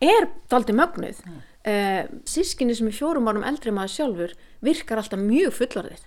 er 0.05 0.29
daldi 0.51 0.77
mögnuð. 0.77 1.23
Oh. 1.27 1.41
uh, 1.73 2.05
sískinni 2.29 2.77
sem 2.79 2.91
er 2.91 2.95
fjórum 2.95 3.31
árum 3.31 3.47
eldri 3.49 3.75
maður 3.75 3.97
sjálfur 3.97 4.37
virkar 4.65 5.03
alltaf 5.03 5.21
mjög 5.23 5.57
fullorðið. 5.59 6.05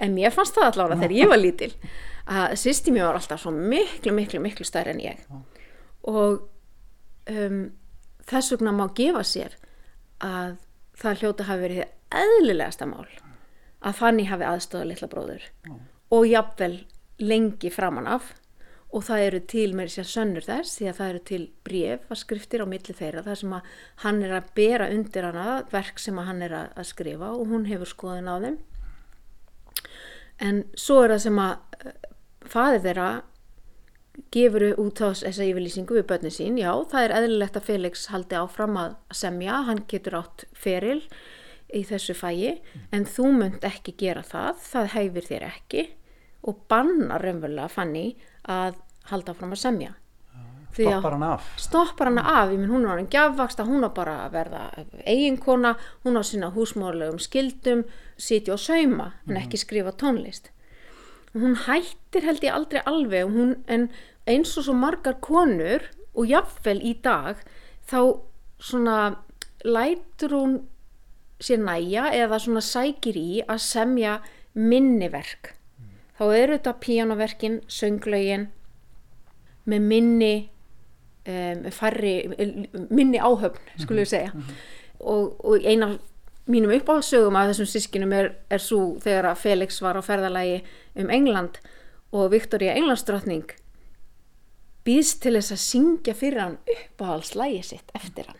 En 0.00 0.16
mér 0.16 0.32
fannst 0.34 0.56
það 0.56 0.70
allavega 0.70 1.02
þegar 1.02 1.18
ég 1.18 1.30
var 1.30 1.40
lítil 1.40 1.70
að 2.40 2.92
mér 2.94 3.06
var 3.08 3.20
alltaf 3.20 3.42
svo 3.42 3.52
miklu 3.52 4.14
miklu 4.16 4.40
miklu 4.40 4.66
stærri 4.68 4.94
en 4.94 5.04
ég. 5.04 5.20
Og 6.08 6.46
um, 7.28 7.62
þess 8.30 8.54
vegna 8.54 8.74
má 8.76 8.86
gefa 8.96 9.24
sér 9.26 9.56
að 10.24 10.56
það 11.00 11.22
hljóta 11.22 11.48
hafi 11.48 11.66
verið 11.66 11.84
eðlilegasta 12.20 12.88
mál 12.90 13.08
að 13.80 13.96
Fanny 13.96 14.26
hafi 14.28 14.44
aðstöða 14.44 14.90
litla 14.90 15.08
bróður. 15.08 15.46
Já. 15.64 15.72
og 16.10 16.26
jafnvel 16.26 16.74
lengi 17.20 17.70
framan 17.70 18.08
af. 18.10 18.34
Og 18.90 19.04
það 19.06 19.24
eru 19.28 19.40
til 19.46 19.68
með 19.78 19.92
þess 19.92 20.00
að 20.02 20.08
sönnur 20.10 20.44
þess 20.48 20.78
því 20.80 20.86
að 20.90 20.96
það 20.98 21.10
eru 21.10 21.20
til 21.28 21.44
bref 21.62 22.08
að 22.10 22.18
skriftir 22.24 22.64
á 22.66 22.66
milli 22.66 22.94
þeirra 22.98 23.22
þar 23.22 23.38
sem 23.38 23.52
að 23.54 23.68
hann 24.02 24.18
er 24.26 24.32
að 24.34 24.48
bera 24.58 24.88
undir 24.90 25.26
hana 25.28 25.44
verk 25.70 26.02
sem 26.02 26.18
að 26.18 26.26
hann 26.26 26.42
er 26.42 26.54
að 26.58 26.88
skrifa 26.88 27.28
og 27.30 27.52
hún 27.52 27.68
hefur 27.70 27.86
skoðin 27.86 28.26
á 28.26 28.34
þeim. 28.42 28.58
En 30.42 30.58
svo 30.74 31.04
er 31.04 31.14
það 31.14 31.22
sem 31.28 31.38
að 31.44 31.54
eh, 31.86 31.94
fadir 32.50 32.82
þeirra 32.88 33.08
gefur 34.34 34.64
út 34.80 35.02
á 35.02 35.10
þessa 35.14 35.46
yfirlýsingu 35.46 35.96
við 35.98 36.08
börnin 36.10 36.34
sín, 36.34 36.58
já 36.60 36.70
það 36.90 37.04
er 37.04 37.14
eðlilegt 37.18 37.58
að 37.60 37.68
Felix 37.68 38.08
haldi 38.12 38.38
áfram 38.38 38.78
að 38.80 38.96
semja, 39.14 39.62
hann 39.68 39.84
getur 39.90 40.18
átt 40.20 40.46
feril 40.52 41.00
í 41.74 41.84
þessu 41.86 42.16
mm. 42.16 42.86
en 42.92 43.06
þú 43.06 43.30
mönd 43.38 43.64
ekki 43.64 43.94
gera 43.98 44.22
það, 44.26 44.60
það 44.66 44.92
hæfir 44.96 45.28
þér 45.30 45.48
ekki 45.48 45.88
og 46.42 46.62
bannar 46.68 47.22
raunverulega 47.22 47.68
Fanny 47.68 48.06
að 48.48 48.80
halda 49.10 49.34
áfram 49.34 49.56
að 49.56 49.64
semja 49.64 49.96
stoppar 50.70 51.12
hann 51.12 51.26
af 51.26 51.48
stoppar 51.58 52.10
hann 52.10 52.18
af, 52.22 52.52
ég 52.52 52.58
minn 52.58 52.70
hún 52.70 52.86
er 52.86 52.98
hann 52.98 53.10
gjafvaksta 53.10 53.66
hún 53.66 53.84
á 53.86 53.90
bara 53.94 54.16
að 54.26 54.36
verða 54.36 54.62
eiginkona 55.04 55.74
hún 56.04 56.18
á 56.18 56.22
sína 56.22 56.52
húsmóðlegum 56.54 57.18
skildum 57.22 57.84
sitja 58.16 58.54
og 58.54 58.62
sauma 58.62 59.12
en 59.26 59.34
mm. 59.34 59.40
ekki 59.42 59.60
skrifa 59.60 59.92
tónlist 59.92 60.50
hún 61.34 61.56
hættir 61.66 62.26
held 62.26 62.44
ég 62.46 62.54
aldrei 62.54 62.82
alveg 62.86 63.30
hún, 63.30 63.56
en 63.66 63.90
eins 64.30 64.56
og 64.58 64.66
svo 64.66 64.74
margar 64.78 65.18
konur 65.22 65.86
og 66.14 66.28
jafnvel 66.28 66.80
í 66.82 66.94
dag 67.04 67.40
þá 67.90 68.00
svona 68.60 68.98
lætur 69.64 70.36
hún 70.36 70.58
sér 71.40 71.62
næja 71.64 72.10
eða 72.16 72.40
svona 72.42 72.62
sækir 72.64 73.16
í 73.16 73.42
að 73.48 73.62
semja 73.64 74.18
minniverk 74.54 75.54
mm. 75.54 75.92
þá 76.18 76.24
eru 76.36 76.56
þetta 76.58 76.74
píjánaverkin, 76.84 77.60
sönglaugin 77.68 78.48
með 79.70 79.86
minni 79.92 80.34
um, 81.28 81.66
farri, 81.74 82.14
minni 82.90 83.20
áhöfn 83.20 83.80
skulum 83.80 84.04
við 84.04 84.12
segja 84.12 84.32
mm 84.34 84.40
-hmm. 84.40 84.62
og, 85.00 85.44
og 85.44 85.64
eina 85.64 85.98
mínum 86.50 86.72
uppáhaldsögum 86.74 87.36
af 87.36 87.50
þessum 87.50 87.66
sískinum 87.66 88.12
er, 88.12 88.32
er 88.50 88.58
svo 88.58 88.98
þegar 89.00 89.30
að 89.30 89.42
Felix 89.44 89.82
var 89.82 89.96
á 89.96 90.02
ferðalagi 90.02 90.62
um 90.96 91.10
England 91.10 91.60
og 92.12 92.30
Viktoria 92.30 92.74
Englandsdrottning 92.74 93.44
býðst 94.90 95.20
til 95.22 95.36
þess 95.36 95.54
að 95.54 95.62
syngja 95.62 96.14
fyrir 96.18 96.42
hann 96.42 96.60
uppáhaldslægi 96.74 97.62
sitt 97.70 97.92
eftir 97.94 98.26
hann. 98.30 98.38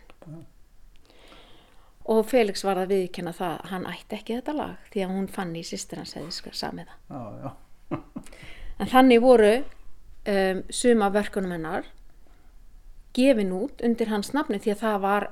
Og 2.11 2.25
Felix 2.27 2.63
var 2.65 2.81
að 2.81 2.95
viðkjanna 2.95 3.31
það 3.37 3.53
að 3.53 3.71
hann 3.71 3.83
ætti 3.87 4.17
ekki 4.17 4.37
þetta 4.39 4.55
lag 4.57 4.87
því 4.91 5.03
að 5.05 5.11
hún 5.15 5.27
fann 5.31 5.51
í 5.55 5.61
sýstir 5.63 6.01
hans 6.01 6.15
eða 6.17 6.53
samið 6.57 6.89
það. 6.89 7.19
Ah, 7.19 7.99
en 8.81 8.89
þannig 8.91 9.21
voru 9.23 9.51
um, 9.61 10.63
suma 10.73 11.11
verkunum 11.13 11.53
hennar 11.55 11.87
gefin 13.15 13.53
út 13.55 13.83
undir 13.85 14.11
hans 14.11 14.33
nafni 14.35 14.59
því 14.59 14.73
að 14.75 14.81
það 14.81 14.97
var 15.05 15.27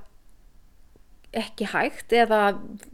ekki 1.39 1.67
hægt 1.73 2.13
eða 2.15 2.41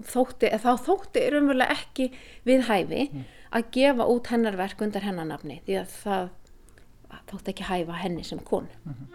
þótti, 0.03 0.49
eða 0.49 0.75
þótti 0.85 1.27
umverulega 1.29 1.75
ekki 1.75 2.09
við 2.47 2.65
hæfi 2.69 3.05
mm. 3.05 3.29
að 3.59 3.69
gefa 3.77 4.09
út 4.11 4.31
hennar 4.33 4.57
verk 4.59 4.81
undir 4.83 5.05
hennar 5.05 5.29
nafni 5.29 5.61
því 5.67 5.77
að 5.83 5.93
það 6.01 6.33
þótti 7.31 7.49
ekki 7.53 7.63
hæfa 7.63 7.93
henni 8.03 8.23
sem 8.23 8.39
konu. 8.39 8.67
Mm 8.85 8.93
-hmm. 8.93 9.05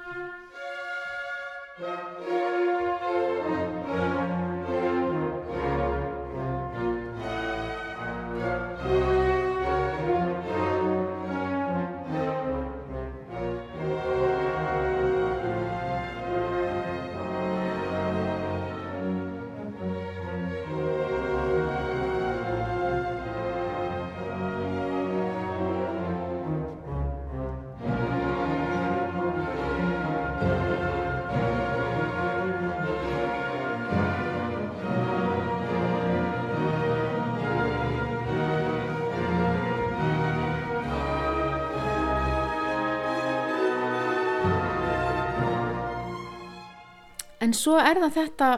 En 47.40 47.56
svo 47.56 47.76
er 47.80 48.00
það 48.04 48.16
þetta 48.18 48.48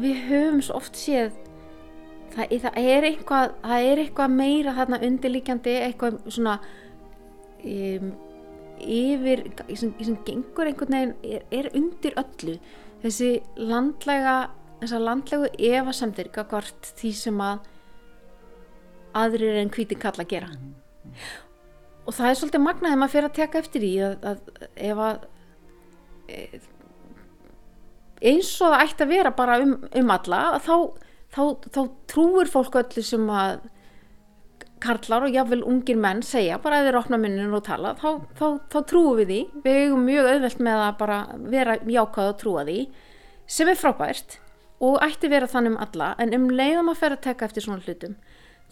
við 0.00 0.20
höfum 0.28 0.60
svo 0.62 0.78
oft 0.78 0.98
séð 0.98 1.32
það, 2.34 2.54
það, 2.62 2.78
er, 2.78 3.06
eitthvað, 3.10 3.54
það 3.64 3.88
er 3.90 4.02
eitthvað 4.04 4.36
meira 4.36 4.76
þarna 4.78 5.00
undirlíkjandi 5.08 5.76
eitthvað 5.86 6.20
svona 6.28 6.56
um, 7.64 8.12
yfir 8.80 9.44
sem, 9.76 9.92
sem 9.98 10.16
gengur 10.26 10.70
einhvern 10.70 10.96
veginn 10.96 11.14
er, 11.26 11.44
er 11.52 11.68
undir 11.76 12.16
öllu. 12.20 12.56
Þessi 13.02 13.30
landlega 13.58 14.38
þessar 14.80 15.04
landlegu 15.04 15.50
evasemdir 15.70 16.30
hvort 16.32 16.90
því 16.96 17.12
sem 17.16 17.40
að 17.44 17.68
aðrir 19.20 19.58
en 19.60 19.72
hvíti 19.74 19.98
kalla 20.00 20.24
að 20.24 20.32
gera. 20.32 20.50
Og 22.06 22.16
það 22.16 22.30
er 22.30 22.38
svolítið 22.40 22.64
magnaðið 22.64 23.00
maður 23.00 23.14
fyrir 23.14 23.28
að 23.28 23.38
teka 23.38 23.60
eftir 23.60 23.86
í 23.86 23.92
að, 24.06 24.14
að 24.30 24.38
ef 24.88 25.02
að 25.04 25.24
eins 28.20 28.50
og 28.60 28.74
það 28.74 28.86
ætti 28.86 29.06
að 29.06 29.12
vera 29.14 29.34
bara 29.36 29.58
um, 29.62 29.76
um 29.96 30.14
alla 30.14 30.40
þá, 30.60 30.74
þá, 31.32 31.42
þá 31.72 31.80
trúir 32.10 32.50
fólk 32.50 32.80
öllu 32.82 33.04
sem 33.04 33.28
að 33.32 33.62
karlar 34.80 35.26
og 35.26 35.34
jáfnvel 35.34 35.62
ungir 35.68 35.98
menn 36.00 36.22
segja 36.24 36.56
bara 36.62 36.80
ef 36.80 36.88
þeir 36.88 37.00
opna 37.02 37.18
minninu 37.20 37.58
og 37.58 37.64
tala 37.66 37.92
þá, 38.00 38.22
þá, 38.38 38.46
þá 38.72 38.78
trúum 38.88 39.18
við 39.18 39.28
því. 39.28 39.40
Við 39.64 39.80
hefum 39.82 40.06
mjög 40.08 40.28
auðvelt 40.30 40.62
með 40.64 40.84
að 40.86 40.94
bara 41.02 41.18
vera 41.52 41.76
jákað 41.84 42.30
og 42.30 42.38
trúa 42.40 42.64
því 42.68 42.78
sem 43.50 43.68
er 43.68 43.80
frábært 43.80 44.38
og 44.80 45.00
ætti 45.04 45.28
vera 45.28 45.48
þannig 45.50 45.74
um 45.74 45.82
alla 45.84 46.14
en 46.22 46.32
um 46.36 46.48
leiðum 46.48 46.90
að 46.92 47.00
fer 47.02 47.16
að 47.16 47.24
tekka 47.26 47.48
eftir 47.48 47.66
svona 47.66 47.84
hlutum 47.84 48.16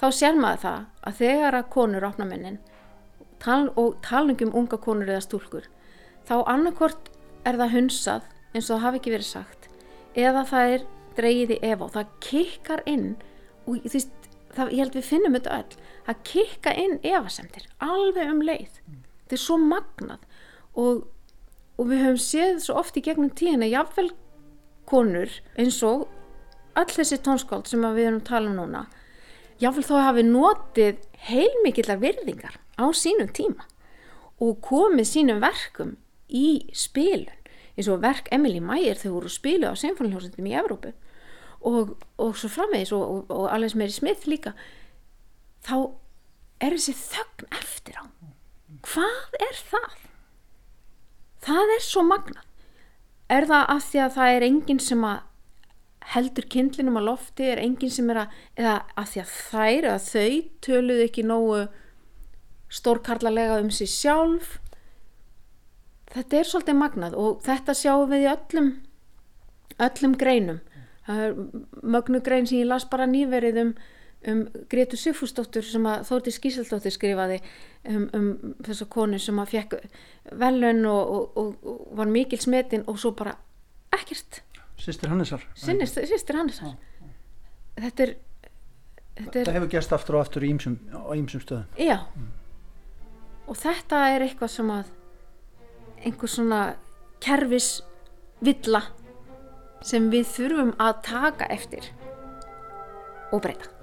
þá 0.00 0.06
sér 0.14 0.38
maður 0.38 0.62
það 0.64 0.84
að 1.10 1.20
þegar 1.20 1.58
að 1.58 1.70
konur 1.74 2.06
opna 2.08 2.26
minnin 2.28 2.58
tal, 3.42 3.68
og 3.76 3.98
talningum 4.06 4.54
unga 4.56 4.78
konur 4.80 5.10
eða 5.10 5.24
stúlkur 5.26 5.68
þá 6.28 6.34
annarkort 6.46 7.10
er 7.48 7.58
það 7.60 7.74
hunsað 7.74 8.28
eins 8.58 8.68
og 8.68 8.76
það 8.76 8.84
hafi 8.86 9.00
ekki 9.02 9.14
verið 9.14 9.30
sagt. 9.30 9.68
Eða 10.18 10.44
það 10.48 10.74
er 10.76 10.86
dreyið 11.18 11.54
í 11.54 11.58
efa 11.72 11.86
og 11.86 11.92
það 11.96 12.14
kikkar 12.28 12.84
inn 12.90 13.08
og 13.64 13.82
þú 13.84 13.94
veist, 13.94 14.28
það, 14.54 14.72
ég 14.72 14.82
held 14.82 14.98
við 14.98 15.08
finnum 15.08 15.38
þetta 15.38 15.58
öll. 15.58 15.78
Það 16.08 16.22
kikka 16.32 16.74
inn 16.84 16.96
efasemtir 17.04 17.68
alveg 17.84 18.32
um 18.32 18.42
leið. 18.44 18.80
Mm. 18.86 19.04
þetta 19.28 19.36
er 19.36 19.42
svo 19.42 19.58
magnað 19.60 20.22
og, 20.78 21.02
og 21.76 21.90
við 21.90 22.04
höfum 22.04 22.22
séð 22.22 22.62
svo 22.64 22.78
oft 22.80 22.96
í 22.96 23.04
gegnum 23.04 23.32
tíðina 23.36 23.68
jáfnvel 23.68 24.08
konur 24.88 25.34
eins 25.60 25.82
og 25.84 26.06
öll 26.78 26.88
þessi 26.94 27.18
tónskáld 27.20 27.68
sem 27.68 27.84
við 27.84 28.06
erum 28.06 28.22
að 28.22 28.28
tala 28.30 28.48
um 28.48 28.56
núna 28.56 28.86
jáfnvel 29.60 29.84
þó 29.84 29.96
hafi 30.06 30.24
notið 30.24 31.02
heilmikillar 31.28 32.00
virðingar 32.00 32.56
á 32.80 32.88
sínum 32.96 33.28
tíma 33.34 33.66
og 34.40 34.62
komið 34.64 35.10
sínum 35.12 35.42
verkum 35.42 35.96
í 36.28 36.70
spilun 36.72 37.37
eins 37.78 37.90
og 37.90 38.02
verk 38.02 38.28
Emily 38.34 38.60
Meyer 38.60 38.98
þau 38.98 39.12
voru 39.14 39.30
spilu 39.32 39.70
á 39.70 39.74
symfóniljósundum 39.78 40.50
í 40.50 40.56
Evrópu. 40.58 40.92
Og, 41.68 41.94
og 42.18 42.36
svo 42.38 42.50
framvegis 42.50 42.92
og, 42.94 43.02
og, 43.02 43.32
og 43.34 43.48
alveg 43.54 43.72
sem 43.72 43.86
er 43.86 43.94
í 43.94 43.96
smið 43.96 44.28
líka. 44.30 44.52
Þá 45.66 45.76
er 46.62 46.76
þessi 46.76 46.94
þögn 46.98 47.48
eftir 47.58 47.98
á. 47.98 48.04
Hvað 48.86 49.40
er 49.42 49.64
það? 49.70 49.96
það 51.44 51.74
er 51.76 51.84
svo 51.84 52.04
magna 52.06 52.44
er 53.32 53.46
það 53.48 53.72
af 53.74 53.88
því 53.88 54.04
að 54.04 54.14
það 54.16 54.34
er 54.34 54.46
enginn 54.48 54.80
sem 54.82 55.02
að 55.04 55.24
heldur 56.08 56.46
kindlinum 56.48 56.96
á 56.96 57.02
lofti? 57.04 57.44
Er 57.44 57.60
enginn 57.60 57.92
sem 57.92 58.08
er 58.12 58.22
að 58.22 58.38
eða 58.56 58.76
af 58.96 59.10
því 59.12 59.20
að 59.22 59.34
þær 59.34 59.88
eða 59.90 59.98
þau 60.06 60.38
töluðu 60.64 61.04
ekki 61.04 61.24
nógu 61.28 61.58
stórkarlalega 62.78 63.58
um 63.62 63.68
sig 63.72 63.90
sjálf 63.92 64.56
þetta 66.14 66.40
er 66.40 66.48
svolítið 66.48 66.80
magnað 66.80 67.18
og 67.18 67.42
þetta 67.46 67.76
sjáum 67.76 68.10
við 68.10 68.26
í 68.26 68.32
öllum 68.32 68.72
öllum 69.78 70.16
greinum. 70.18 70.58
Það 71.06 71.22
er 71.24 71.38
mögnu 71.82 72.20
grein 72.24 72.48
sem 72.48 72.60
ég 72.60 72.68
las 72.68 72.84
bara 72.88 73.06
nýverið 73.08 73.62
um 73.62 73.72
um 74.26 74.40
Gretu 74.68 74.98
Sigfúsdóttur 74.98 75.62
sem 75.62 75.84
að 75.86 76.06
Þórti 76.08 76.32
Skísaldóttir 76.34 76.94
skrifaði 76.94 77.36
um, 77.86 78.08
um 78.16 78.54
þessa 78.66 78.88
konu 78.90 79.18
sem 79.22 79.38
að 79.38 79.52
fekk 79.52 79.76
velun 80.40 80.82
og, 80.90 81.12
og, 81.14 81.38
og, 81.38 81.52
og 81.62 81.92
var 82.00 82.10
mikil 82.10 82.40
smetin 82.42 82.82
og 82.90 82.98
svo 82.98 83.12
bara 83.14 83.36
ekkert. 83.94 84.42
Sýstir 84.78 85.12
Hannesar. 85.12 85.46
Sýstir 85.54 86.38
Hannesar. 86.38 86.74
Þetta 87.78 88.08
er, 88.08 88.14
þetta 89.20 89.44
er 89.44 89.54
hefur 89.60 89.72
gæst 89.76 89.94
aftur 89.94 90.18
og 90.18 90.26
aftur 90.26 90.46
í 90.46 90.50
ýmsum, 90.50 90.80
á 90.90 91.14
ýmsum 91.14 91.44
stöðum. 91.44 91.70
Já. 91.78 92.02
Mm. 92.18 92.34
og 93.48 93.56
þetta 93.56 94.02
er 94.12 94.26
eitthvað 94.26 94.50
sem 94.52 94.70
að 94.74 94.90
einhver 96.04 96.30
svona 96.30 96.60
kervis 97.24 97.80
villa 98.44 98.82
sem 99.84 100.10
við 100.12 100.26
þurfum 100.34 100.74
að 100.82 101.00
taka 101.06 101.48
eftir 101.54 101.90
og 103.32 103.42
breyta. 103.44 103.74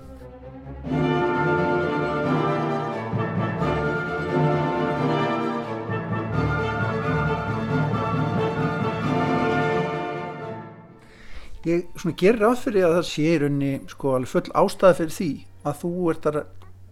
Ég 11.65 11.87
gerir 12.13 12.43
ráð 12.43 12.59
fyrir 12.61 12.83
að 12.85 12.99
það 12.99 13.07
sé 13.09 13.23
í 13.25 13.37
raunni 13.41 13.69
sko 13.89 14.19
full 14.29 14.51
ástæði 14.53 14.97
fyrir 14.99 15.15
því 15.15 15.29
að 15.65 15.79
þú 15.79 15.93
ert 16.11 16.27
að 16.29 16.35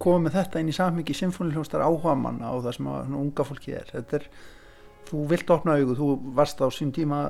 koma 0.02 0.24
með 0.26 0.38
þetta 0.40 0.64
inn 0.64 0.72
í 0.72 0.74
samhengi 0.74 1.16
symfóniljónstar 1.20 1.84
áhuga 1.86 2.16
manna 2.18 2.50
á 2.50 2.58
það 2.58 2.76
sem 2.80 2.90
að 2.90 3.14
unga 3.20 3.46
fólki 3.46 3.76
er. 3.78 3.92
Þetta 3.92 4.18
er, 4.18 4.26
þú 5.10 5.26
vilt 5.32 5.54
opna 5.54 5.78
auðu 5.78 5.98
þú 6.00 6.10
varst 6.38 6.62
á 6.64 6.68
sín 6.74 6.94
tíma 6.96 7.26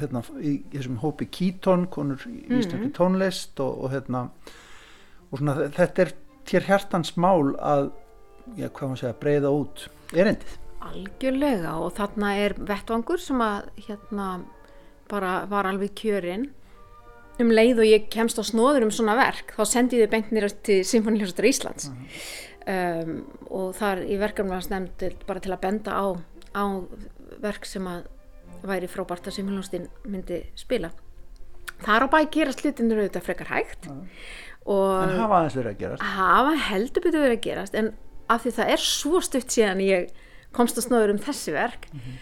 hérna, 0.00 0.22
í 0.40 0.58
þessum 0.72 1.00
hópi 1.02 1.28
Keaton 1.30 1.86
konur 1.92 2.22
í 2.28 2.46
mm. 2.46 2.58
Íslandi 2.60 2.90
tónlist 2.96 3.60
og, 3.64 3.84
og 3.84 3.92
hérna 3.94 4.28
og 5.30 5.40
svona 5.40 5.56
þetta 5.76 6.04
er 6.04 6.14
þér 6.48 6.68
hjartans 6.70 7.16
mál 7.20 7.54
að 7.60 7.90
já, 8.56 8.68
hvað 8.68 8.84
maður 8.86 9.02
segja, 9.02 9.16
breyða 9.20 9.52
út 9.52 9.88
erendið. 10.16 10.54
Algjörlega 10.88 11.74
og 11.82 11.90
þarna 11.98 12.30
er 12.40 12.54
vettvangur 12.56 13.20
sem 13.20 13.42
að 13.44 13.68
hérna 13.88 14.28
bara 15.10 15.42
var 15.50 15.68
alveg 15.68 15.92
kjörinn 15.98 16.48
um 17.42 17.52
leið 17.52 17.82
og 17.82 17.88
ég 17.88 18.08
kemst 18.12 18.40
á 18.40 18.44
snóður 18.46 18.88
um 18.88 18.94
svona 18.94 19.16
verk 19.18 19.54
þá 19.56 19.62
sendi 19.68 19.98
ég 19.98 20.06
þið 20.06 20.14
beint 20.14 20.32
nýrast 20.34 20.60
til 20.66 20.80
Sinfoníljóstur 20.86 21.48
Íslands 21.48 21.88
uh 21.88 21.94
-huh. 21.94 23.04
um, 23.04 23.12
og 23.50 23.74
þar 23.78 24.02
í 24.06 24.18
verkefnum 24.18 24.54
var 24.54 24.66
snemd 24.66 25.04
bara 25.26 25.40
til 25.40 25.52
að 25.52 25.60
benda 25.60 25.92
á, 25.94 26.06
á 26.54 26.64
verk 27.42 27.66
sem 27.68 27.86
að 27.86 28.06
væri 28.66 28.88
frábært 28.90 29.28
að 29.28 29.38
Sinfoníljóstin 29.38 29.88
myndi 30.08 30.42
spila 30.58 30.90
þar 31.84 32.06
á 32.06 32.12
bæ 32.12 32.18
gerast 32.34 32.62
hlutinur 32.64 33.02
auðvitað 33.02 33.26
frekar 33.26 33.52
hægt 33.52 33.86
-huh. 33.86 35.02
en 35.04 35.18
hafa 35.20 35.40
aðeins 35.40 35.56
verið 35.56 35.72
að 35.72 35.78
gerast 35.82 36.02
hafa 36.02 36.54
heldur 36.70 37.02
betur 37.02 37.24
verið 37.26 37.38
að 37.38 37.46
gerast 37.46 37.74
en 37.74 37.92
af 38.28 38.42
því 38.44 38.50
það 38.58 38.72
er 38.74 38.82
svo 38.82 39.20
stutt 39.20 39.52
síðan 39.52 39.80
ég 39.80 40.10
komst 40.52 40.78
á 40.78 40.82
snóður 40.82 41.14
um 41.14 41.22
þessi 41.22 41.52
verk 41.52 41.88
uh 41.92 42.00
-huh. 42.00 42.18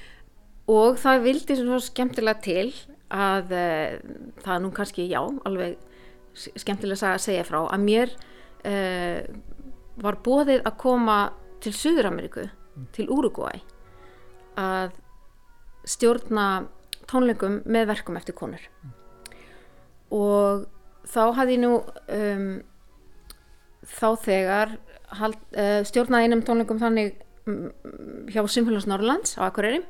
og 0.66 0.98
það 0.98 1.22
vildi 1.22 1.56
svo 1.56 1.80
skemmtilega 1.80 2.40
til 2.40 2.74
að 3.10 3.52
uh, 3.54 3.98
það 4.42 4.62
nú 4.62 4.70
kannski, 4.74 5.06
já, 5.08 5.22
alveg 5.46 5.78
skemmtilega 6.34 7.14
að 7.14 7.22
segja 7.22 7.44
frá 7.44 7.60
að 7.70 7.80
mér 7.80 8.10
uh, 8.66 9.22
var 9.96 10.18
bóðið 10.26 10.66
að 10.66 10.76
koma 10.76 11.32
til 11.60 11.72
Suður-Ameriku, 11.72 12.48
mm. 12.76 12.86
til 12.92 13.08
Uruguay 13.08 13.62
að 14.60 14.96
stjórna 15.86 16.46
tónleikum 17.10 17.60
með 17.68 17.90
verkum 17.92 18.16
eftir 18.18 18.34
konur 18.36 18.62
mm. 18.82 18.94
og 20.16 20.64
þá 21.06 21.22
hafði 21.38 21.56
ég 21.56 21.62
nú 21.62 21.72
um, 21.78 22.48
þá 23.86 24.08
þegar 24.24 24.74
hald, 25.20 25.38
uh, 25.54 25.82
stjórnaði 25.86 26.28
einum 26.28 26.42
tónleikum 26.46 26.80
þannig 26.82 27.14
um, 27.46 27.68
hjá 28.32 28.42
Symfélags 28.50 28.88
Norrlands 28.90 29.36
á 29.38 29.46
Akureyri 29.46 29.84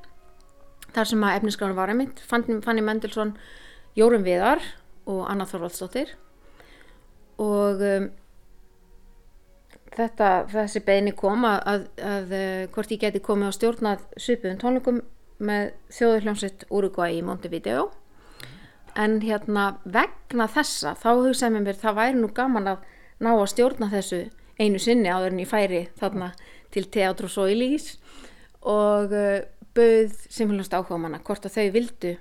þar 0.92 1.10
sem 1.10 1.24
að 1.24 1.40
efniskránu 1.40 1.76
var 1.76 1.92
einmitt 1.92 2.20
Fanny 2.28 2.84
Mendelssohn, 2.84 3.34
Jórun 3.96 4.24
Viðar 4.26 4.62
og 5.08 5.24
Anna 5.30 5.48
Þorvaldsdóttir 5.48 6.12
og 7.40 7.82
um, 7.84 8.10
þetta, 9.96 10.30
þessi 10.52 10.82
beini 10.86 11.12
kom 11.16 11.44
að, 11.48 11.60
að, 11.72 11.84
að 12.12 12.34
uh, 12.36 12.64
hvort 12.74 12.94
ég 12.94 13.02
geti 13.04 13.22
komið 13.24 13.52
á 13.52 13.56
stjórnað 13.56 14.02
svipuðum 14.20 14.60
tónleikum 14.62 15.00
með 15.46 15.70
þjóðurhljómsitt 15.92 16.66
Uruguay 16.72 17.18
í 17.18 17.24
Montevideo 17.24 17.90
en 18.96 19.18
hérna 19.20 19.66
vegna 19.84 20.46
þessa 20.48 20.94
þá 20.96 21.08
hugsaðum 21.12 21.60
ég 21.60 21.66
mér 21.66 21.80
það 21.80 21.98
væri 22.00 22.20
nú 22.20 22.30
gaman 22.36 22.70
að 22.72 22.86
ná 23.20 23.32
að 23.34 23.50
stjórna 23.52 23.90
þessu 23.92 24.22
einu 24.56 24.80
sinni 24.80 25.12
áður 25.12 25.34
en 25.34 25.42
ég 25.42 25.50
færi 25.50 25.82
þarna 26.00 26.30
til 26.72 26.86
Teatrus 26.92 27.36
og 27.40 27.52
Ilís 27.52 27.90
og 28.64 29.12
uh, 29.12 29.44
bauð 29.76 30.16
simfélagst 30.32 30.74
áhuga 30.76 31.00
manna 31.00 31.20
hvort 31.24 31.46
að 31.48 31.58
þau 31.58 31.68
vildu 31.76 32.16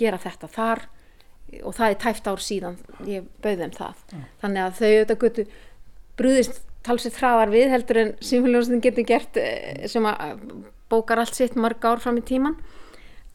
gera 0.00 0.20
þetta 0.22 0.50
þar 0.50 0.86
og 1.66 1.74
það 1.74 1.86
er 1.88 2.00
tæft 2.04 2.28
ár 2.30 2.42
síðan 2.42 2.78
ég 3.10 3.26
bauð 3.42 3.64
þeim 3.64 3.76
það 3.76 4.02
mm. 4.14 4.26
þannig 4.42 4.64
að 4.64 4.76
þau 4.78 4.90
auðvitað 4.90 5.22
götu 5.24 5.46
brúðist 6.20 6.60
talsið 6.86 7.16
þráar 7.18 7.52
við 7.52 7.72
heldur 7.74 8.02
en 8.02 8.12
simfélagstin 8.24 8.84
getur 8.84 9.06
gert 9.08 9.40
eh, 9.40 9.86
sem 9.90 10.06
að 10.08 10.44
bókar 10.90 11.22
allt 11.22 11.36
sitt 11.36 11.56
marg 11.58 11.84
ár 11.84 12.02
fram 12.02 12.18
í 12.18 12.24
tíman 12.26 12.56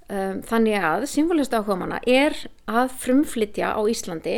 um, 0.09 0.41
þannig 0.45 0.83
að 0.83 1.07
simfélagst 1.11 1.55
áhuga 1.55 1.77
manna 1.79 2.01
er 2.03 2.35
að 2.67 2.93
frumflytja 3.03 3.73
á 3.77 3.81
Íslandi 3.87 4.37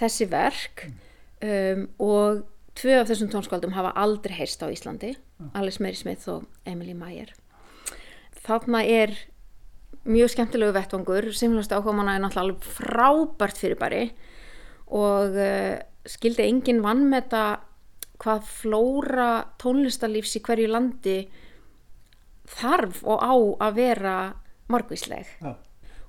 þessi 0.00 0.28
verk 0.32 0.86
um, 1.40 1.86
og 2.02 2.42
tvö 2.78 2.98
af 3.00 3.08
þessum 3.10 3.30
tónskaldum 3.32 3.76
hafa 3.76 3.94
aldrei 4.00 4.36
heyrst 4.36 4.64
á 4.64 4.68
Íslandi 4.72 5.14
Alice 5.54 5.82
Mary 5.82 5.98
Smith 5.98 6.28
og 6.30 6.44
Emily 6.68 6.94
Meyer. 6.94 7.32
Þarna 8.44 8.82
er 8.86 9.14
mjög 10.06 10.32
skemmtilegu 10.34 10.74
vettvangur. 10.74 11.28
Simlastu 11.34 11.76
áhuga 11.76 11.94
manna 11.96 12.16
er 12.16 12.22
náttúrulega 12.22 12.46
alveg 12.46 12.68
frábært 12.78 13.60
fyrir 13.60 13.78
bari 13.80 14.04
og 14.92 15.36
uh, 15.38 15.78
skildi 16.08 16.46
engin 16.46 16.82
vann 16.84 17.06
með 17.10 17.26
þetta 17.26 17.44
hvað 18.22 18.46
flóra 18.46 19.30
tónlistarlífs 19.62 20.38
í 20.38 20.44
hverju 20.46 20.70
landi 20.70 21.18
þarf 22.52 23.02
og 23.02 23.18
á 23.18 23.34
að 23.68 23.76
vera 23.80 24.16
margvísleg. 24.70 25.26
Ja 25.42 25.56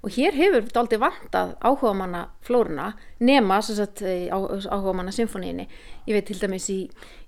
og 0.04 0.12
hér 0.12 0.36
hefur 0.36 0.66
þetta 0.66 0.82
aldrei 0.82 1.00
vantað 1.00 1.52
áhuga 1.64 1.94
manna 1.96 2.22
flóruna 2.44 2.90
nema 3.24 3.62
áhuga 3.64 4.94
manna 4.98 5.14
symfóníinni 5.16 5.66
ég 6.10 6.18
veit 6.18 6.28
til 6.28 6.40
dæmis 6.42 6.68
í, 6.74 6.80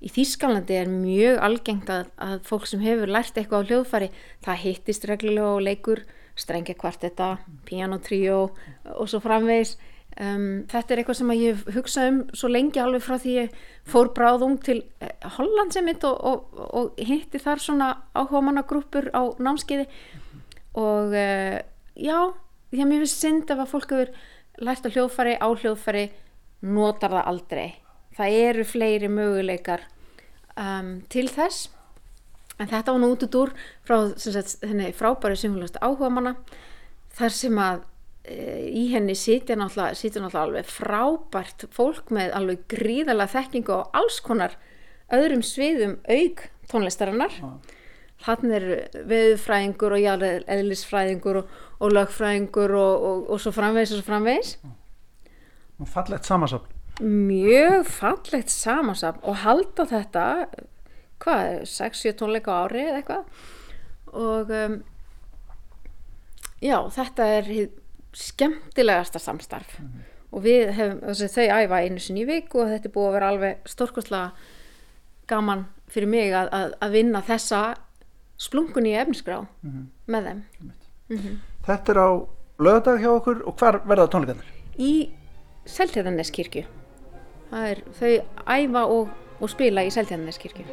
í 0.04 0.12
Þýskalandi 0.12 0.76
er 0.82 0.92
mjög 0.92 1.40
algengt 1.48 1.92
að, 1.92 2.12
að 2.20 2.42
fólk 2.50 2.68
sem 2.68 2.84
hefur 2.84 3.12
lært 3.16 3.40
eitthvað 3.40 3.64
á 3.64 3.68
hljóðfari 3.70 4.12
það 4.44 4.62
hittist 4.66 5.08
reglulega 5.08 5.54
og 5.56 5.64
leikur 5.64 6.04
strengja 6.36 6.76
kvartetta, 6.76 7.38
pianotrió 7.64 8.50
og 8.92 9.08
svo 9.08 9.22
framvegs 9.24 9.78
um, 10.22 10.64
þetta 10.72 10.94
er 10.94 11.02
eitthvað 11.02 11.20
sem 11.20 11.34
ég 11.36 11.64
hugsa 11.76 12.08
um 12.10 12.22
svo 12.36 12.50
lengi 12.52 12.82
alveg 12.82 13.04
frá 13.04 13.18
því 13.22 13.36
ég 13.36 13.58
fór 13.90 14.12
bráðung 14.16 14.58
til 14.66 14.82
eh, 15.04 15.14
Holland 15.38 15.76
sem 15.76 15.86
mitt 15.88 16.04
og, 16.08 16.16
og, 16.20 16.62
og 16.76 17.02
hitti 17.02 17.42
þar 17.42 17.64
svona 17.64 17.90
áhuga 18.16 18.44
manna 18.48 18.66
grúpur 18.68 19.10
á 19.12 19.24
námskeiði. 19.40 19.88
Og 20.76 21.16
uh, 21.16 21.58
já 21.96 22.20
því 22.72 22.84
að 22.84 22.92
mér 22.92 23.04
finnst 23.06 23.24
synd 23.24 23.52
ef 23.52 23.64
að 23.64 23.72
fólk 23.72 23.96
hefur 23.96 24.14
lært 24.66 24.88
á 24.88 24.94
hljóðfari, 24.94 25.36
á 25.40 25.48
hljóðfari 25.52 26.06
notar 26.66 27.14
það 27.16 27.30
aldrei. 27.32 27.68
Það 28.16 28.38
eru 28.42 28.66
fleiri 28.68 29.10
möguleikar 29.12 29.84
um, 30.56 31.02
til 31.12 31.28
þess. 31.32 31.70
En 32.56 32.70
þetta 32.72 32.94
var 32.94 33.02
nú 33.04 33.12
út 33.12 33.26
út 33.28 33.36
úr 33.36 33.52
frá 33.84 33.98
þenni 34.16 34.94
frábæri 34.96 35.36
symfólast 35.40 35.80
áhuga 35.84 36.08
manna 36.14 36.38
þar 37.16 37.36
sem 37.36 37.60
að 37.60 37.84
í 38.26 38.88
henni 38.94 39.16
sitja 39.18 39.58
náttúrulega, 39.60 39.98
sitja 39.98 40.22
náttúrulega 40.24 40.46
alveg 40.48 40.70
frábært 40.72 41.68
fólk 41.76 42.12
með 42.16 42.36
alveg 42.40 42.66
gríðala 42.72 43.28
þekkingu 43.32 43.74
og 43.76 43.98
alls 43.98 44.20
konar 44.26 44.58
öðrum 45.14 45.44
sviðum 45.46 45.98
auk 46.10 46.48
tónlistarinnar. 46.72 47.36
Þannig 48.26 48.56
er 48.56 49.04
veðufræðingur 49.10 49.98
og 49.98 50.02
jáleðlisfræðingur 50.02 51.42
og, 51.42 51.60
og 51.84 51.92
lögfræðingur 51.94 52.78
og, 52.80 53.10
og, 53.10 53.28
og 53.36 53.44
svo 53.44 53.54
framvegis 53.54 53.94
og 53.94 54.02
svo 54.02 54.08
framvegis. 54.08 54.56
Og 55.76 55.92
fallegt 55.92 56.26
samansapn 56.26 56.76
mjög 57.02 57.88
fallegt 57.92 58.52
samansapn 58.52 59.24
og 59.28 59.42
halda 59.44 59.86
þetta 59.90 60.26
hvað, 61.20 61.66
6-7 61.68 62.14
tónleika 62.20 62.56
á 62.56 62.64
ári 62.66 62.86
eða 62.86 63.00
eitthvað. 63.02 63.42
Og 64.16 64.52
um, 64.56 64.78
já, 66.64 66.78
þetta 66.96 67.28
er 67.40 67.50
skemmtilegasta 68.16 69.20
samstarf 69.20 69.80
mm 69.80 69.86
-hmm. 69.86 70.04
og 70.32 70.44
við 70.44 70.72
hefum, 70.72 71.00
þau 71.14 71.48
æfa 71.62 71.82
einu 71.82 72.00
sinni 72.00 72.24
í 72.24 72.28
viku 72.28 72.62
og 72.62 72.70
þetta 72.70 72.88
er 72.88 72.94
búið 72.94 73.08
að 73.08 73.14
vera 73.14 73.30
alveg 73.30 73.58
stórkostlega 73.66 74.32
gaman 75.28 75.66
fyrir 75.88 76.08
mig 76.08 76.34
að, 76.34 76.50
að, 76.52 76.74
að 76.82 76.92
vinna 76.92 77.22
þessa 77.22 77.76
splungun 78.38 78.86
í 78.86 78.96
efnisgrá 78.96 79.42
mm 79.42 79.72
-hmm. 79.72 79.86
með 80.08 80.24
þeim 80.24 80.44
mm 81.10 81.18
-hmm. 81.18 81.40
Þetta 81.66 81.92
er 81.92 82.00
á 82.00 82.10
lögadag 82.60 83.00
hjá 83.00 83.10
okkur 83.10 83.44
og 83.46 83.56
hvar 83.56 83.82
verða 83.88 84.08
tónleikarnir? 84.08 84.52
Í 84.78 85.10
Seltjarnarneskirkju 85.66 86.66
þau 88.00 88.14
æfa 88.48 88.86
og, 88.86 89.10
og 89.40 89.50
spila 89.50 89.84
í 89.84 89.92
Seltjarnarneskirkju 89.92 90.66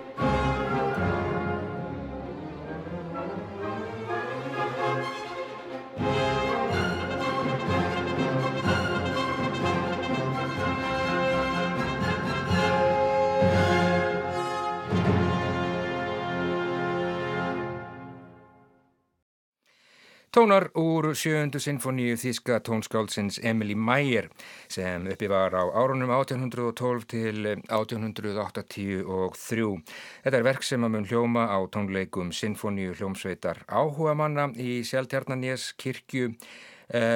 Tónar 20.32 20.70
úr 20.80 21.10
sjöundu 21.12 21.60
sinfoníu 21.60 22.16
þíska 22.16 22.62
tónskáldsins 22.64 23.36
Emily 23.44 23.74
Meyer 23.76 24.30
sem 24.64 25.04
uppi 25.12 25.28
var 25.28 25.52
á 25.52 25.68
árunum 25.76 26.08
1812 26.08 27.04
til 27.04 27.44
1883. 27.68 29.84
Þetta 30.24 30.38
er 30.38 30.46
verk 30.48 30.64
sem 30.64 30.88
að 30.88 30.92
mun 30.94 31.04
hljóma 31.10 31.44
á 31.52 31.60
tónleikum 31.68 32.32
sinfoníu 32.32 32.96
hljómsveitar 32.96 33.60
áhuga 33.68 34.16
manna 34.16 34.48
í 34.56 34.80
Sjálftjarnanés 34.88 35.76
kirkju 35.76 36.32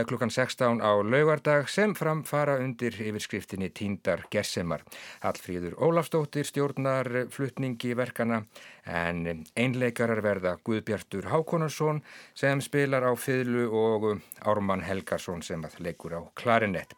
klukkan 0.09 0.31
16 0.31 0.81
á 0.81 0.93
laugardag 1.03 1.69
sem 1.69 1.95
framfara 1.95 2.57
undir 2.63 2.95
yfirskriftinni 2.97 3.71
Tíndar 3.75 4.25
Gessemar. 4.33 4.85
Hallfríður 5.25 5.77
Ólafstóttir 5.83 6.47
stjórnar 6.49 7.27
flutningi 7.31 7.95
verkana 7.99 8.43
en 8.87 9.45
einleikarar 9.57 10.23
verða 10.25 10.57
Guðbjartur 10.65 11.31
Hákonarsson 11.33 12.03
sem 12.35 12.61
spilar 12.65 13.05
á 13.05 13.13
fyrlu 13.19 13.69
og 13.71 14.11
Ármann 14.45 14.85
Helgarsson 14.87 15.43
sem 15.43 15.65
að 15.67 15.81
leikur 15.89 16.17
á 16.19 16.21
klarinett. 16.35 16.95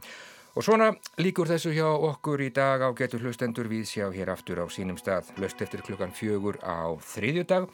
Og 0.59 0.65
svona 0.67 0.89
líkur 1.23 1.47
þessu 1.47 1.71
hjá 1.71 1.87
okkur 1.87 2.41
í 2.43 2.49
dag 2.51 2.83
á 2.83 2.91
getur 2.99 3.23
hlustendur 3.23 3.69
við 3.71 3.85
sjá 3.87 4.09
hér 4.11 4.33
aftur 4.33 4.59
á 4.59 4.67
sínum 4.67 4.97
stað 4.99 5.29
löst 5.39 5.61
eftir 5.63 5.85
klukkan 5.87 6.11
fjögur 6.11 6.59
á 6.67 6.99
þriðjudag. 6.99 7.69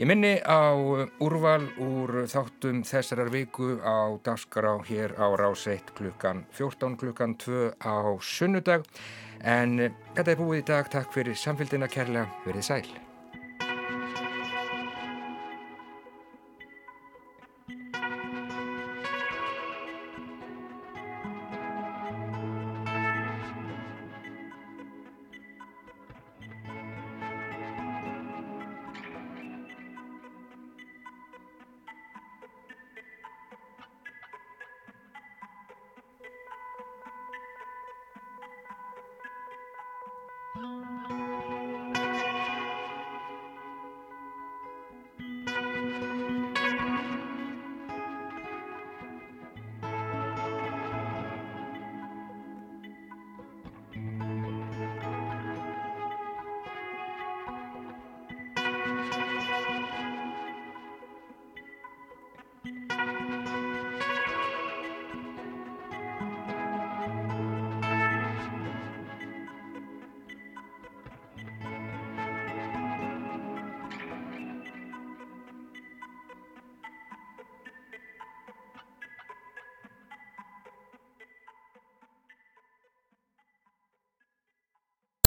Ég 0.00 0.06
minni 0.08 0.38
á 0.40 0.72
úrval 1.20 1.66
úr 1.76 2.22
þáttum 2.24 2.78
þessarar 2.88 3.28
viku 3.34 3.74
á 3.84 4.16
dagskará 4.24 4.78
hér 4.88 5.12
á 5.20 5.28
rás 5.36 5.66
1 5.68 5.92
klukkan 5.92 6.40
14 6.56 6.96
klukkan 6.96 7.36
2 7.36 7.76
á 7.84 8.16
sunnudag. 8.16 8.88
En 9.44 9.76
þetta 10.16 10.32
er 10.32 10.40
búið 10.40 10.62
í 10.62 10.66
dag, 10.72 10.88
takk 10.88 11.12
fyrir 11.12 11.36
samfélgina 11.36 11.92
kærlega, 11.92 12.32
verið 12.48 12.68
sæl. 12.72 13.09